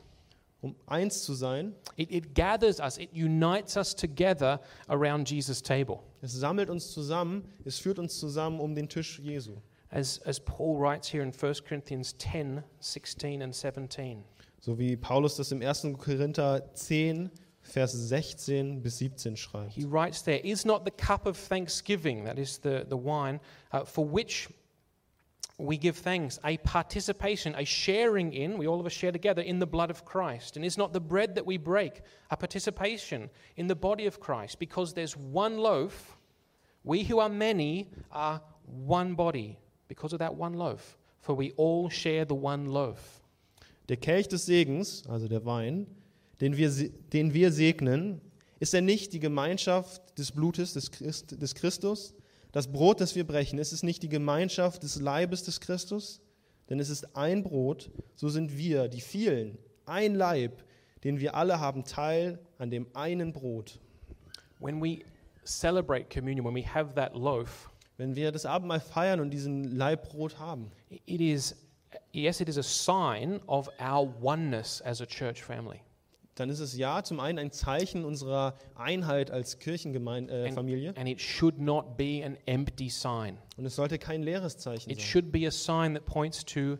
um 0.65 0.75
eins 0.87 1.25
zu 1.25 1.35
sein. 1.35 1.75
It, 1.97 2.11
it 2.11 2.35
gathers 2.35 2.81
us, 2.81 2.97
it 2.97 3.11
unites 3.13 3.77
us 3.77 3.95
together 3.95 4.61
around 4.89 5.29
Jesus' 5.29 5.63
table. 5.63 6.01
Es 6.23 6.33
sammelt 6.33 6.71
uns 6.71 6.91
zusammen, 6.91 7.45
es 7.65 7.79
führt 7.79 7.99
uns 7.99 8.19
zusammen 8.19 8.61
um 8.61 8.75
den 8.75 8.89
Tisch 8.89 9.19
Jesu. 9.19 9.57
As, 9.91 10.21
as 10.23 10.41
Paul 10.41 10.81
writes 10.81 11.13
here 11.13 11.23
in 11.23 11.33
1 11.33 11.65
Corinthians 11.65 12.17
10 12.17 12.65
16 12.81 13.43
and 13.43 13.55
17. 13.55 14.25
So 14.61 14.79
wie 14.79 14.97
Paulus 14.97 15.37
das 15.37 15.53
im 15.53 15.61
1. 15.61 15.87
Korinther 15.99 16.73
10, 16.73 17.31
Vers 17.61 17.93
16 17.93 18.83
bis 18.83 18.99
17 18.99 19.37
schreibt. 19.37 19.73
He 19.73 19.85
writes 19.85 20.23
there, 20.23 20.39
Is 20.39 20.65
not 20.65 20.83
the 20.85 20.91
cup 20.91 21.27
of 21.27 21.37
thanksgiving, 21.37 22.25
that 22.25 22.39
is 22.39 22.59
the, 22.63 22.85
the 22.89 22.97
wine, 22.97 23.41
uh, 23.73 23.85
for 23.85 24.11
which 24.11 24.49
we 25.59 25.77
give 25.77 25.97
thanks, 25.97 26.39
a 26.45 26.57
participation, 26.59 27.55
a 27.57 27.65
sharing 27.65 28.33
in, 28.33 28.59
we 28.59 28.67
all 28.67 28.81
of 28.81 28.87
us 28.87 28.93
share 28.93 29.13
together 29.13 29.43
in 29.43 29.61
the 29.61 29.67
blood 29.67 29.91
of 29.91 30.05
Christ? 30.05 30.57
And 30.57 30.65
is 30.65 30.77
not 30.77 30.93
the 30.93 31.01
bread 31.01 31.37
that 31.37 31.47
we 31.47 31.59
break 31.59 32.03
a 32.31 32.37
participation 32.37 33.31
in 33.57 33.69
the 33.69 33.77
body 33.77 34.07
of 34.07 34.19
Christ? 34.19 34.59
Because 34.59 34.95
there's 34.95 35.17
one 35.17 35.59
loaf, 35.59 36.19
we 36.83 37.05
who 37.05 37.21
are 37.21 37.29
many 37.29 37.91
are 38.11 38.41
one 38.67 39.15
body 39.15 39.59
because 39.87 40.13
of 40.13 40.19
that 40.19 40.35
one 40.35 40.55
loaf, 40.55 40.99
for 41.21 41.35
we 41.35 41.53
all 41.53 41.89
share 41.89 42.25
the 42.25 42.35
one 42.35 42.67
loaf. 42.67 43.23
Der 43.89 43.97
Kelch 43.97 44.29
des 44.29 44.47
Segens, 44.47 45.07
also 45.09 45.29
der 45.29 45.45
Wein, 45.45 45.87
den 46.41 46.57
wir, 46.57 46.71
den 47.13 47.33
wir 47.33 47.53
segnen, 47.53 48.21
ist 48.59 48.75
er 48.75 48.81
nicht 48.81 49.13
die 49.13 49.21
Gemeinschaft 49.21 50.19
des 50.19 50.33
Blutes 50.33 50.73
des, 50.73 50.91
Christ, 50.91 51.41
des 51.41 51.55
Christus? 51.55 52.15
Das 52.55 52.71
Brot, 52.71 53.01
das 53.01 53.17
wir 53.17 53.27
brechen, 53.27 53.59
ist 53.59 53.73
es 53.73 53.83
nicht 53.83 54.05
die 54.05 54.09
Gemeinschaft 54.09 54.85
des 54.85 55.01
Leibes 55.01 55.43
des 55.43 55.61
Christus? 55.61 56.21
Denn 56.71 56.79
es 56.79 56.89
ist 56.89 57.17
ein 57.17 57.43
Brot, 57.43 57.91
so 58.15 58.29
sind 58.29 58.57
wir, 58.57 58.87
die 58.87 59.01
vielen, 59.01 59.59
ein 59.87 60.15
Leib, 60.15 60.63
den 61.03 61.19
wir 61.19 61.35
alle 61.35 61.59
haben 61.59 61.83
Teil 61.83 62.39
an 62.59 62.71
dem 62.71 62.87
einen 62.95 63.33
Brot. 63.33 63.81
When 64.61 64.81
we 64.81 65.01
celebrate 65.45 66.09
communion, 66.09 66.47
when 66.47 66.55
we 66.55 66.65
have 66.65 66.95
that 66.95 67.17
loaf, 67.17 67.73
Wenn 67.97 68.15
wir 68.15 68.31
das 68.31 68.47
Abendmahl 68.47 68.79
feiern 68.79 69.19
und 69.19 69.31
diesen 69.31 69.77
Leib 69.77 70.09
Brot 70.09 70.39
haben, 70.39 70.71
It 70.91 71.21
is, 71.21 71.57
yes, 72.13 72.41
it 72.41 72.49
is 72.49 72.57
a 72.57 72.63
sign 72.63 73.41
of 73.49 73.69
our 73.81 74.15
oneness 74.23 74.81
as 74.83 75.01
a 75.01 75.07
church 75.07 75.43
family. 75.43 75.81
Dann 76.35 76.51
ist 76.51 76.61
es 76.61 76.77
ja 76.77 77.03
zum 77.03 77.21
einen 77.21 77.39
ein 77.39 77.53
Zeichen 77.53 78.05
unserer 78.05 78.55
Einheit 78.75 79.31
als 79.31 79.59
Kirchenfamilie 79.59 80.91
äh. 80.93 80.99
And 80.99 81.09
it 81.09 81.21
should 81.21 81.59
not 81.61 81.97
be 81.97 82.23
an 82.25 82.37
empty 82.47 82.89
sign. 82.91 83.39
und 83.57 83.67
es 83.67 83.77
sollte 83.77 83.99
kein 83.99 84.23
leeres 84.23 84.59
Zeichen 84.59 84.91
It 84.91 84.99
sein. 84.99 85.07
should 85.07 85.33
be 85.33 85.47
a 85.47 85.51
sign 85.51 85.95
that 85.95 86.05
points 86.07 86.45
to 86.45 86.79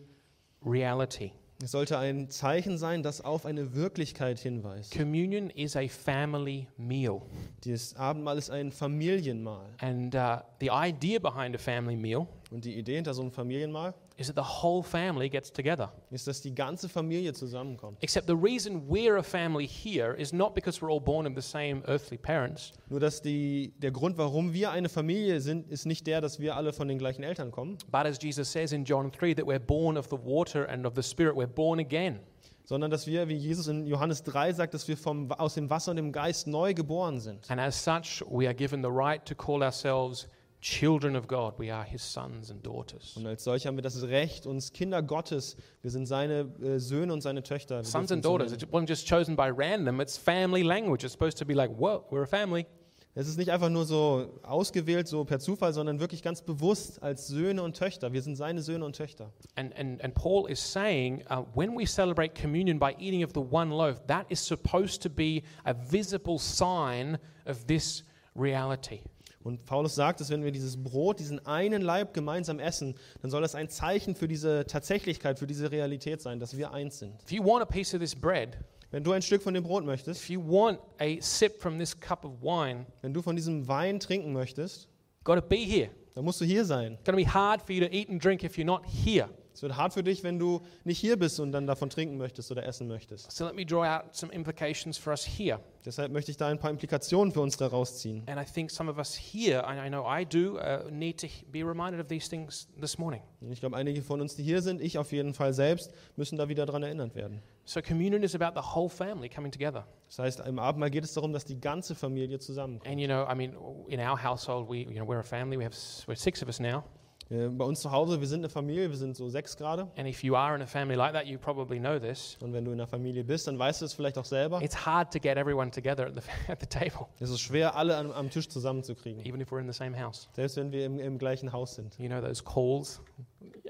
reality. 0.65 1.31
Es 1.63 1.71
sollte 1.71 1.97
ein 1.97 2.29
Zeichen 2.29 2.77
sein, 2.77 3.01
das 3.01 3.21
auf 3.21 3.45
eine 3.45 3.75
Wirklichkeit 3.75 4.39
hinweist. 4.39 4.91
Communion 4.93 5.49
is 5.51 5.77
a 5.77 5.87
family 5.87 6.67
meal. 6.75 7.21
Das 7.63 7.95
Abendmahl 7.95 8.37
ist 8.37 8.49
ein 8.49 8.73
Familienmahl. 8.73 9.69
And 9.79 10.13
uh, 10.13 10.39
the 10.59 10.69
idea 10.69 11.17
behind 11.17 11.55
a 11.55 11.57
family 11.57 11.95
meal 11.95 12.27
Und 12.51 12.65
die 12.65 12.77
Idee 12.77 12.95
hinter 12.95 13.13
so 13.13 13.21
einem 13.21 13.31
Familienmahl 13.31 13.93
is 14.17 14.27
that 14.27 14.35
the 14.35 14.63
whole 14.63 14.81
family 14.83 15.29
gets 15.29 15.51
together. 15.51 15.91
ist, 16.09 16.27
dass 16.27 16.41
die 16.41 16.53
ganze 16.53 16.87
Familie 16.87 17.33
zusammenkommt. 17.33 17.97
Except 18.01 18.27
the 18.27 18.35
reason 18.35 18.87
we're 18.87 19.17
a 19.17 19.23
family 19.23 19.67
here 19.67 20.13
is 20.17 20.31
not 20.31 20.53
because 20.53 20.81
we're 20.81 20.91
all 20.91 21.01
born 21.01 21.27
of 21.27 21.33
the 21.35 21.41
same 21.41 21.83
earthly 21.87 22.17
parents, 22.17 22.71
Nur 22.89 22.99
dass 22.99 23.21
die, 23.21 23.73
der 23.79 23.91
Grund, 23.91 24.17
warum 24.17 24.53
wir 24.53 24.71
eine 24.71 24.89
Familie 24.89 25.41
sind, 25.41 25.69
ist 25.69 25.85
nicht 25.85 26.07
der, 26.07 26.21
dass 26.21 26.39
wir 26.39 26.55
alle 26.55 26.71
von 26.73 26.87
den 26.87 26.97
gleichen 26.97 27.23
Eltern 27.23 27.51
kommen, 27.51 27.77
but 27.91 28.05
as 28.05 28.17
Jesus 28.21 28.51
says 28.51 28.71
in 28.71 28.85
John 28.85 29.11
3, 29.11 29.35
that 29.35 29.45
we're 29.45 29.59
born 29.59 29.97
of 29.97 30.07
the 30.09 30.17
water 30.17 30.67
and 30.69 30.85
of 30.85 30.93
the 30.95 31.03
Spirit, 31.03 31.35
we're 31.35 31.47
born 31.47 31.79
again. 31.79 32.19
sondern 32.65 32.89
dass 32.89 33.05
wir, 33.05 33.27
wie 33.27 33.35
Jesus 33.35 33.67
in 33.67 33.85
Johannes 33.85 34.23
3 34.23 34.53
sagt, 34.53 34.73
dass 34.73 34.87
wir 34.87 34.97
vom, 34.97 35.31
aus 35.31 35.53
dem 35.53 35.69
Wasser 35.69 35.91
und 35.91 35.97
dem 35.97 36.11
Geist 36.11 36.47
neu 36.47 36.73
geboren 36.73 37.19
sind. 37.19 37.49
And 37.49 37.61
as 37.61 37.83
such, 37.83 38.25
we 38.27 38.47
are 38.47 38.55
given 38.55 38.81
the 38.81 38.89
right 38.89 39.23
to 39.25 39.35
call 39.35 39.61
ourselves 39.61 40.27
children 40.65 41.15
of 41.15 41.27
God. 41.27 41.53
We 41.59 41.71
are 41.71 41.83
his 41.83 42.01
sons 42.01 42.49
and 42.49 42.65
daughters. 42.65 43.15
Und 43.15 43.27
als 43.27 43.43
solch 43.43 43.67
haben 43.67 43.77
wir 43.77 43.83
das 43.83 44.01
Recht, 44.01 44.47
uns 44.47 44.73
Kinder 44.73 45.03
Gottes, 45.03 45.55
wir 45.83 45.91
sind 45.91 46.07
seine 46.07 46.51
äh, 46.59 46.79
Söhne 46.79 47.13
und 47.13 47.21
seine 47.21 47.43
Töchter. 47.43 47.83
Sons 47.83 48.11
and 48.11 48.25
daughters, 48.25 48.51
it 48.51 48.63
wasn't 48.71 48.89
just 48.89 49.07
chosen 49.07 49.35
by 49.35 49.49
random, 49.49 50.01
it's 50.01 50.17
family 50.17 50.63
language. 50.63 51.03
It's 51.03 51.13
supposed 51.13 51.37
to 51.37 51.45
be 51.45 51.53
like, 51.53 51.69
whoa, 51.77 52.03
we're 52.09 52.23
a 52.23 52.25
family. 52.25 52.65
Es 53.13 53.27
ist 53.27 53.37
nicht 53.37 53.51
einfach 53.51 53.69
nur 53.69 53.85
so 53.85 54.39
ausgewählt, 54.41 55.07
so 55.07 55.23
per 55.23 55.39
Zufall, 55.39 55.71
sondern 55.71 55.99
wirklich 55.99 56.21
ganz 56.23 56.41
bewusst 56.41 57.01
als 57.01 57.27
Söhne 57.27 57.61
und 57.61 57.77
Töchter. 57.77 58.11
Wir 58.11 58.21
sind 58.21 58.35
seine 58.35 58.61
Söhne 58.61 58.83
und 58.83 58.95
Töchter. 58.95 59.31
And, 59.55 59.73
and, 59.77 60.03
and 60.03 60.15
Paul 60.15 60.49
is 60.49 60.59
saying 60.59 61.23
uh, 61.29 61.43
when 61.53 61.77
we 61.77 61.85
celebrate 61.85 62.33
communion 62.33 62.79
by 62.79 62.95
eating 62.97 63.23
of 63.23 63.31
the 63.33 63.39
one 63.39 63.69
loaf, 63.69 64.05
that 64.07 64.25
is 64.29 64.45
supposed 64.45 65.01
to 65.03 65.09
be 65.09 65.43
a 65.63 65.73
visible 65.73 66.39
sign 66.39 67.19
of 67.45 67.67
this 67.67 68.03
reality. 68.35 69.01
Und 69.45 69.63
Paulus 69.67 69.93
sagt, 69.93 70.21
dass 70.21 70.31
wenn 70.31 70.43
wir 70.43 70.51
dieses 70.51 70.81
Brot, 70.81 71.19
diesen 71.19 71.45
einen 71.45 71.83
Leib 71.83 72.15
gemeinsam 72.15 72.57
essen, 72.57 72.95
dann 73.21 73.29
soll 73.29 73.43
das 73.43 73.53
ein 73.53 73.69
Zeichen 73.69 74.15
für 74.15 74.27
diese 74.27 74.65
Tatsächlichkeit, 74.65 75.37
für 75.37 75.45
diese 75.45 75.71
Realität 75.71 76.19
sein, 76.19 76.39
dass 76.39 76.57
wir 76.57 76.71
eins 76.71 76.97
sind. 76.97 77.21
If 77.21 77.31
you 77.31 77.45
want 77.45 77.61
a 77.61 77.65
piece 77.65 77.93
of 77.93 77.99
this 77.99 78.15
bread, 78.15 78.57
Wenn 78.89 79.03
du 79.03 79.11
ein 79.11 79.21
Stück 79.21 79.43
von 79.43 79.53
dem 79.53 79.63
Brot 79.63 79.85
möchtest, 79.85 80.19
if 80.21 80.29
you 80.31 80.41
want 80.41 80.79
a 80.99 81.17
sip 81.19 81.61
from 81.61 81.77
this 81.77 81.99
cup 81.99 82.25
of 82.25 82.41
wine, 82.41 82.87
wenn 83.03 83.13
du 83.13 83.21
von 83.21 83.35
diesem 83.35 83.67
Wein 83.67 83.99
trinken 83.99 84.33
möchtest, 84.33 84.87
got 85.23 85.35
to 85.35 85.41
be 85.41 85.57
here. 85.57 85.91
dann 86.15 86.25
musst 86.25 86.41
du 86.41 86.45
hier 86.45 86.65
sein. 86.65 86.93
It's 86.93 87.03
going 87.03 87.23
to 87.23 87.23
be 87.23 87.31
hard 87.31 87.61
for 87.61 87.71
you 87.75 87.85
to 87.85 87.93
eat 87.93 88.09
and 88.09 88.23
drink 88.23 88.43
if 88.43 88.57
you're 88.57 88.65
not 88.65 88.83
here. 88.83 89.29
Es 89.55 89.61
wird 89.61 89.77
hart 89.77 89.93
für 89.93 90.03
dich, 90.03 90.21
wenn 90.21 90.37
du 90.37 90.59
nicht 90.83 90.99
hier 90.99 91.17
bist 91.17 91.39
und 91.39 91.53
dann 91.53 91.65
davon 91.65 91.89
trinken 91.89 92.17
möchtest 92.17 92.51
oder 92.51 92.65
essen 92.65 92.89
möchtest. 92.89 93.31
So 93.31 93.45
let 93.45 93.55
me 93.55 93.65
draw 93.65 93.85
out 93.85 94.13
some 94.13 94.29
implications 94.33 94.97
for 94.97 95.11
us 95.11 95.25
here. 95.25 95.61
Deshalb 95.85 96.11
möchte 96.11 96.29
ich 96.29 96.35
da 96.35 96.49
ein 96.49 96.59
paar 96.59 96.71
Implikationen 96.71 97.31
für 97.31 97.39
uns 97.39 97.55
daraus 97.55 97.99
ziehen. 97.99 98.23
And 98.27 98.37
I 98.37 98.43
think 98.43 98.69
some 98.69 98.91
of 98.91 98.97
us 98.97 99.15
here, 99.15 99.63
I 99.65 99.87
know 99.87 100.05
I 100.05 100.25
do, 100.25 100.57
uh, 100.57 100.89
need 100.91 101.21
to 101.21 101.27
be 101.53 101.65
reminded 101.65 102.01
of 102.01 102.07
these 102.07 102.29
things 102.29 102.67
this 102.81 102.97
morning. 102.97 103.21
Und 103.39 103.53
ich 103.53 103.61
glaube, 103.61 103.77
einige 103.77 104.01
von 104.01 104.19
uns, 104.19 104.35
die 104.35 104.43
hier 104.43 104.61
sind, 104.61 104.81
ich 104.81 104.97
auf 104.97 105.13
jeden 105.13 105.33
Fall 105.33 105.53
selbst, 105.53 105.93
müssen 106.17 106.37
da 106.37 106.49
wieder 106.49 106.65
dran 106.65 106.83
erinnert 106.83 107.15
werden. 107.15 107.41
So 107.63 107.81
communion 107.81 108.23
is 108.23 108.35
about 108.35 108.59
the 108.59 108.75
whole 108.75 108.89
family 108.89 109.29
coming 109.29 109.53
together. 109.53 109.87
Das 110.07 110.19
heißt, 110.19 110.39
im 110.41 110.59
Abendmahl 110.59 110.89
geht 110.89 111.05
es 111.05 111.13
darum, 111.13 111.31
dass 111.31 111.45
die 111.45 111.61
ganze 111.61 111.95
Familie 111.95 112.39
zusammenkommt. 112.39 112.91
And 112.91 112.99
you 112.99 113.07
know, 113.07 113.25
I 113.31 113.35
mean, 113.35 113.55
in 113.87 114.01
our 114.01 114.21
household, 114.21 114.67
we, 114.69 114.79
you 114.79 114.95
know, 114.95 115.07
we're 115.07 115.19
a 115.19 115.23
family. 115.23 115.57
We 115.57 115.63
have 115.63 115.75
we're 116.07 116.17
six 116.17 116.43
of 116.43 116.49
us 116.49 116.59
now. 116.59 116.83
Äh, 117.31 117.47
Bei 117.49 117.65
uns 117.65 117.81
zu 117.81 117.91
Hause, 117.91 118.19
wir 118.19 118.27
sind 118.27 118.41
eine 118.41 118.49
Familie, 118.49 118.89
wir 118.89 118.97
sind 118.97 119.15
so 119.15 119.27
sechs 119.29 119.57
gerade. 119.57 119.87
And 119.97 120.07
if 120.07 120.23
you 120.23 120.35
are 120.35 120.55
in 120.55 120.61
a 120.61 120.67
family 120.67 120.95
like 120.95 121.13
that, 121.13 121.25
you 121.25 121.39
probably 121.39 121.79
know 121.79 121.97
this. 121.97 122.37
Und 122.41 122.53
wenn 122.53 122.63
du 122.65 122.71
in 122.71 122.79
einer 122.79 122.87
Familie 122.87 123.23
bist, 123.23 123.47
dann 123.47 123.57
weißt 123.57 123.81
du 123.81 123.85
es 123.85 123.93
vielleicht 123.93 124.17
auch 124.17 124.25
selber. 124.25 124.61
It's 124.61 124.85
hard 124.85 125.11
to 125.11 125.19
get 125.19 125.37
everyone 125.37 125.71
together 125.71 126.05
at 126.07 126.13
the, 126.15 126.21
at 126.51 126.59
the 126.61 126.67
table, 126.67 127.07
Es 127.19 127.29
ist 127.29 127.39
schwer, 127.41 127.75
alle 127.75 127.97
am, 127.97 128.11
am 128.11 128.29
Tisch 128.29 128.47
zusammenzukriegen. 128.47 129.25
even 129.25 129.41
if 129.41 129.51
we're 129.51 129.59
in 129.59 129.67
the 129.71 129.77
same 129.77 129.99
house. 129.99 130.29
Selbst 130.33 130.57
wenn 130.57 130.71
wir 130.71 130.85
im, 130.85 130.99
im 130.99 131.17
gleichen 131.17 131.51
Haus 131.51 131.75
sind. 131.75 131.97
You 131.97 132.09
know 132.09 132.21
those 132.21 132.43
calls, 132.43 133.01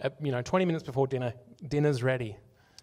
uh, 0.04 0.10
you 0.20 0.32
know, 0.32 0.42
20 0.42 0.66
minutes 0.66 0.84
before 0.84 1.08
dinner, 1.08 1.34
dinner's 1.62 2.04
ready. 2.04 2.36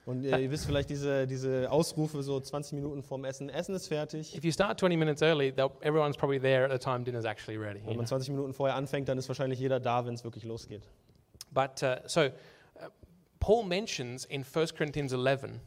Und 0.05 0.25
ihr, 0.25 0.37
ihr 0.37 0.51
wisst 0.51 0.67
vielleicht 0.67 0.91
diese, 0.91 1.27
diese 1.27 1.71
Ausrufe 1.71 2.23
so 2.23 2.41
20 2.41 2.73
Minuten 2.73 3.03
vorm 3.03 3.25
Essen. 3.25 3.49
Essen 3.49 3.75
ist 3.75 3.87
fertig. 3.87 4.37
If 4.37 4.45
you 4.45 4.51
start 4.51 4.79
20 4.81 4.97
minutes 4.97 5.23
early, 5.23 5.53
everyone's 5.81 6.17
probably 6.17 6.41
there 6.41 6.65
at 6.65 6.73
the 6.73 6.79
time 6.79 7.05
dinner's 7.05 7.25
actually 7.25 7.57
ready. 7.57 7.81
Wenn 7.87 7.97
man 7.97 8.07
20 8.07 8.31
Minuten 8.31 8.53
vorher 8.53 8.77
anfängt, 8.77 9.09
dann 9.09 9.19
ist 9.19 9.29
wahrscheinlich 9.29 9.61
jeder 9.61 9.79
da, 9.79 10.05
wenn 10.05 10.15
es 10.15 10.25
wirklich 10.25 10.45
losgeht. 10.45 10.83
But 11.53 11.83
uh, 11.83 11.97
so, 12.07 12.23
uh, 12.23 12.31
Paul 13.39 13.65
mentions 13.65 14.25
in 14.25 14.45
1 14.45 14.75
Corinthians 14.75 15.13
11, 15.13 15.61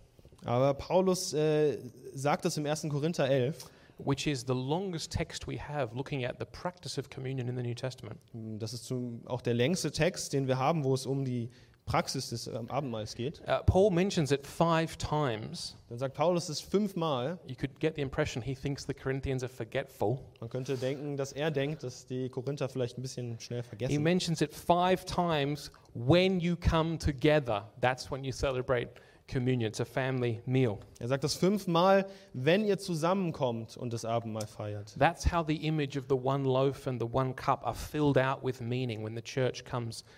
Aber 0.43 0.74
Paulus 0.74 1.34
äh, 1.34 1.78
sagt 2.13 2.45
das 2.45 2.58
im 2.58 2.65
1. 2.65 2.88
Korinther 2.89 3.30
11. 3.30 3.69
which 3.98 4.28
is 4.28 4.43
the 4.43 4.54
longest 4.54 5.10
text 5.10 5.48
we 5.48 5.58
have 5.58 5.95
looking 5.95 6.26
at 6.26 6.38
the 6.38 6.45
practice 6.45 6.98
of 6.98 7.10
communion 7.10 7.48
in 7.48 7.56
the 7.56 7.63
New 7.63 7.74
Testament. 7.74 8.19
Das 8.34 8.74
ist 8.74 8.93
auch 9.26 9.41
der 9.41 9.54
längste 9.54 9.89
Text, 9.89 10.34
den 10.34 10.48
wir 10.48 10.58
haben, 10.58 10.84
wo 10.84 10.93
es 10.93 11.06
um 11.06 11.24
die 11.24 11.50
Praxis 11.86 12.30
des 12.30 12.48
ähm, 12.48 12.69
Abendmahls 12.69 13.13
geht. 13.13 13.41
Uh, 13.41 13.63
Paul 13.65 13.91
mentions 13.91 14.32
it 14.32 14.45
five 14.48 14.98
times. 14.98 15.78
Dann 15.89 16.00
sagt 16.00 16.15
Paulus 16.15 16.50
es 16.50 16.60
fünfmal. 16.60 17.38
You 17.45 17.56
could 17.56 17.80
get 17.80 17.95
the 17.95 18.02
impression 18.02 18.41
he 18.41 18.56
thinks 18.56 18.86
the 18.88 18.93
Corinthians 18.93 19.43
are 19.43 19.52
forgetful. 19.52 20.19
Man 20.39 20.50
könnte 20.50 20.78
denken, 20.78 21.15
dass 21.15 21.32
er 21.32 21.52
denkt, 21.52 21.84
dass 21.84 22.08
die 22.08 22.30
Korinther 22.30 22.69
vielleicht 22.69 22.98
ein 22.98 23.04
bisschen 23.04 23.39
schnell 23.39 23.62
He 23.62 23.69
vergessen. 23.69 24.04
mentions 24.04 24.41
it 24.41 24.54
five 24.54 25.06
times 25.06 25.71
when 25.93 26.39
you 26.39 26.56
come 26.56 26.98
together. 26.98 27.69
That's 27.82 28.10
when 28.10 28.24
you 28.24 28.32
celebrate 28.32 28.89
communion. 29.28 29.67
It's 29.69 29.80
a 29.80 29.86
family 29.86 30.41
meal. 30.48 30.80
Er 31.00 31.08
sagt 31.08 31.24
das 31.24 31.36
fünfmal, 31.36 32.08
wenn 32.34 32.65
ihr 32.65 32.80
zusammenkommt 32.80 33.77
und 33.77 33.94
das 33.94 34.06
Abendmahl 34.06 34.48
feiert. 34.48 34.96
That's 34.98 35.31
how 35.31 35.46
the 35.48 35.67
image 35.67 35.98
of 35.98 36.06
the 36.10 36.15
one 36.15 36.44
loaf 36.46 36.88
and 36.88 37.00
the 37.00 37.08
one 37.12 37.33
cup 37.36 37.63
are 37.63 37.75
filled 37.75 38.17
out 38.17 38.44
with 38.44 38.60
meaning 38.60 39.04
when 39.06 39.15
the 39.15 39.21
church 39.21 39.63
comes 39.63 40.00
together. 40.00 40.12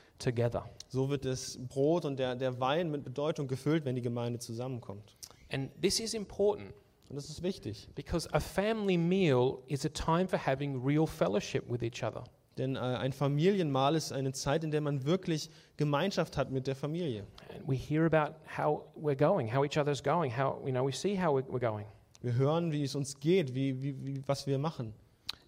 So 0.90 1.10
wird 1.10 1.26
das 1.26 1.60
Brot 1.68 2.06
und 2.06 2.18
der, 2.18 2.36
der 2.36 2.60
Wein 2.60 2.90
mit 2.92 3.04
Bedeutung 3.04 3.48
gefüllt, 3.48 3.86
wenn 3.86 3.96
die 3.96 4.02
Gemeinde 4.02 4.40
zusammenkommt. 4.40 5.16
And 5.52 5.70
this 5.82 6.00
is 6.00 6.14
important 6.14 6.74
Und 7.10 7.16
das 7.16 7.30
ist 7.30 7.42
wichtig. 7.44 7.90
because 7.96 8.28
a 8.34 8.40
family 8.40 8.98
meal 8.98 9.60
is 9.68 9.86
a 9.86 9.90
time 9.90 10.28
for 10.28 10.38
having 10.38 10.84
real 10.84 11.08
fellowship 11.08 11.70
with 11.70 11.82
each 11.82 12.04
other. 12.04 12.24
Denn 12.58 12.76
äh, 12.76 12.80
ein 12.80 13.14
Familienmahl 13.14 13.96
ist 13.96 14.12
eine 14.12 14.32
Zeit, 14.34 14.64
in 14.64 14.72
der 14.72 14.82
man 14.82 15.06
wirklich 15.06 15.50
Gemeinschaft 15.78 16.38
hat 16.38 16.50
mit 16.52 16.66
der 16.68 16.76
Familie. 16.76 17.26
And 17.54 17.68
we 17.68 17.76
hear 17.76 18.06
about 18.06 18.36
how 18.58 18.84
we're 19.00 19.16
going, 19.16 19.54
how 19.54 19.64
each 19.64 19.78
other's 19.78 20.02
going, 20.02 20.36
how, 20.36 20.60
you 20.66 20.72
know, 20.72 20.86
we 20.86 20.92
see 20.92 21.16
how 21.16 21.34
we're 21.38 21.46
we're 21.48 21.60
going. 21.60 21.86
Wir 22.22 22.34
hören, 22.34 22.72
wie 22.72 22.84
es 22.84 22.96
uns 22.96 23.20
geht, 23.20 23.54
wie, 23.54 23.82
wie, 23.84 23.96
wie, 24.06 24.24
was 24.26 24.48
wir 24.48 24.58
machen. 24.58 24.94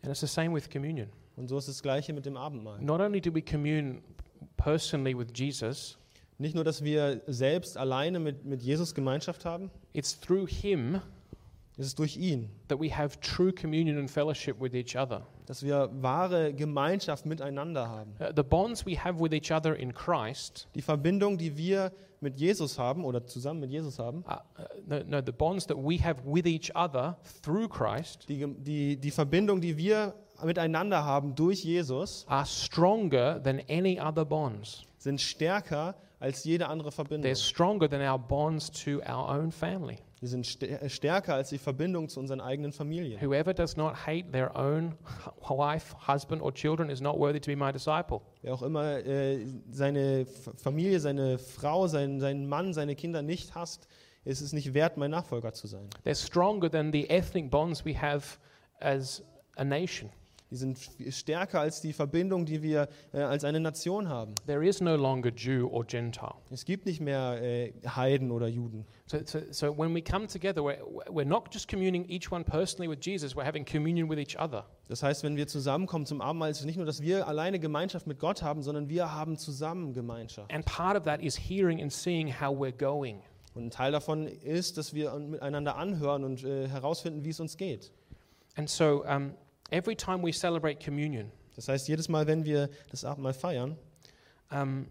And 0.03 0.11
it's 0.11 0.19
the 0.21 0.27
same 0.27 0.53
with 0.53 0.69
communion. 0.69 1.09
Und 1.35 1.47
so 1.47 1.57
ist 1.57 1.67
das 1.67 1.81
Gleiche 1.81 2.13
mit 2.13 2.25
dem 2.25 2.37
Abendmahl. 2.37 2.79
Not 2.79 3.01
only 3.01 3.19
do 3.19 3.33
we 3.33 3.41
commune 3.41 4.01
personally 4.57 5.17
with 5.17 5.27
Jesus, 5.33 5.97
Nicht 6.37 6.55
nur, 6.55 6.63
dass 6.63 6.83
wir 6.83 7.21
selbst 7.27 7.77
alleine 7.77 8.17
mit, 8.17 8.45
mit 8.45 8.61
Jesus 8.61 8.95
Gemeinschaft 8.95 9.43
haben, 9.43 9.69
it's 9.93 10.17
through 10.17 10.47
him 10.47 11.01
es 11.79 11.87
ist 11.87 11.99
durch 11.99 12.17
ihn, 12.17 12.49
that 12.67 12.77
we 12.77 12.93
have 12.93 13.17
true 13.21 13.53
communion 13.53 13.97
and 13.97 14.11
fellowship 14.11 14.59
with 14.59 14.73
each 14.73 14.97
other. 14.97 15.25
dass 15.45 15.63
wir 15.63 15.89
wahre 16.01 16.53
Gemeinschaft 16.53 17.25
miteinander 17.25 17.87
haben. 17.87 18.11
Uh, 18.19 18.33
the 18.35 18.43
bonds 18.43 18.85
we 18.85 19.01
have 19.01 19.19
with 19.19 19.31
each 19.33 19.49
other 19.49 19.75
in 19.75 19.93
Christ, 19.93 20.67
Die 20.75 20.81
Verbindung, 20.81 21.37
die 21.37 21.55
wir 21.55 21.93
mit 22.21 22.39
Jesus 22.39 22.77
haben 22.77 23.05
oder 23.05 23.25
zusammen 23.25 23.61
mit 23.61 23.71
Jesus 23.71 23.99
haben, 23.99 24.23
uh, 24.27 24.33
uh, 24.61 24.65
no, 24.85 24.99
no, 25.05 25.21
the 25.25 25.31
bonds 25.31 25.65
that 25.67 25.77
we 25.77 25.97
have 26.03 26.21
with 26.25 26.45
each 26.45 26.71
other 26.75 27.17
through 27.43 27.67
Christ 27.69 28.27
die, 28.29 28.45
die, 28.45 28.97
die 28.97 29.11
Verbindung, 29.11 29.61
die 29.61 29.77
wir 29.77 30.13
miteinander 30.43 31.03
haben 31.05 31.35
durch 31.35 31.63
Jesus, 31.63 32.25
are 32.27 32.45
stronger 32.45 33.41
than 33.41 33.61
any 33.69 33.99
other 33.99 34.25
bonds. 34.25 34.85
sind 34.97 35.21
stärker 35.21 35.95
als 36.19 36.43
jede 36.43 36.67
andere 36.67 36.91
Verbindung. 36.91 37.31
They're 37.31 37.35
stronger 37.35 37.89
than 37.89 38.01
our 38.01 38.19
bonds 38.19 38.69
to 38.83 39.01
our 39.07 39.29
own 39.29 39.51
family. 39.51 39.99
Die 40.21 40.27
sind 40.27 40.45
stä- 40.45 40.89
stärker 40.89 41.35
als 41.35 41.49
die 41.49 41.57
Verbindung 41.57 42.09
zu 42.09 42.19
unseren 42.19 42.41
eigenen 42.41 42.73
Familien. 42.73 43.21
Whoever 43.21 43.53
does 43.53 43.77
not 43.77 44.05
hate 44.05 44.31
their 44.31 44.53
own 44.55 44.95
wife, 45.49 45.95
husband, 46.07 46.41
or 46.41 46.53
children 46.53 46.89
is 46.89 46.99
not 46.99 47.17
worthy 47.17 47.39
to 47.39 47.49
be 47.49 47.55
my 47.55 47.71
disciple. 47.71 48.21
Wer 48.41 48.53
auch 48.53 48.61
immer 48.63 48.97
äh, 49.05 49.45
seine 49.71 50.25
Familie, 50.57 50.99
seine 50.99 51.37
Frau, 51.37 51.87
seinen, 51.87 52.19
seinen 52.19 52.47
Mann, 52.47 52.73
seine 52.73 52.95
Kinder 52.95 53.21
nicht 53.21 53.55
hasst, 53.55 53.87
ist 54.25 54.41
es 54.41 54.51
nicht 54.51 54.73
wert, 54.73 54.97
mein 54.97 55.11
Nachfolger 55.11 55.53
zu 55.53 55.67
sein. 55.67 55.87
They're 56.05 56.15
stronger 56.15 56.69
than 56.69 56.91
the 56.91 57.09
ethnic 57.09 57.49
bonds 57.49 57.85
we 57.85 57.99
have 57.99 58.37
as 58.81 59.23
a 59.55 59.63
nation. 59.63 60.09
Die 60.51 60.55
sind 60.55 60.79
stärker 61.09 61.59
als 61.59 61.79
die 61.79 61.93
Verbindung, 61.93 62.45
die 62.45 62.63
wir 62.63 62.89
äh, 63.13 63.19
als 63.19 63.43
eine 63.43 63.59
Nation 63.59 64.09
haben. 64.09 64.33
There 64.47 64.65
is 64.65 64.81
no 64.81 64.95
longer 64.95 65.29
Jew 65.29 65.67
or 65.67 65.85
Gentile. 65.85 66.33
Es 66.49 66.65
gibt 66.65 66.87
nicht 66.87 67.01
mehr 67.01 67.39
äh, 67.41 67.71
Heiden 67.87 68.31
oder 68.31 68.47
Juden. 68.47 68.85
So, 69.05 69.19
so, 69.25 69.39
so 69.51 69.77
when 69.77 69.93
we 69.93 70.01
come 70.01 70.25
together, 70.25 70.63
we're, 70.63 70.79
we're 71.07 71.27
not 71.27 71.53
just 71.53 71.67
communing 71.67 72.03
each 72.09 72.31
one 72.31 72.43
personally 72.43 72.89
with 72.89 72.99
Jesus, 73.05 73.35
we're 73.35 73.45
having 73.45 73.63
communion 73.63 74.09
with 74.09 74.17
each 74.17 74.39
other. 74.39 74.65
Das 74.87 75.03
heißt, 75.03 75.23
wenn 75.23 75.37
wir 75.37 75.45
zusammenkommen 75.45 76.07
zum 76.07 76.19
Abendmahl, 76.19 76.49
ist 76.49 76.61
es 76.61 76.65
nicht 76.65 76.77
nur, 76.77 76.85
dass 76.87 77.01
wir 77.01 77.27
alleine 77.27 77.59
Gemeinschaft 77.59 78.07
mit 78.07 78.17
Gott 78.17 78.41
haben, 78.41 78.63
sondern 78.63 78.89
wir 78.89 79.13
haben 79.13 79.37
zusammen 79.37 79.93
Gemeinschaft. 79.93 80.51
And 80.51 80.65
part 80.65 80.97
of 80.97 81.03
that 81.03 81.21
is 81.21 81.37
hearing 81.37 81.79
and 81.79 81.93
seeing 81.93 82.27
how 82.27 82.55
we're 82.57 82.75
going. 82.75 83.21
Und 83.53 83.65
ein 83.65 83.71
Teil 83.71 83.91
davon 83.91 84.25
ist, 84.25 84.77
dass 84.77 84.95
wir 84.95 85.13
miteinander 85.13 85.75
anhören 85.75 86.23
und 86.23 86.43
äh, 86.43 86.67
herausfinden, 86.67 87.23
wie 87.23 87.29
es 87.29 87.39
uns 87.39 87.55
geht. 87.55 87.91
And 88.55 88.67
so 88.67 89.03
um, 89.05 89.33
every 89.71 89.95
time 89.95 90.23
we 90.23 90.31
celebrate 90.31 90.83
communion, 90.83 91.31
Das 91.55 91.67
heißt, 91.67 91.87
jedes 91.87 92.07
Mal, 92.07 92.25
wenn 92.27 92.45
wir 92.45 92.69
das 92.89 93.03
Abendmahl 93.03 93.33
feiern 93.33 93.77
um, 94.51 94.87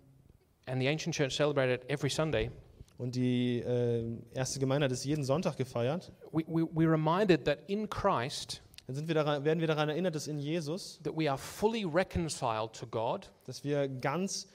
and 0.67 0.81
the 0.81 0.89
ancient 0.89 1.15
church 1.15 1.35
celebrated 1.35 1.89
every 1.89 2.11
Sunday, 2.11 2.51
und 2.99 3.15
die 3.15 3.61
äh, 3.61 4.05
erste 4.35 4.59
Gemeinde 4.59 4.85
hat 4.87 4.93
es 4.93 5.05
jeden 5.05 5.25
Sonntag 5.25 5.57
gefeiert, 5.57 6.13
we, 6.33 6.43
we, 6.47 6.63
we're 6.75 6.91
reminded 6.91 7.45
that 7.45 7.61
in 7.69 7.89
Christ, 7.89 8.61
dann 8.87 8.97
sind 8.97 9.09
wir 9.09 9.15
daran, 9.15 9.45
werden 9.45 9.61
wir 9.61 9.67
daran 9.69 9.89
erinnert, 9.89 10.15
dass 10.15 10.27
in 10.27 10.39
Jesus, 10.39 11.01
that 11.05 11.17
we 11.17 11.31
are 11.31 11.39
fully 11.39 11.85
reconciled 11.85 12.73
to 12.73 12.87
God 12.87 13.31
dass 13.45 13.65
wir 13.65 13.89
ganz 13.89 14.49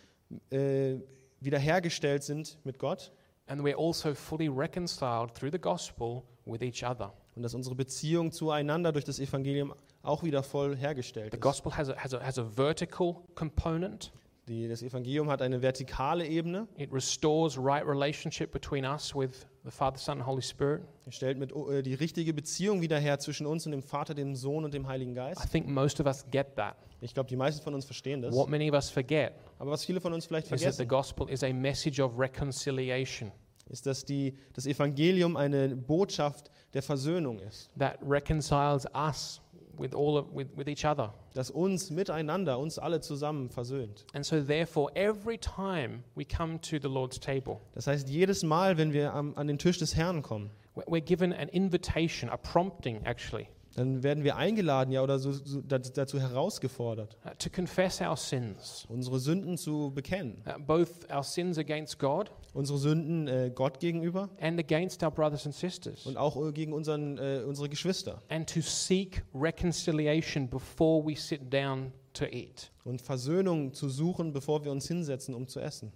äh, 0.51 0.95
wiederhergestellt 1.39 2.23
sind 2.23 2.57
mit 2.63 2.77
Gott 2.77 3.11
and 3.47 3.61
we're 3.61 3.77
also 3.77 4.13
fully 4.13 4.47
reconciled 4.47 5.33
through 5.33 5.51
the 5.51 5.59
gospel 5.59 6.23
with 6.45 6.61
each 6.61 6.83
other. 6.83 7.13
und 7.35 7.43
dass 7.43 7.53
unsere 7.53 7.75
Beziehung 7.75 8.31
zueinander 8.31 8.91
durch 8.91 9.05
das 9.05 9.19
Evangelium 9.19 9.73
auch 10.01 10.23
wieder 10.23 10.43
voll 10.43 10.75
hergestellt 10.75 11.31
The 11.31 11.37
ist. 11.37 11.41
gospel 11.41 11.75
has 11.75 11.89
a, 11.89 11.95
has 11.95 12.13
a, 12.13 12.19
has 12.23 12.37
a 12.37 12.43
vertical 12.43 13.15
component. 13.35 14.11
Die, 14.49 14.67
das 14.67 14.83
Evangelium 14.83 15.29
hat 15.29 15.41
eine 15.41 15.61
vertikale 15.61 16.27
Ebene. 16.27 16.67
It 16.77 16.91
restores 16.91 17.57
right 17.57 17.87
relationship 17.87 18.51
between 18.51 18.83
us 18.83 19.15
with 19.15 19.47
the 19.63 19.71
Father, 19.71 19.97
Son, 19.97 20.17
and 20.19 20.27
Holy 20.27 20.41
Spirit. 20.41 20.81
Er 21.05 21.13
stellt 21.13 21.37
mit, 21.37 21.53
äh, 21.53 21.81
die 21.81 21.93
richtige 21.93 22.33
Beziehung 22.33 22.81
wieder 22.81 22.99
her 22.99 23.19
zwischen 23.19 23.47
uns 23.47 23.65
und 23.65 23.71
dem 23.71 23.81
Vater, 23.81 24.13
dem 24.13 24.35
Sohn 24.35 24.65
und 24.65 24.73
dem 24.73 24.85
Heiligen 24.89 25.13
I 25.13 25.15
Geist. 25.15 25.49
think 25.49 25.67
most 25.67 26.01
of 26.01 26.07
us 26.07 26.25
get 26.29 26.57
that. 26.57 26.75
Ich 26.99 27.13
glaube, 27.13 27.29
die 27.29 27.37
meisten 27.37 27.63
von 27.63 27.73
uns 27.73 27.85
verstehen 27.85 28.21
das. 28.21 28.35
What 28.35 28.49
many 28.49 28.69
of 28.69 28.75
us 28.75 28.89
forget 28.89 29.31
Aber 29.59 29.71
was 29.71 29.85
viele 29.85 30.01
von 30.01 30.11
uns 30.11 30.25
vielleicht 30.25 30.47
is 30.47 30.61
that 30.61 30.73
the 30.73 30.83
vergessen, 30.83 30.87
gospel 30.89 31.29
is 31.29 31.41
a 31.43 31.53
message 31.53 32.01
of 32.01 32.11
reconciliation 32.19 33.31
ist, 33.69 33.85
dass 33.85 34.05
die, 34.05 34.35
das 34.53 34.65
Evangelium 34.65 35.37
eine 35.37 35.75
Botschaft 35.75 36.51
der 36.73 36.81
Versöhnung 36.83 37.39
ist. 37.39 37.69
that 37.77 37.97
reconciles 38.01 38.85
us 38.93 39.41
with 39.77 39.93
all 39.95 40.17
of, 40.17 40.27
with, 40.33 40.47
with 40.55 40.67
each 40.67 40.85
other. 40.85 41.13
Das 41.33 41.49
uns 41.49 41.89
miteinander, 41.89 42.59
uns 42.59 42.77
alle 42.77 43.01
zusammen 43.01 43.49
versöhnt. 43.49 44.05
And 44.13 44.25
so 44.25 44.41
therefore 44.41 44.91
every 44.95 45.37
time 45.37 46.03
we 46.15 46.25
come 46.25 46.59
to 46.61 46.77
the 46.79 46.87
Lord's 46.87 47.19
table, 47.19 47.59
Das 47.73 47.87
heißt, 47.87 48.07
jedes 48.09 48.43
Mal, 48.43 48.77
wenn 48.77 48.93
wir 48.93 49.13
am, 49.13 49.35
an 49.35 49.47
den 49.47 49.57
Tisch 49.57 49.79
des 49.79 49.95
Herrn 49.95 50.21
kommen, 50.21 50.51
we're 50.75 51.01
given 51.01 51.33
an 51.33 51.49
invitation, 51.49 52.29
a 52.29 52.37
prompting 52.37 53.01
actually, 53.05 53.47
dann 53.75 54.03
werden 54.03 54.23
wir 54.23 54.35
eingeladen 54.35 54.91
ja, 54.91 55.01
oder 55.01 55.17
so, 55.19 55.31
so, 55.31 55.61
da- 55.61 55.79
dazu 55.79 56.19
herausgefordert, 56.19 57.17
uh, 57.25 57.29
to 57.39 57.49
confess 57.49 58.01
our 58.01 58.15
sins, 58.17 58.85
unsere 58.89 59.19
Sünden 59.19 59.57
zu 59.57 59.91
bekennen. 59.93 60.41
uh, 60.47 60.59
both 60.61 60.89
our 61.13 61.23
sins 61.23 61.57
against 61.57 61.99
God 61.99 62.31
Unsere 62.53 62.77
Sünden 62.77 63.27
äh, 63.27 63.51
Gott 63.53 63.79
gegenüber 63.79 64.29
and 64.39 64.59
against 64.59 65.01
our 65.01 65.09
brothers 65.09 65.45
and 65.47 65.55
sisters. 65.55 66.05
und 66.05 66.17
auch 66.17 66.35
äh, 66.47 66.51
gegen 66.51 66.71
unseren, 66.71 67.17
äh, 67.17 67.41
unsere 67.47 67.67
Geschwister. 67.67 68.21
and 68.29 68.47
to 68.47 68.61
seek 68.61 69.23
reconciliation 69.33 70.47
before 70.47 71.03
we 71.05 71.15
sit 71.15 71.51
down 71.51 71.91
to 72.13 72.25
eat. 72.25 72.71
Und 72.83 73.01
Versöhnung 73.01 73.73
zu 73.73 73.89
suchen, 73.89 74.33
bevor 74.33 74.63
wir 74.63 74.71
uns 74.71 74.87
hinsetzen, 74.87 75.33
um 75.33 75.47
zu 75.47 75.59
essen. 75.59 75.91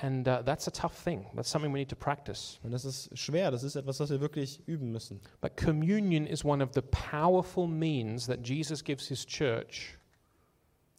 And 0.00 0.28
uh, 0.28 0.42
that's 0.44 0.68
a 0.68 0.70
tough 0.70 0.94
thing. 0.94 1.26
That's 1.34 1.50
something 1.50 1.72
we 1.72 1.80
need 1.80 1.88
to 1.88 1.96
practice. 1.96 2.60
Und 2.62 2.70
das 2.70 2.84
ist 2.84 3.10
schwer, 3.18 3.50
das 3.50 3.64
ist 3.64 3.74
etwas, 3.74 3.98
was 3.98 4.10
wir 4.10 4.20
wirklich 4.20 4.62
üben 4.66 4.92
müssen. 4.92 5.20
But 5.40 5.56
communion 5.56 6.26
is 6.26 6.44
one 6.44 6.62
of 6.62 6.70
the 6.72 6.82
powerful 6.82 7.66
means 7.66 8.26
that 8.26 8.46
Jesus 8.46 8.82
gives 8.82 9.08
his 9.08 9.26
church 9.26 9.98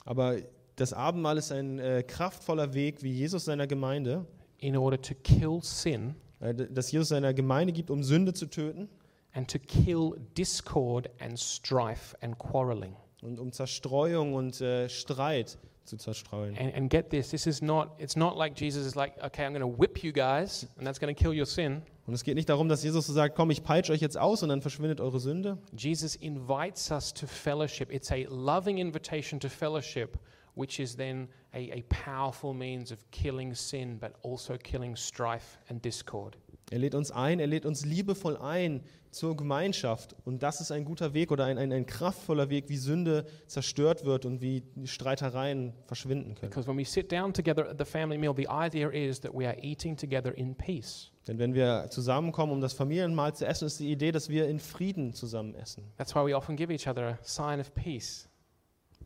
Aber 0.05 0.37
das 0.75 0.91
Abendmahl 0.91 1.37
ist 1.37 1.51
ein 1.51 1.79
äh, 1.79 2.03
kraftvoller 2.03 2.73
Weg, 2.73 3.03
wie 3.03 3.11
Jesus 3.11 3.45
seiner 3.45 3.67
Gemeinde, 3.67 4.25
in 4.57 4.75
order 4.75 5.01
to 5.01 5.13
kill 5.23 5.59
sin 5.61 6.15
äh, 6.39 6.53
dass 6.53 6.91
Jesus 6.91 7.09
seiner 7.09 7.33
Gemeinde 7.33 7.73
gibt, 7.73 7.89
um 7.91 8.03
Sünde 8.03 8.33
zu 8.33 8.47
töten 8.47 8.89
and 9.33 9.49
to 9.49 9.59
kill 9.59 10.13
discord 10.37 11.09
and 11.19 11.39
strife 11.39 12.17
and 12.21 12.37
quarreling. 12.37 12.95
und 13.21 13.39
um 13.39 13.51
Zerstreuung 13.51 14.33
und 14.33 14.59
äh, 14.61 14.89
Streit 14.89 15.57
zu 15.89 15.97
zerstreuen. 15.97 16.55
And, 16.57 16.73
and 16.73 16.89
get 16.89 17.09
this, 17.09 17.31
this 17.31 17.45
is 17.45 17.61
not, 17.61 17.99
it's 17.99 18.15
not 18.15 18.37
like 18.37 18.55
Jesus 18.55 18.85
is 18.85 18.95
like, 18.95 19.13
okay, 19.23 19.45
I'm 19.45 19.53
going 19.53 19.61
to 19.61 19.67
whip 19.67 20.03
you 20.03 20.11
guys 20.11 20.67
and 20.77 20.85
that's 20.85 20.99
going 20.99 21.13
to 21.13 21.19
kill 21.19 21.33
your 21.33 21.45
sin. 21.45 21.81
Und 22.07 22.15
es 22.15 22.23
geht 22.23 22.35
nicht 22.35 22.49
darum, 22.49 22.69
dass 22.69 22.83
Jesus 22.83 23.05
so 23.05 23.13
sagt, 23.13 23.35
komm, 23.35 23.51
ich 23.51 23.63
peitsche 23.63 23.91
euch 23.91 24.01
jetzt 24.01 24.17
aus 24.17 24.41
und 24.41 24.49
dann 24.49 24.61
verschwindet 24.61 24.99
eure 24.99 25.19
Sünde, 25.19 25.59
Jesus 25.77 26.15
invites 26.15 26.89
us 26.89 27.13
to 27.13 27.27
fellowship. 27.27 27.91
It's 27.91 28.11
a 28.11 28.25
loving 28.29 28.79
invitation 28.79 29.39
to 29.41 29.49
fellowship, 29.49 30.17
which 30.55 30.79
is 30.79 30.95
then 30.95 31.27
a, 31.53 31.71
a 31.71 31.83
powerful 31.89 32.53
means 32.53 32.91
of 32.91 32.99
killing 33.11 33.53
sin, 33.53 33.99
but 33.99 34.13
also 34.23 34.57
killing 34.57 34.95
strife 34.95 35.59
and 35.69 35.81
discord. 35.83 36.35
Er 36.71 36.79
lädt 36.79 36.95
uns 36.95 37.11
ein, 37.11 37.39
er 37.39 37.47
lädt 37.47 37.65
uns 37.65 37.85
liebevoll 37.85 38.37
ein 38.37 38.81
zur 39.11 39.35
Gemeinschaft. 39.35 40.15
Und 40.23 40.43
das 40.43 40.61
ist 40.61 40.71
ein 40.71 40.85
guter 40.85 41.13
Weg 41.13 41.31
oder 41.31 41.45
ein, 41.45 41.57
ein, 41.57 41.71
ein 41.71 41.85
kraftvoller 41.85 42.49
Weg, 42.49 42.69
wie 42.69 42.77
Sünde 42.77 43.25
zerstört 43.47 44.05
wird 44.05 44.25
und 44.25 44.41
wie 44.41 44.63
Streitereien 44.85 45.73
verschwinden 45.85 46.35
können. 46.35 46.51
Because 46.51 46.67
when 46.67 46.77
we 46.77 46.85
sit 46.85 47.11
down 47.11 47.33
together 47.33 47.67
at 47.67 47.77
the 47.79 47.85
family 47.85 48.17
meal, 48.17 48.33
the 48.35 48.47
idea 48.47 48.89
is 48.89 49.19
that 49.21 49.33
we 49.33 49.47
are 49.47 49.57
eating 49.61 49.97
together 49.97 50.35
in 50.37 50.55
peace. 50.55 51.11
Denn 51.27 51.39
wenn 51.39 51.53
wir 51.53 51.87
zusammenkommen, 51.89 52.53
um 52.53 52.61
das 52.61 52.73
Familienmahl 52.73 53.33
zu 53.33 53.45
essen, 53.45 53.65
ist 53.65 53.79
die 53.79 53.91
Idee, 53.91 54.11
dass 54.11 54.29
wir 54.29 54.47
in 54.47 54.59
Frieden 54.59 55.13
zusammen 55.13 55.55
essen. 55.55 55.83
That's 55.97 56.13
why 56.13 56.25
we 56.25 56.35
often 56.35 56.55
give 56.55 56.71
each 56.71 56.87
other 56.87 57.03
a 57.03 57.19
sign 57.23 57.59
of 57.59 57.73
peace 57.73 58.29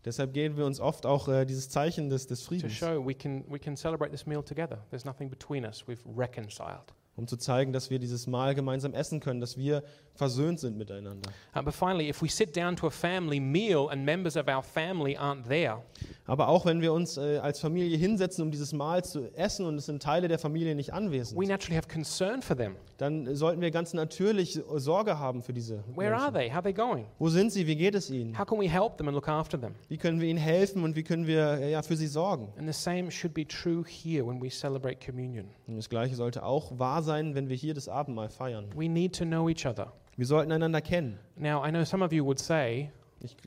Deshalb 0.06 0.34
geben 0.34 0.58
wir 0.58 0.66
uns 0.66 0.80
oft 0.80 1.06
auch 1.06 1.30
äh, 1.30 1.46
dieses 1.46 1.70
Zeichen 1.70 2.10
des, 2.10 2.28
des 2.28 2.42
to 2.42 2.48
Friedens, 2.48 2.74
show 2.74 3.06
we 3.06 3.14
can, 3.14 3.46
we 3.50 3.58
can 3.58 3.78
celebrate 3.78 4.12
this 4.12 4.26
meal 4.26 4.44
together. 4.44 4.86
There's 4.90 5.06
nothing 5.06 5.30
between 5.30 5.66
us. 5.66 5.88
We've 5.88 6.04
reconciled. 6.06 6.94
Um 7.16 7.28
zu 7.28 7.38
zeigen, 7.38 7.74
dass 7.74 7.90
wir 7.90 8.00
dieses 8.00 8.28
Mahl 8.28 8.56
gemeinsam 8.56 8.94
essen 8.94 9.20
können, 9.20 9.40
dass 9.40 9.58
wir 9.58 9.84
versöhnt 10.16 10.60
sind 10.60 10.78
miteinander. 10.78 11.30
But 11.54 11.74
finally, 11.74 12.10
if 12.10 12.22
we 12.22 12.30
sit 12.30 12.56
down 12.56 12.76
to 12.76 12.88
a 12.88 12.90
family 12.90 13.40
meal 13.40 13.88
and 13.90 14.04
members 14.06 14.36
of 14.38 14.48
our 14.48 14.62
family 14.64 15.18
aren't 15.18 15.48
there, 15.48 15.82
Aber 16.26 16.48
auch 16.48 16.66
wenn 16.66 16.82
wir 16.82 16.94
uns 16.94 17.18
äh, 17.18 17.38
als 17.40 17.60
Familie 17.60 17.98
hinsetzen, 17.98 18.44
um 18.44 18.52
dieses 18.52 18.74
Mahl 18.74 19.04
zu 19.04 19.28
essen 19.36 19.66
und 19.66 19.76
es 19.76 19.88
sind 19.88 20.02
Teile 20.02 20.28
der 20.28 20.40
Familie 20.40 20.74
nicht 20.76 20.94
anwesend, 20.94 21.40
we 21.40 21.48
naturally 21.48 21.76
have 21.76 21.88
concern 21.88 22.42
for 22.42 22.56
them. 22.56 22.76
dann 22.98 23.36
sollten 23.36 23.62
wir 23.62 23.72
ganz 23.72 23.94
natürlich 23.94 24.60
Sorge 24.76 25.20
haben 25.20 25.42
für 25.42 25.54
diese 25.54 25.84
Where 25.96 26.16
are 26.16 26.32
Menschen. 26.32 26.34
they? 26.34 26.50
How 26.50 26.56
are 26.58 26.64
they 26.64 26.74
going? 26.74 27.06
Wo 27.20 27.30
sind 27.30 27.52
sie? 27.52 27.68
Wie 27.68 27.76
geht 27.76 27.96
es 27.96 28.10
ihnen? 28.10 28.38
How 28.38 28.46
can 28.46 28.60
we 28.60 28.70
help 28.70 28.98
them 28.98 29.08
and 29.08 29.16
look 29.16 29.28
after 29.28 29.60
them? 29.60 29.74
Wie 29.90 29.98
können 29.98 30.22
wir 30.22 30.28
ihnen 30.30 30.40
helfen 30.40 30.84
und 30.84 30.96
wie 30.96 31.04
können 31.04 31.28
wir 31.28 31.60
äh, 31.60 31.72
ja, 31.72 31.82
für 31.82 31.96
sie 31.98 32.08
sorgen? 32.08 32.54
And 32.58 32.72
the 32.72 32.80
same 32.80 33.12
should 33.12 33.34
be 33.34 33.46
true 33.48 33.84
here 33.86 34.26
when 34.26 34.42
we 34.42 34.50
celebrate 34.50 34.98
communion. 35.06 35.48
Und 35.68 35.76
das 35.76 35.90
Gleiche 35.90 36.16
sollte 36.16 36.44
auch 36.44 36.78
wahr 36.80 37.03
sein, 37.04 37.36
wenn 37.36 37.50
wir 37.50 37.56
hier 37.56 37.74
das 37.74 37.88
Abendmahl 37.88 38.30
feiern. 38.30 38.68
We 38.76 38.90
need 38.90 39.16
to 39.18 39.26
know 39.26 39.48
each 39.50 39.66
other. 39.66 39.94
Wir 40.16 40.26
sollten 40.26 40.52
einander 40.52 40.82
kennen. 40.82 41.20
Now, 41.36 41.66
I 41.66 41.70
know 41.72 41.84
some 41.84 42.04
of 42.04 42.12
you 42.12 42.26
would 42.26 42.40
say, 42.40 42.92
Ich 43.26 43.38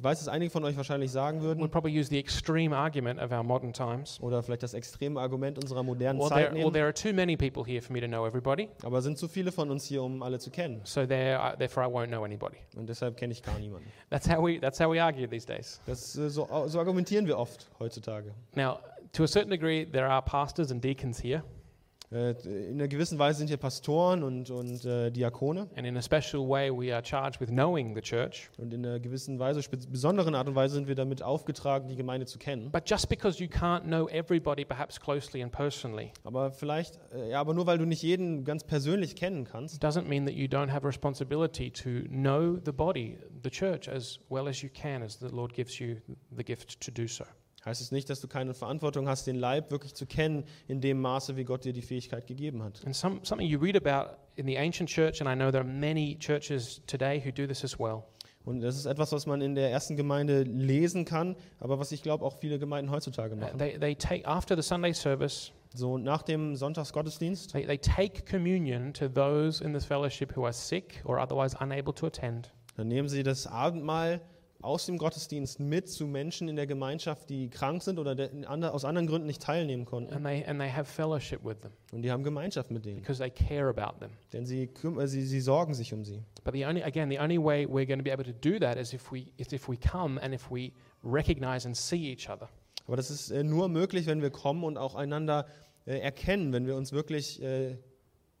weiß, 0.00 0.20
dass 0.20 0.28
einige 0.28 0.48
von 0.52 0.62
euch 0.62 0.76
wahrscheinlich 0.76 1.10
sagen 1.10 1.42
würden, 1.42 1.58
would 1.58 1.72
probably 1.72 1.98
use 1.98 2.08
the 2.08 2.20
extreme 2.20 2.72
argument 2.74 3.20
of 3.20 3.32
our 3.32 3.42
modern 3.42 3.72
times. 3.72 4.20
oder 4.22 4.44
vielleicht 4.44 4.62
das 4.62 4.74
extreme 4.74 5.18
Argument 5.18 5.58
unserer 5.58 5.82
modernen 5.82 6.20
Well, 6.20 6.28
Zeit 6.28 6.52
nehmen, 6.52 6.72
there 6.72 6.84
are 6.84 6.94
too 6.94 7.12
many 7.12 7.36
people 7.36 7.64
here 7.64 7.82
for 7.82 7.92
me 7.92 8.00
to 8.00 8.06
know 8.06 8.24
everybody, 8.24 8.68
aber 8.84 8.98
es 8.98 9.04
sind 9.04 9.18
zu 9.18 9.26
viele 9.26 9.50
von 9.50 9.72
uns 9.72 9.86
hier, 9.86 10.04
um 10.04 10.22
alle 10.22 10.38
zu 10.38 10.50
kennen. 10.52 10.82
so 10.84 11.04
there, 11.04 11.36
uh, 11.40 11.56
therefore 11.56 11.84
I 11.84 11.90
won't 11.90 12.08
know 12.08 12.24
anybody. 12.24 12.58
Und 12.76 12.88
deshalb 12.88 13.16
kenne 13.16 13.32
ich 13.32 13.42
gar 13.42 13.58
niemanden. 13.58 13.90
That's 14.08 14.28
how 14.28 14.40
we, 14.40 14.60
that's 14.60 14.78
how 14.78 14.88
we 14.88 15.02
argue 15.02 15.26
these 15.26 15.44
days. 15.46 15.80
Das, 15.84 16.16
äh, 16.16 16.30
so, 16.30 16.46
so 16.68 16.78
argumentieren 16.78 17.26
wir 17.26 17.36
oft 17.36 17.68
heutzutage. 17.80 18.32
Now, 18.54 18.78
to 19.14 19.24
a 19.24 19.26
certain 19.26 19.50
degree, 19.50 19.84
there 19.84 20.06
are 20.08 20.22
pastors 20.22 20.70
and 20.70 20.80
deacons 20.80 21.18
here, 21.20 21.42
In 22.10 22.74
einer 22.74 22.86
gewissen 22.86 23.18
Weise 23.18 23.38
sind 23.38 23.48
hier 23.48 23.56
Pastoren 23.56 24.22
und, 24.22 24.50
und 24.50 24.84
äh, 24.84 25.10
Diakone. 25.10 25.68
and 25.74 25.86
in 25.86 25.96
a 25.96 26.02
special 26.02 26.48
way, 26.48 26.70
we 26.70 26.94
are 26.94 27.02
charged 27.04 27.40
with 27.40 27.48
knowing 27.48 27.94
the 27.94 28.00
church. 28.00 28.50
Und 28.58 28.72
in 28.72 28.86
einer 28.86 29.00
gewissen 29.00 29.38
Weise, 29.38 29.60
besonderen 29.88 30.34
Art 30.34 30.46
und 30.46 30.54
Weise 30.54 30.74
sind 30.74 30.86
wir 30.86 30.94
damit 30.94 31.22
aufgetragen, 31.22 31.88
die 31.88 31.96
Gemeinde 31.96 32.26
zu 32.26 32.38
kennen. 32.38 32.70
But 32.70 32.88
just 32.88 33.08
because 33.08 33.42
you 33.42 33.48
can't 33.48 33.82
know 33.82 34.08
everybody, 34.08 34.64
perhaps 34.64 35.00
closely 35.00 35.42
and 35.42 35.50
personally, 35.50 36.12
Aber 36.22 36.52
vielleicht, 36.52 37.00
äh, 37.12 37.30
ja, 37.30 37.40
aber 37.40 37.52
nur 37.54 37.66
weil 37.66 37.78
du 37.78 37.84
nicht 37.86 38.02
jeden 38.02 38.44
ganz 38.44 38.62
persönlich 38.64 39.16
kennen 39.16 39.44
kannst, 39.44 39.82
doesn't 39.82 40.06
mean 40.06 40.26
that 40.26 40.34
you 40.34 40.46
don't 40.46 40.70
have 40.70 40.84
a 40.84 40.88
responsibility 40.88 41.70
to 41.70 42.06
know 42.08 42.58
the 42.64 42.72
body, 42.72 43.18
the 43.42 43.50
church, 43.50 43.88
as 43.88 44.20
well 44.28 44.46
as 44.46 44.62
you 44.62 44.68
can, 44.72 45.02
as 45.02 45.18
the 45.18 45.28
Lord 45.28 45.52
gives 45.52 45.78
you 45.78 45.96
the 46.36 46.44
gift 46.44 46.80
to 46.80 46.90
do 46.92 47.08
so. 47.08 47.24
Heißt 47.64 47.80
es 47.80 47.92
nicht, 47.92 48.10
dass 48.10 48.20
du 48.20 48.28
keine 48.28 48.54
Verantwortung 48.54 49.08
hast, 49.08 49.26
den 49.26 49.36
Leib 49.36 49.70
wirklich 49.70 49.94
zu 49.94 50.06
kennen, 50.06 50.44
in 50.68 50.80
dem 50.80 51.00
Maße, 51.00 51.36
wie 51.36 51.44
Gott 51.44 51.64
dir 51.64 51.72
die 51.72 51.82
Fähigkeit 51.82 52.26
gegeben 52.26 52.62
hat. 52.62 52.84
And 52.84 52.94
some, 52.94 53.20
something 53.22 53.48
you 53.48 53.58
read 53.58 53.76
about 53.76 54.16
in 54.36 54.46
the 54.46 54.56
ancient 54.56 54.88
church, 54.88 55.20
and 55.20 55.30
I 55.30 55.34
know 55.34 55.50
there 55.50 55.62
are 55.62 55.72
many 55.72 56.16
churches 56.18 56.82
today 56.86 57.22
who 57.24 57.30
do 57.30 57.46
this 57.46 57.64
as 57.64 57.78
well. 57.78 58.04
Und 58.44 58.60
das 58.60 58.76
ist 58.76 58.84
etwas, 58.84 59.10
was 59.12 59.24
man 59.24 59.40
in 59.40 59.54
der 59.54 59.70
ersten 59.70 59.96
Gemeinde 59.96 60.42
lesen 60.42 61.06
kann, 61.06 61.34
aber 61.60 61.78
was 61.78 61.92
ich 61.92 62.02
glaube 62.02 62.24
auch 62.24 62.36
viele 62.38 62.58
Gemeinden 62.58 62.90
heutzutage 62.90 63.36
machen. 63.36 63.58
They, 63.58 63.78
they 63.78 63.94
take, 63.94 64.26
after 64.26 64.54
the 64.54 64.62
Sunday 64.62 64.92
service, 64.92 65.52
So 65.76 65.98
nach 65.98 66.22
dem 66.22 66.54
Sonntagsgottesdienst 66.54 67.52
they, 67.52 67.66
they 67.66 67.78
take 67.78 68.24
communion 68.30 68.92
to 68.92 69.08
those 69.08 69.60
in 69.60 69.72
this 69.72 69.84
fellowship 69.84 70.36
who 70.36 70.44
are 70.44 70.52
sick 70.52 71.02
or 71.04 71.18
otherwise 71.18 71.56
unable 71.60 71.92
to 71.94 72.06
attend. 72.06 72.52
Dann 72.76 72.86
nehmen 72.86 73.08
sie 73.08 73.24
das 73.24 73.48
Abendmahl 73.48 74.20
aus 74.64 74.86
dem 74.86 74.96
Gottesdienst 74.98 75.60
mit 75.60 75.88
zu 75.88 76.06
Menschen 76.06 76.48
in 76.48 76.56
der 76.56 76.66
Gemeinschaft, 76.66 77.28
die 77.28 77.50
krank 77.50 77.82
sind 77.82 77.98
oder 77.98 78.16
aus 78.72 78.84
anderen 78.84 79.06
Gründen 79.06 79.26
nicht 79.26 79.42
teilnehmen 79.42 79.84
konnten. 79.84 80.12
And 80.14 80.24
they, 80.24 80.44
and 80.44 80.58
they 80.58 80.70
have 80.70 80.84
fellowship 80.84 81.44
with 81.44 81.60
them 81.60 81.72
Und 81.92 82.02
die 82.02 82.10
haben 82.10 82.24
Gemeinschaft 82.24 82.70
mit 82.70 82.84
denen, 82.84 83.00
because 83.00 83.20
they 83.20 83.30
care 83.30 83.68
about 83.68 83.98
them. 83.98 84.10
denn 84.32 84.46
sie, 84.46 84.64
äh, 84.64 85.06
sie, 85.06 85.26
sie 85.26 85.40
sorgen 85.40 85.74
sich 85.74 85.92
um 85.92 86.04
sie. 86.04 86.22
But 86.42 86.54
the 86.54 86.64
only, 86.64 86.82
again, 86.82 87.10
the 87.10 87.18
only 87.18 87.38
way 87.38 87.66
we're 87.66 87.86
going 87.86 87.98
to 87.98 88.04
be 88.04 88.12
able 88.12 88.24
to 88.24 88.32
do 88.32 88.58
that 88.58 88.78
is 88.78 88.92
if 88.92 89.12
we, 89.12 89.26
is 89.36 89.52
if 89.52 89.68
we 89.68 89.76
come 89.76 90.20
and 90.20 90.34
if 90.34 90.50
we 90.50 90.72
recognize 91.02 91.66
and 91.66 91.76
see 91.76 92.10
each 92.10 92.28
other. 92.30 92.48
Aber 92.86 92.96
das 92.96 93.10
ist 93.10 93.30
äh, 93.30 93.44
nur 93.44 93.68
möglich, 93.68 94.06
wenn 94.06 94.22
wir 94.22 94.30
kommen 94.30 94.64
und 94.64 94.78
auch 94.78 94.94
einander 94.94 95.46
äh, 95.86 95.98
erkennen, 95.98 96.52
wenn 96.52 96.66
wir 96.66 96.76
uns 96.76 96.92
wirklich 96.92 97.42
äh, 97.42 97.76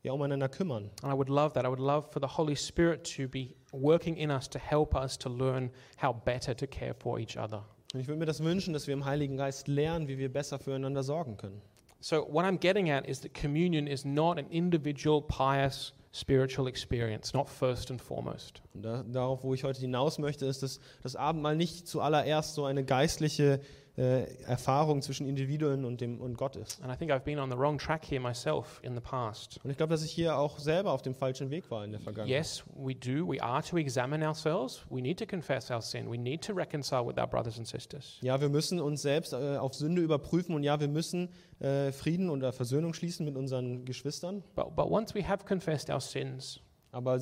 ja, 0.02 0.12
umeinander 0.12 0.48
kümmern. 0.48 0.90
And 1.02 1.12
I 1.12 1.16
would 1.16 1.28
love 1.28 1.54
that. 1.54 1.64
I 1.64 1.68
would 1.68 1.80
love 1.80 2.08
for 2.10 2.20
the 2.20 2.36
Holy 2.36 2.56
Spirit 2.56 3.04
to 3.16 3.28
be 3.28 3.54
working 3.80 4.16
in 4.16 4.30
us 4.30 4.48
to 4.50 4.58
help 4.58 4.94
us 4.94 5.18
to 5.18 5.28
learn 5.28 5.70
how 6.00 6.14
better 6.14 6.54
to 6.54 6.66
care 6.66 6.94
for 6.94 7.18
each 7.18 7.36
other. 7.36 7.64
Und 7.92 8.00
ich 8.00 8.08
würde 8.08 8.18
mir 8.18 8.26
das 8.26 8.42
wünschen, 8.42 8.72
dass 8.72 8.86
wir 8.86 8.94
im 8.94 9.04
Heiligen 9.04 9.36
Geist 9.36 9.68
lernen, 9.68 10.08
wie 10.08 10.18
wir 10.18 10.32
besser 10.32 10.58
füreinander 10.58 11.02
sorgen 11.02 11.36
können. 11.36 11.62
So, 12.00 12.26
what 12.30 12.44
I'm 12.44 12.58
getting 12.58 12.90
at 12.90 13.06
is 13.08 13.20
that 13.20 13.32
communion 13.32 13.86
is 13.86 14.04
not 14.04 14.38
an 14.38 14.46
individual, 14.50 15.22
pious, 15.22 15.94
spiritual 16.12 16.68
experience, 16.68 17.32
not 17.32 17.48
first 17.48 17.90
and 17.90 18.00
foremost. 18.00 18.62
Und 18.74 18.82
da, 18.82 19.02
darauf, 19.04 19.42
wo 19.42 19.54
ich 19.54 19.64
heute 19.64 19.80
hinaus 19.80 20.18
möchte, 20.18 20.44
ist, 20.44 20.62
dass 20.62 20.80
das 21.02 21.16
Abendmahl 21.16 21.56
nicht 21.56 21.88
zuallererst 21.88 22.54
so 22.54 22.64
eine 22.66 22.84
geistliche 22.84 23.54
äh, 23.54 23.60
Erfahrung 23.96 25.02
zwischen 25.02 25.24
Individuen 25.28 25.84
und, 25.84 26.00
dem, 26.00 26.20
und 26.20 26.36
Gott 26.36 26.56
ist. 26.56 26.82
And 26.82 26.92
I 26.92 26.96
think 26.96 27.12
I've 27.12 27.20
been 27.20 27.38
on 27.38 27.48
the 27.48 27.56
wrong 27.56 27.78
track 27.78 28.04
here 28.04 28.20
myself 28.20 28.80
in 28.82 28.94
the 28.94 29.00
past. 29.00 29.60
Und 29.62 29.70
ich 29.70 29.76
glaube, 29.76 29.92
dass 29.92 30.04
ich 30.04 30.10
hier 30.10 30.36
auch 30.36 30.58
selber 30.58 30.90
auf 30.90 31.02
dem 31.02 31.14
falschen 31.14 31.50
Weg 31.50 31.70
war 31.70 31.84
in 31.84 31.92
der 31.92 32.00
Vergangenheit. 32.00 32.36
Yes, 32.36 32.64
we 32.74 32.94
do. 32.94 33.28
We 33.28 33.40
are 33.40 33.62
to 33.62 33.78
examine 33.78 34.26
ourselves. 34.26 34.84
We 34.90 35.00
need 35.00 35.20
to 35.20 35.26
confess 35.26 35.70
our 35.70 35.80
sin. 35.80 36.10
We 36.10 36.18
need 36.18 36.42
to 36.44 36.52
reconcile 36.52 37.06
with 37.06 37.18
our 37.18 37.28
brothers 37.28 37.56
and 37.56 37.68
sisters. 37.68 38.18
Ja, 38.20 38.40
wir 38.40 38.48
müssen 38.48 38.80
uns 38.80 39.02
selbst 39.02 39.32
äh, 39.32 39.56
auf 39.58 39.74
Sünde 39.74 40.02
überprüfen 40.02 40.56
und 40.56 40.64
ja, 40.64 40.80
wir 40.80 40.88
müssen 40.88 41.28
äh, 41.60 41.92
Frieden 41.92 42.30
oder 42.30 42.52
Versöhnung 42.52 42.94
schließen 42.94 43.24
mit 43.24 43.36
unseren 43.36 43.84
Geschwistern. 43.84 44.42
But, 44.56 44.74
but 44.74 44.90
once 44.90 45.14
we 45.14 45.26
have 45.26 45.44
confessed 45.44 45.88
our 45.88 46.00
sins, 46.00 46.60
Aber 46.90 47.20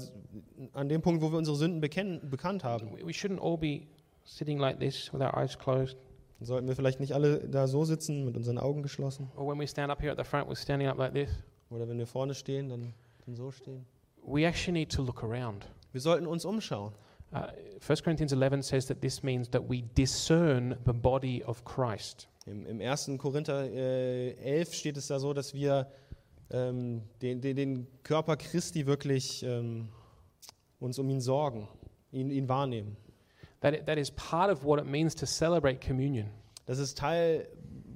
an 0.73 0.89
dem 0.89 1.03
Punkt, 1.03 1.23
wo 1.23 1.31
wir 1.31 1.39
unsere 1.39 1.57
Sünden 1.57 1.81
bekennen, 1.81 2.31
bekannt 2.31 2.65
haben, 2.65 2.93
we 2.93 3.13
shouldn't 3.13 3.41
all 3.41 3.59
be 3.59 3.87
sitting 4.25 4.59
like 4.59 4.79
this 4.79 5.13
with 5.13 5.21
our 5.21 5.37
eyes 5.37 5.59
closed. 5.59 5.97
Sollten 6.45 6.69
wir 6.69 6.77
vielleicht 6.77 7.01
nicht 7.01 7.13
alle 7.13 7.49
da 7.49 7.67
so 7.67 7.85
sitzen 7.85 8.25
mit 8.25 8.37
unseren 8.37 8.59
Augen 8.59 8.83
geschlossen. 8.83 9.31
Or 9.37 9.49
when 9.49 9.59
we 9.59 9.67
stand 9.67 9.91
up 9.91 10.01
here 10.01 10.13
at 10.13 10.19
the 10.19 10.25
front, 10.25 10.49
we're 10.49 10.57
standing 10.57 10.89
up 10.89 10.99
like 10.99 11.15
this. 11.15 11.31
Oder 11.71 11.89
wenn 11.89 11.99
wir 11.99 12.07
vorne 12.07 12.35
stehen, 12.35 12.69
dann, 12.69 12.95
dann 13.25 13.35
so 13.35 13.51
stehen. 13.51 13.87
We 14.25 14.47
actually 14.47 14.79
need 14.81 14.93
to 14.93 15.03
look 15.03 15.23
around. 15.25 15.67
Wir 15.93 16.01
sollten 16.01 16.27
uns 16.27 16.45
umschauen. 16.45 16.93
Uh, 17.33 17.47
1 17.81 18.03
Corinthians 18.03 18.33
11 18.33 18.63
says 18.63 18.87
that 18.87 19.01
this 19.01 19.23
means 19.23 19.49
that 19.51 19.63
we 19.69 19.83
discern 19.97 20.77
the 20.85 20.93
body 20.93 21.43
of 21.45 21.65
Christ. 21.65 22.29
Im, 22.47 22.67
im 22.67 22.81
1. 22.81 23.11
Korinther 23.19 23.71
äh, 23.71 24.33
11 24.35 24.75
steht 24.75 24.97
es 24.97 25.07
da 25.07 25.19
so, 25.19 25.33
dass 25.33 25.55
wir 25.55 25.91
ähm, 26.51 27.03
den, 27.23 27.41
den, 27.41 27.57
den 27.57 27.87
Körper 28.03 28.37
Christi 28.37 28.87
wirklich 28.87 29.43
ähm, 29.43 29.89
uns 30.79 30.99
um 30.99 31.09
ihn 31.09 31.21
sorgen, 31.21 31.69
ihn, 32.11 32.31
ihn 32.31 32.49
wahrnehmen. 32.49 32.97
That, 33.63 33.87
that 33.87 33.97
is 33.99 34.11
part 34.11 34.51
of 34.51 34.65
what 34.65 34.79
it 34.81 34.87
means 34.87 35.15
to 35.17 35.27
celebrate 35.27 35.81
communion, 35.81 36.29
Das 36.67 36.79
ist 36.79 36.99
Teil 36.99 37.49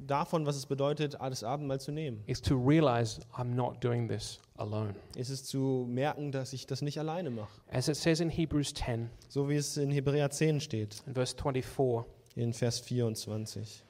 davon, 0.07 0.47
was 0.47 0.57
es 0.57 0.67
bedeutet, 0.67 1.15
das 1.21 1.43
Abendmahl 1.45 1.81
zu 1.81 1.93
nehmen. 1.93 2.23
is 2.27 2.41
to 2.41 2.57
realize 2.57 3.21
I'm 3.37 3.55
not 3.55 3.83
doing 3.83 4.09
this 4.09 4.41
alone. 4.57 4.95
Es 5.17 5.29
ist 5.31 5.47
zu 5.49 5.87
merken, 5.89 6.31
dass 6.33 6.53
ich 6.53 6.67
das 6.67 6.83
nicht 6.83 6.99
alleine 6.99 7.31
mache. 7.31 7.61
As 7.71 7.89
it 7.89 7.97
says 7.97 8.21
in 8.21 8.31
Hebrews 8.31 8.73
10 8.75 9.11
So 9.29 9.49
wie 9.49 9.57
es 9.57 9.77
in 9.77 9.91
Hebräer 9.91 10.31
10 10.31 10.61
steht, 10.61 11.03
and 11.07 11.15
verse 11.15 11.35
24, 11.37 12.05
in 12.37 12.53
Vers 12.53 12.81
24. 12.81 13.83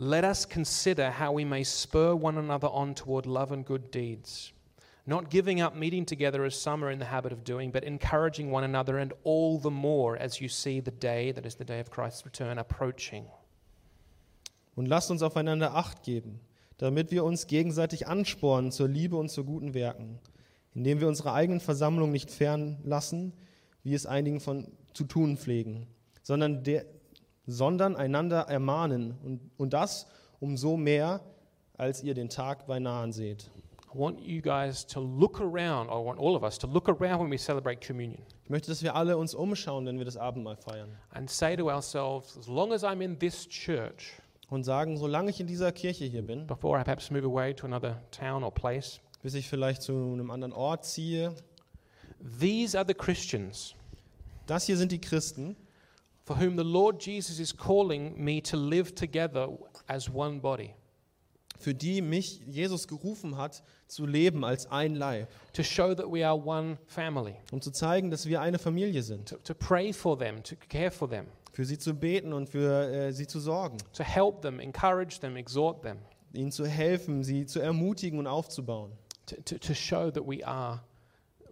let 0.00 0.22
us 0.24 0.48
consider 0.48 1.10
how 1.10 1.32
we 1.36 1.44
may 1.44 1.64
spur 1.64 2.14
one 2.14 2.38
another 2.38 2.68
on 2.72 2.94
toward 2.94 3.26
love 3.26 3.50
and 3.52 3.66
good 3.66 3.90
deeds, 3.92 4.52
not 5.08 5.30
giving 5.30 5.60
up 5.62 5.74
meeting 5.74 6.04
together 6.04 6.44
as 6.44 6.54
some 6.54 6.84
are 6.84 6.90
in 6.90 6.98
the 6.98 7.06
habit 7.06 7.32
of 7.32 7.42
doing, 7.42 7.70
but 7.72 7.82
encouraging 7.82 8.50
one 8.50 8.62
another, 8.62 8.98
and 8.98 9.14
all 9.24 9.58
the 9.58 9.70
more 9.70 10.18
as 10.18 10.38
you 10.40 10.48
see 10.48 10.80
the 10.80 10.90
day, 10.90 11.32
that 11.32 11.46
is 11.46 11.54
the 11.54 11.64
day 11.64 11.80
of 11.80 11.90
Christ's 11.90 12.26
return, 12.26 12.58
approaching. 12.58 13.24
Und 14.76 14.86
lasst 14.86 15.10
uns 15.10 15.22
aufeinander 15.22 15.74
Acht 15.74 16.02
geben, 16.02 16.40
damit 16.76 17.10
wir 17.10 17.24
uns 17.24 17.46
gegenseitig 17.46 18.06
anspornen 18.06 18.70
zur 18.70 18.86
Liebe 18.86 19.16
und 19.16 19.30
zu 19.30 19.44
guten 19.44 19.72
Werken, 19.72 20.18
indem 20.74 21.00
wir 21.00 21.08
unsere 21.08 21.32
eigenen 21.32 21.60
Versammlungen 21.60 22.12
nicht 22.12 22.30
fernlassen, 22.30 23.32
wie 23.82 23.94
es 23.94 24.04
einigen 24.04 24.40
von 24.40 24.70
zu 24.92 25.04
tun 25.04 25.38
pflegen, 25.38 25.86
sondern, 26.22 26.62
der, 26.64 26.84
sondern 27.46 27.96
einander 27.96 28.42
ermahnen 28.42 29.16
und, 29.24 29.40
und 29.56 29.72
das 29.72 30.06
umso 30.38 30.76
mehr, 30.76 31.22
als 31.78 32.02
ihr 32.02 32.12
den 32.12 32.28
Tag 32.28 32.66
beinahe 32.66 33.10
seht. 33.12 33.50
I 33.92 33.98
want 33.98 34.20
you 34.20 34.40
guys 34.40 34.84
to 34.88 35.00
look 35.00 35.40
around, 35.40 35.88
I 35.88 35.96
want 35.96 36.18
all 36.18 36.36
of 36.36 36.44
us 36.44 36.58
to 36.58 36.66
look 36.66 36.88
around 36.88 37.20
when 37.20 37.30
we 37.30 37.38
celebrate 37.38 37.80
communion. 37.80 38.22
Ich 38.44 38.50
möchte, 38.50 38.68
dass 38.68 38.82
wir 38.82 38.94
alle 38.94 39.16
uns 39.16 39.34
umschauen, 39.34 39.86
wenn 39.86 39.98
wir 39.98 40.04
das 40.04 40.16
Abendmahl 40.16 40.56
feiern. 40.56 40.90
And 41.12 41.30
say 41.30 41.56
to 41.56 41.70
ourselves, 41.70 42.36
as 42.36 42.48
long 42.48 42.72
as 42.72 42.84
I'm 42.84 43.02
in 43.02 43.18
this 43.18 43.48
church, 43.48 44.12
und 44.50 44.64
sagen, 44.64 44.96
solange 44.96 45.30
ich 45.30 45.40
in 45.40 45.46
dieser 45.46 45.72
Kirche 45.72 46.04
hier 46.04 46.22
bin, 46.22 46.46
before 46.46 46.78
I 46.80 46.84
perhaps 46.84 47.10
move 47.10 47.24
away 47.24 47.54
to 47.54 47.66
another 47.66 48.02
town 48.10 48.44
or 48.44 48.52
place, 48.52 49.00
bis 49.22 49.34
ich 49.34 49.48
vielleicht 49.48 49.82
zu 49.82 49.92
einem 49.92 50.30
anderen 50.30 50.52
Ort 50.52 50.84
ziehe, 50.84 51.34
these 52.40 52.78
are 52.78 52.86
the 52.86 52.94
Christians 52.94 53.74
das 54.48 54.64
hier 54.64 54.78
sind 54.78 54.92
die 54.92 55.00
Christen, 55.00 55.56
for 56.24 56.40
whom 56.40 56.56
the 56.56 56.64
Lord 56.64 57.04
Jesus 57.04 57.38
is 57.38 57.54
calling 57.54 58.14
me 58.16 58.42
to 58.42 58.56
live 58.56 58.94
together 58.94 59.48
as 59.86 60.08
one 60.08 60.40
body, 60.40 60.74
für 61.58 61.74
die 61.74 62.00
mich 62.02 62.40
Jesus 62.46 62.88
gerufen 62.88 63.36
hat, 63.36 63.62
zu 63.86 64.06
leben 64.06 64.44
als 64.44 64.70
ein 64.70 64.94
Leib, 64.94 65.28
to 65.52 65.62
show 65.62 65.94
that 65.94 66.06
we 66.06 66.26
are 66.26 66.36
one 66.36 66.78
family, 66.86 67.34
um 67.52 67.60
zu 67.60 67.70
zeigen, 67.70 68.10
dass 68.10 68.26
wir 68.26 68.40
eine 68.40 68.58
Familie 68.58 69.02
sind, 69.02 69.28
to, 69.28 69.36
to 69.38 69.54
pray 69.54 69.92
for 69.92 70.18
them, 70.18 70.42
to 70.42 70.54
care 70.68 70.90
for 70.90 71.08
them, 71.08 71.26
für 71.52 71.64
sie 71.64 71.78
zu 71.78 71.94
beten 71.94 72.32
und 72.32 72.48
für 72.48 72.90
äh, 72.90 73.12
sie 73.12 73.26
zu 73.26 73.40
sorgen, 73.40 73.78
to 73.92 74.04
help 74.04 74.42
them, 74.42 74.60
encourage 74.60 75.20
them, 75.20 75.36
exhort 75.36 75.82
them, 75.82 75.98
ihnen 76.32 76.52
zu 76.52 76.66
helfen, 76.66 77.24
sie 77.24 77.46
zu 77.46 77.60
ermutigen 77.60 78.18
und 78.18 78.26
aufzubauen, 78.26 78.92
to, 79.26 79.36
to, 79.44 79.58
to 79.58 79.74
show 79.74 80.10
that 80.10 80.26
we 80.26 80.46
are 80.46 80.82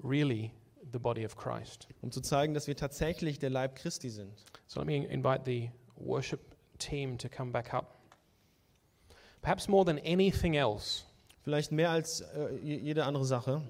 really 0.03 0.53
the 0.93 0.99
body 0.99 1.25
of 1.25 1.37
Christ. 1.37 1.89
um 2.03 2.11
zu 2.11 2.21
zeigen, 2.21 2.55
dass 2.55 2.67
wir 2.67 2.77
tatsächlich 2.77 3.39
der 3.39 3.51
Leib 3.51 3.75
Christi 3.77 4.11
sind. 4.11 4.33
So 4.67 4.81
let 4.81 4.87
me 4.87 5.07
invite 5.07 5.43
the 5.45 5.71
worship 5.97 6.41
team 6.79 7.19
to 7.19 7.29
come 7.29 7.51
back 7.51 7.73
up. 7.75 7.96
Perhaps 9.47 9.69
more 9.69 9.85
than 9.85 9.99
anything 10.01 10.57
else, 10.57 11.05
Vielleicht 11.45 11.71
mehr 11.71 11.91
als 11.91 12.21
äh, 12.21 12.57
je- 12.61 12.79
jede 12.79 13.05
andere 13.05 13.25
Sache. 13.25 13.63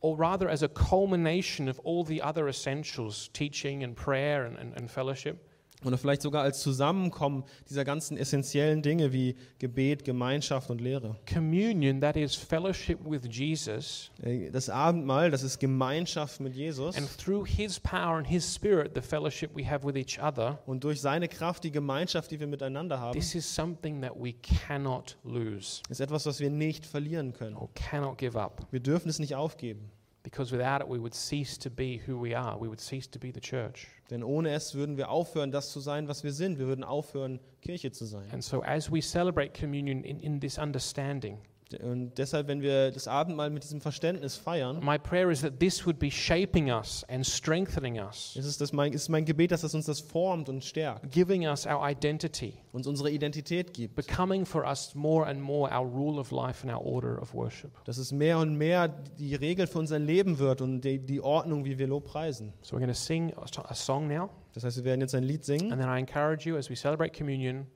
or 0.00 0.18
rather 0.18 0.48
as 0.50 0.64
a 0.64 0.68
culmination 0.68 1.68
of 1.68 1.78
all 1.84 2.02
the 2.04 2.20
other 2.20 2.48
essentials 2.48 3.30
teaching 3.32 3.84
and 3.84 3.94
prayer 3.94 4.44
and, 4.46 4.58
and, 4.58 4.76
and 4.76 4.90
fellowship. 4.90 5.36
Oder 5.84 5.98
vielleicht 5.98 6.22
sogar 6.22 6.42
als 6.42 6.60
Zusammenkommen 6.60 7.44
dieser 7.68 7.84
ganzen 7.84 8.16
essentiellen 8.16 8.82
Dinge 8.82 9.12
wie 9.12 9.34
Gebet, 9.58 10.04
Gemeinschaft 10.04 10.70
und 10.70 10.80
Lehre. 10.80 11.16
Communion, 11.32 12.00
that 12.00 12.16
is 12.16 12.34
fellowship 12.34 12.98
with 13.04 13.22
Jesus, 13.30 14.10
Äh, 14.22 14.50
Das 14.50 14.68
Abendmahl, 14.68 15.30
das 15.30 15.42
ist 15.42 15.58
Gemeinschaft 15.58 16.40
mit 16.40 16.54
Jesus. 16.54 16.96
and 16.96 17.08
through 17.18 17.46
his 17.46 17.80
power 17.80 18.16
and 18.16 18.26
his 18.26 18.54
spirit, 18.54 18.92
the 18.94 19.00
fellowship 19.00 19.50
we 19.56 19.68
have 19.68 19.84
with 19.86 19.96
each 19.96 20.20
other. 20.22 20.58
Und 20.66 20.84
durch 20.84 21.00
seine 21.00 21.28
Kraft 21.28 21.64
die 21.64 21.70
Gemeinschaft, 21.72 22.30
die 22.30 22.38
wir 22.40 22.46
miteinander 22.46 23.00
haben, 23.00 23.12
This 23.18 23.34
is 23.34 23.52
something 23.54 24.00
that 24.02 24.12
we 24.16 24.34
cannot 24.66 25.16
lose 25.24 25.82
ist 25.88 26.00
etwas, 26.00 26.26
was 26.26 26.40
wir 26.40 26.50
nicht 26.50 26.86
verlieren 26.86 27.32
können. 27.32 27.56
or 27.56 27.68
cannot 27.74 28.18
give 28.18 28.38
up. 28.40 28.66
Wir 28.70 28.80
dürfen 28.80 29.08
es 29.08 29.18
nicht 29.18 29.34
aufgeben. 29.34 29.90
Because 30.22 30.52
without 30.52 30.80
it, 30.80 30.88
we 30.88 30.98
would 30.98 31.14
cease 31.14 31.58
to 31.58 31.70
be 31.70 32.00
who 32.06 32.16
we 32.16 32.34
are. 32.34 32.56
We 32.56 32.68
would 32.68 32.80
cease 32.80 33.08
to 33.08 33.18
be 33.18 33.32
the 33.32 33.40
church. 33.40 33.88
Denn 34.08 34.22
ohne 34.22 34.50
es 34.50 34.74
würden 34.74 34.96
wir 34.96 35.10
aufhören, 35.10 35.50
das 35.50 35.72
zu 35.72 35.80
sein, 35.80 36.06
was 36.06 36.22
wir 36.22 36.32
sind. 36.32 36.58
Wir 36.58 36.66
würden 36.66 36.84
aufhören, 36.84 37.40
Kirche 37.60 37.90
zu 37.90 38.04
sein. 38.04 38.30
And 38.32 38.44
so, 38.44 38.62
as 38.62 38.90
we 38.90 39.00
celebrate 39.00 39.52
communion 39.52 40.04
in, 40.04 40.20
in 40.20 40.40
this 40.40 40.58
understanding, 40.58 41.38
Und 41.74 42.18
deshalb, 42.18 42.48
wenn 42.48 42.60
wir 42.62 42.90
das 42.90 43.08
Abendmahl 43.08 43.50
mit 43.50 43.64
diesem 43.64 43.80
Verständnis 43.80 44.36
feiern, 44.36 44.84
my 44.84 44.98
prayer 44.98 45.30
is 45.30 45.40
that 45.42 45.58
this 45.58 45.86
would 45.86 45.98
be 45.98 46.10
shaping 46.10 46.70
us 46.70 47.04
and 47.08 47.26
strengthening 47.26 47.98
us, 47.98 48.36
ist 48.36 48.46
es 48.46 48.58
das 48.58 48.72
mein, 48.72 48.92
ist 48.92 49.08
mein 49.08 49.24
Gebet, 49.24 49.52
dass 49.52 49.62
es 49.62 49.74
uns 49.74 49.86
das 49.86 50.00
formt 50.00 50.48
und 50.48 50.64
stärkt, 50.64 51.10
giving 51.10 51.46
us 51.46 51.66
our 51.66 51.88
identity, 51.88 52.54
uns 52.72 52.86
unsere 52.86 53.10
Identität 53.10 53.72
gibt. 53.74 53.94
becoming 53.94 54.44
for 54.44 54.64
us 54.64 54.94
more 54.94 55.26
and 55.26 55.40
more 55.40 55.70
our 55.70 55.86
rule 55.86 56.18
of 56.18 56.30
life 56.30 56.66
and 56.66 56.74
our 56.74 56.84
order 56.84 57.20
of 57.20 57.34
worship. 57.34 57.70
Dass 57.84 57.98
es 57.98 58.12
mehr 58.12 58.38
und 58.38 58.56
mehr 58.56 58.88
die 58.88 59.34
Regel 59.34 59.66
für 59.66 59.78
unser 59.78 59.98
Leben 59.98 60.38
wird 60.38 60.60
und 60.60 60.82
die, 60.82 60.98
die 60.98 61.20
Ordnung, 61.20 61.64
wie 61.64 61.78
wir 61.78 61.86
Lobpreisen. 61.86 62.52
So, 62.62 62.76
we're 62.76 62.80
going 62.80 62.88
to 62.88 62.94
sing 62.94 63.32
a 63.36 63.74
song 63.74 64.08
now. 64.08 64.30
Das 64.54 64.64
heißt, 64.64 64.76
wir 64.78 64.84
werden 64.84 65.00
jetzt 65.00 65.14
ein 65.14 65.22
Lied 65.22 65.44
singen 65.44 65.72
And 65.72 65.80
then 65.80 65.88
I 65.88 65.98
encourage 65.98 66.46
you, 66.48 66.56
as 66.56 66.68
we 66.68 66.76
celebrate 66.76 67.16
communion, 67.16 67.66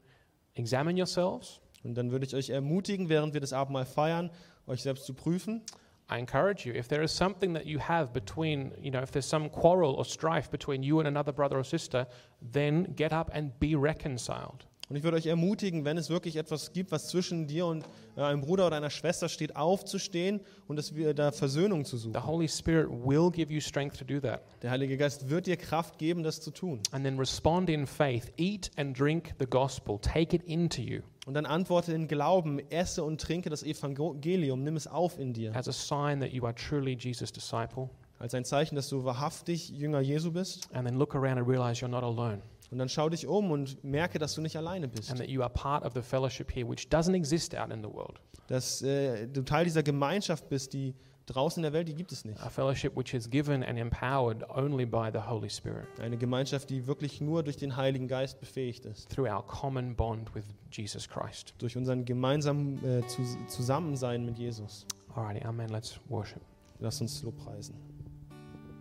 examine 0.55 0.99
yourselves. 0.99 1.61
Und 1.87 1.95
dann 1.95 2.11
würde 2.11 2.27
ich 2.27 2.35
euch 2.35 2.51
ermutigen, 2.51 3.09
während 3.09 3.33
wir 3.33 3.41
das 3.41 3.53
Abendmahl 3.53 3.87
feiern, 3.87 4.31
euch 4.67 4.83
selbst 4.83 5.07
zu 5.07 5.15
prüfen. 5.15 5.63
I 6.09 6.19
encourage 6.19 6.69
you, 6.69 6.75
if 6.75 6.87
there 6.87 7.03
is 7.03 7.17
something 7.17 7.55
that 7.55 7.67
you 7.67 7.81
have 7.81 8.13
between, 8.13 8.73
you 8.81 8.91
know, 8.91 9.03
if 9.03 9.11
there's 9.11 9.29
some 9.29 9.49
quarrel 9.49 9.95
or 9.95 10.05
strife 10.05 10.51
between 10.51 10.83
you 10.83 11.01
and 11.01 11.09
another 11.09 11.33
brother 11.33 11.57
or 11.57 11.65
sister, 11.65 12.07
then 12.41 12.95
get 12.95 13.13
up 13.13 13.31
and 13.35 13.59
be 13.59 13.75
reconciled. 13.75 14.67
Und 14.89 14.95
ich 14.95 15.03
würde 15.03 15.17
euch 15.17 15.27
ermutigen, 15.27 15.85
wenn 15.85 15.99
es 15.99 16.11
wirklich 16.11 16.37
etwas 16.37 16.73
gibt, 16.73 16.93
was 16.93 17.09
zwischen 17.09 17.49
dir 17.49 17.67
und 17.67 17.85
äh, 18.17 18.21
einem 18.21 18.41
Bruder 18.41 18.69
oder 18.69 18.77
einer 18.77 18.91
Schwester 18.91 19.29
steht, 19.29 19.57
aufzustehen 19.57 20.41
und 20.69 20.77
dass 20.77 20.95
wir 20.95 21.13
da 21.13 21.33
Versöhnung 21.33 21.85
zu 21.85 21.97
suchen. 21.97 22.15
The 22.15 22.25
Holy 22.25 22.47
Spirit 22.47 22.89
will 22.89 23.33
give 23.33 23.53
you 23.53 23.61
strength 23.61 23.99
to 23.99 24.05
do 24.05 24.21
that. 24.21 24.43
Der 24.63 24.71
Heilige 24.71 24.97
Geist 24.97 25.29
wird 25.29 25.49
dir 25.49 25.57
Kraft 25.57 25.99
geben, 25.99 26.23
das 26.23 26.41
zu 26.41 26.53
tun. 26.53 26.81
And 26.93 27.05
then 27.05 27.19
respond 27.19 27.69
in 27.69 27.85
faith. 27.85 28.31
Eat 28.37 28.71
and 28.77 28.97
drink 28.97 29.35
the 29.41 29.47
gospel. 29.47 29.99
Take 30.01 30.37
it 30.37 30.45
into 30.45 30.83
you 30.83 31.03
Und 31.27 31.35
dann 31.35 31.45
antworte 31.45 31.93
in 31.93 32.09
Glauben, 32.09 32.61
esse 32.71 33.05
und 33.05 33.21
trinke 33.21 33.51
das 33.51 33.63
Evangelium, 33.63 34.63
nimm 34.63 34.77
es 34.77 34.87
auf 34.87 35.19
in 35.19 35.33
dir. 35.35 35.55
as 35.55 35.69
a 35.69 35.73
sign 35.73 36.21
that 36.21 36.31
you 36.33 36.45
are 36.45 36.55
truly 36.55 36.97
Jesus' 36.99 37.31
disciple. 37.33 37.91
Als 38.19 38.33
ein 38.35 38.45
Zeichen, 38.47 38.77
dass 38.77 38.89
du 38.89 39.05
wahrhaftig 39.05 39.69
Jünger 39.69 40.01
Jesu 40.01 40.33
bist. 40.33 40.69
And 40.73 40.87
then 40.89 40.97
look 40.99 41.15
around 41.15 41.39
and 41.39 41.47
realize 41.49 41.85
you're 41.85 41.89
not 41.91 42.03
alone 42.05 42.41
Und 42.71 42.79
dann 42.79 42.89
schau 42.89 43.09
dich 43.09 43.27
um 43.27 43.51
und 43.51 43.83
merke, 43.85 44.19
dass 44.19 44.35
du 44.35 44.41
nicht 44.41 44.57
alleine 44.57 44.89
bist. 44.89 45.11
and 45.11 45.19
that 45.19 45.29
you 45.29 45.43
are 45.43 45.51
part 45.53 45.85
of 45.85 45.93
the 45.95 46.01
fellowship 46.03 46.51
here, 46.51 46.67
which 46.69 46.89
doesn't 46.89 47.15
exist 47.15 47.55
out 47.55 47.71
in 47.73 47.83
the 47.83 47.93
world. 47.93 48.21
Dass 48.47 48.81
äh, 48.83 49.27
du 49.27 49.43
Teil 49.43 49.65
dieser 49.65 49.83
Gemeinschaft 49.83 50.49
bist, 50.49 50.73
die 50.73 50.95
draußen 51.27 51.61
in 51.61 51.63
der 51.65 51.73
Welt, 51.73 51.89
die 51.89 51.95
gibt 51.95 52.13
es 52.13 52.25
nicht. 52.25 52.41
A 52.43 52.49
fellowship 52.49 52.97
which 52.97 53.13
is 53.15 53.29
given 53.31 53.63
and 53.63 53.79
empowered 53.79 54.43
only 54.51 54.87
by 54.87 55.11
the 55.13 55.19
Holy 55.29 55.51
Spirit 55.51 55.87
Eine 56.01 56.17
Gemeinschaft, 56.17 56.71
die 56.71 56.87
wirklich 56.87 57.21
nur 57.21 57.43
durch 57.43 57.57
den 57.57 57.77
Heiligen 57.77 58.09
Geist 58.09 58.41
befähigt 58.41 58.87
ist. 58.87 59.09
through 59.11 59.29
our 59.29 59.47
common 59.47 59.95
bond 59.95 60.35
with 60.35 60.45
Jesus 60.73 61.09
Christ. 61.09 61.55
Durch 61.59 61.77
unseren 61.77 62.05
gemeinsamen 62.05 62.79
äh, 62.85 63.01
Zus- 63.07 63.37
Zusammensein 63.49 64.25
mit 64.25 64.39
Jesus. 64.39 64.87
Alrighty, 65.15 65.45
Amen. 65.45 65.69
Let's 65.71 65.99
worship. 66.09 66.43
Lass 66.79 67.01
uns 67.01 67.23
Lobpreisen. 67.23 67.75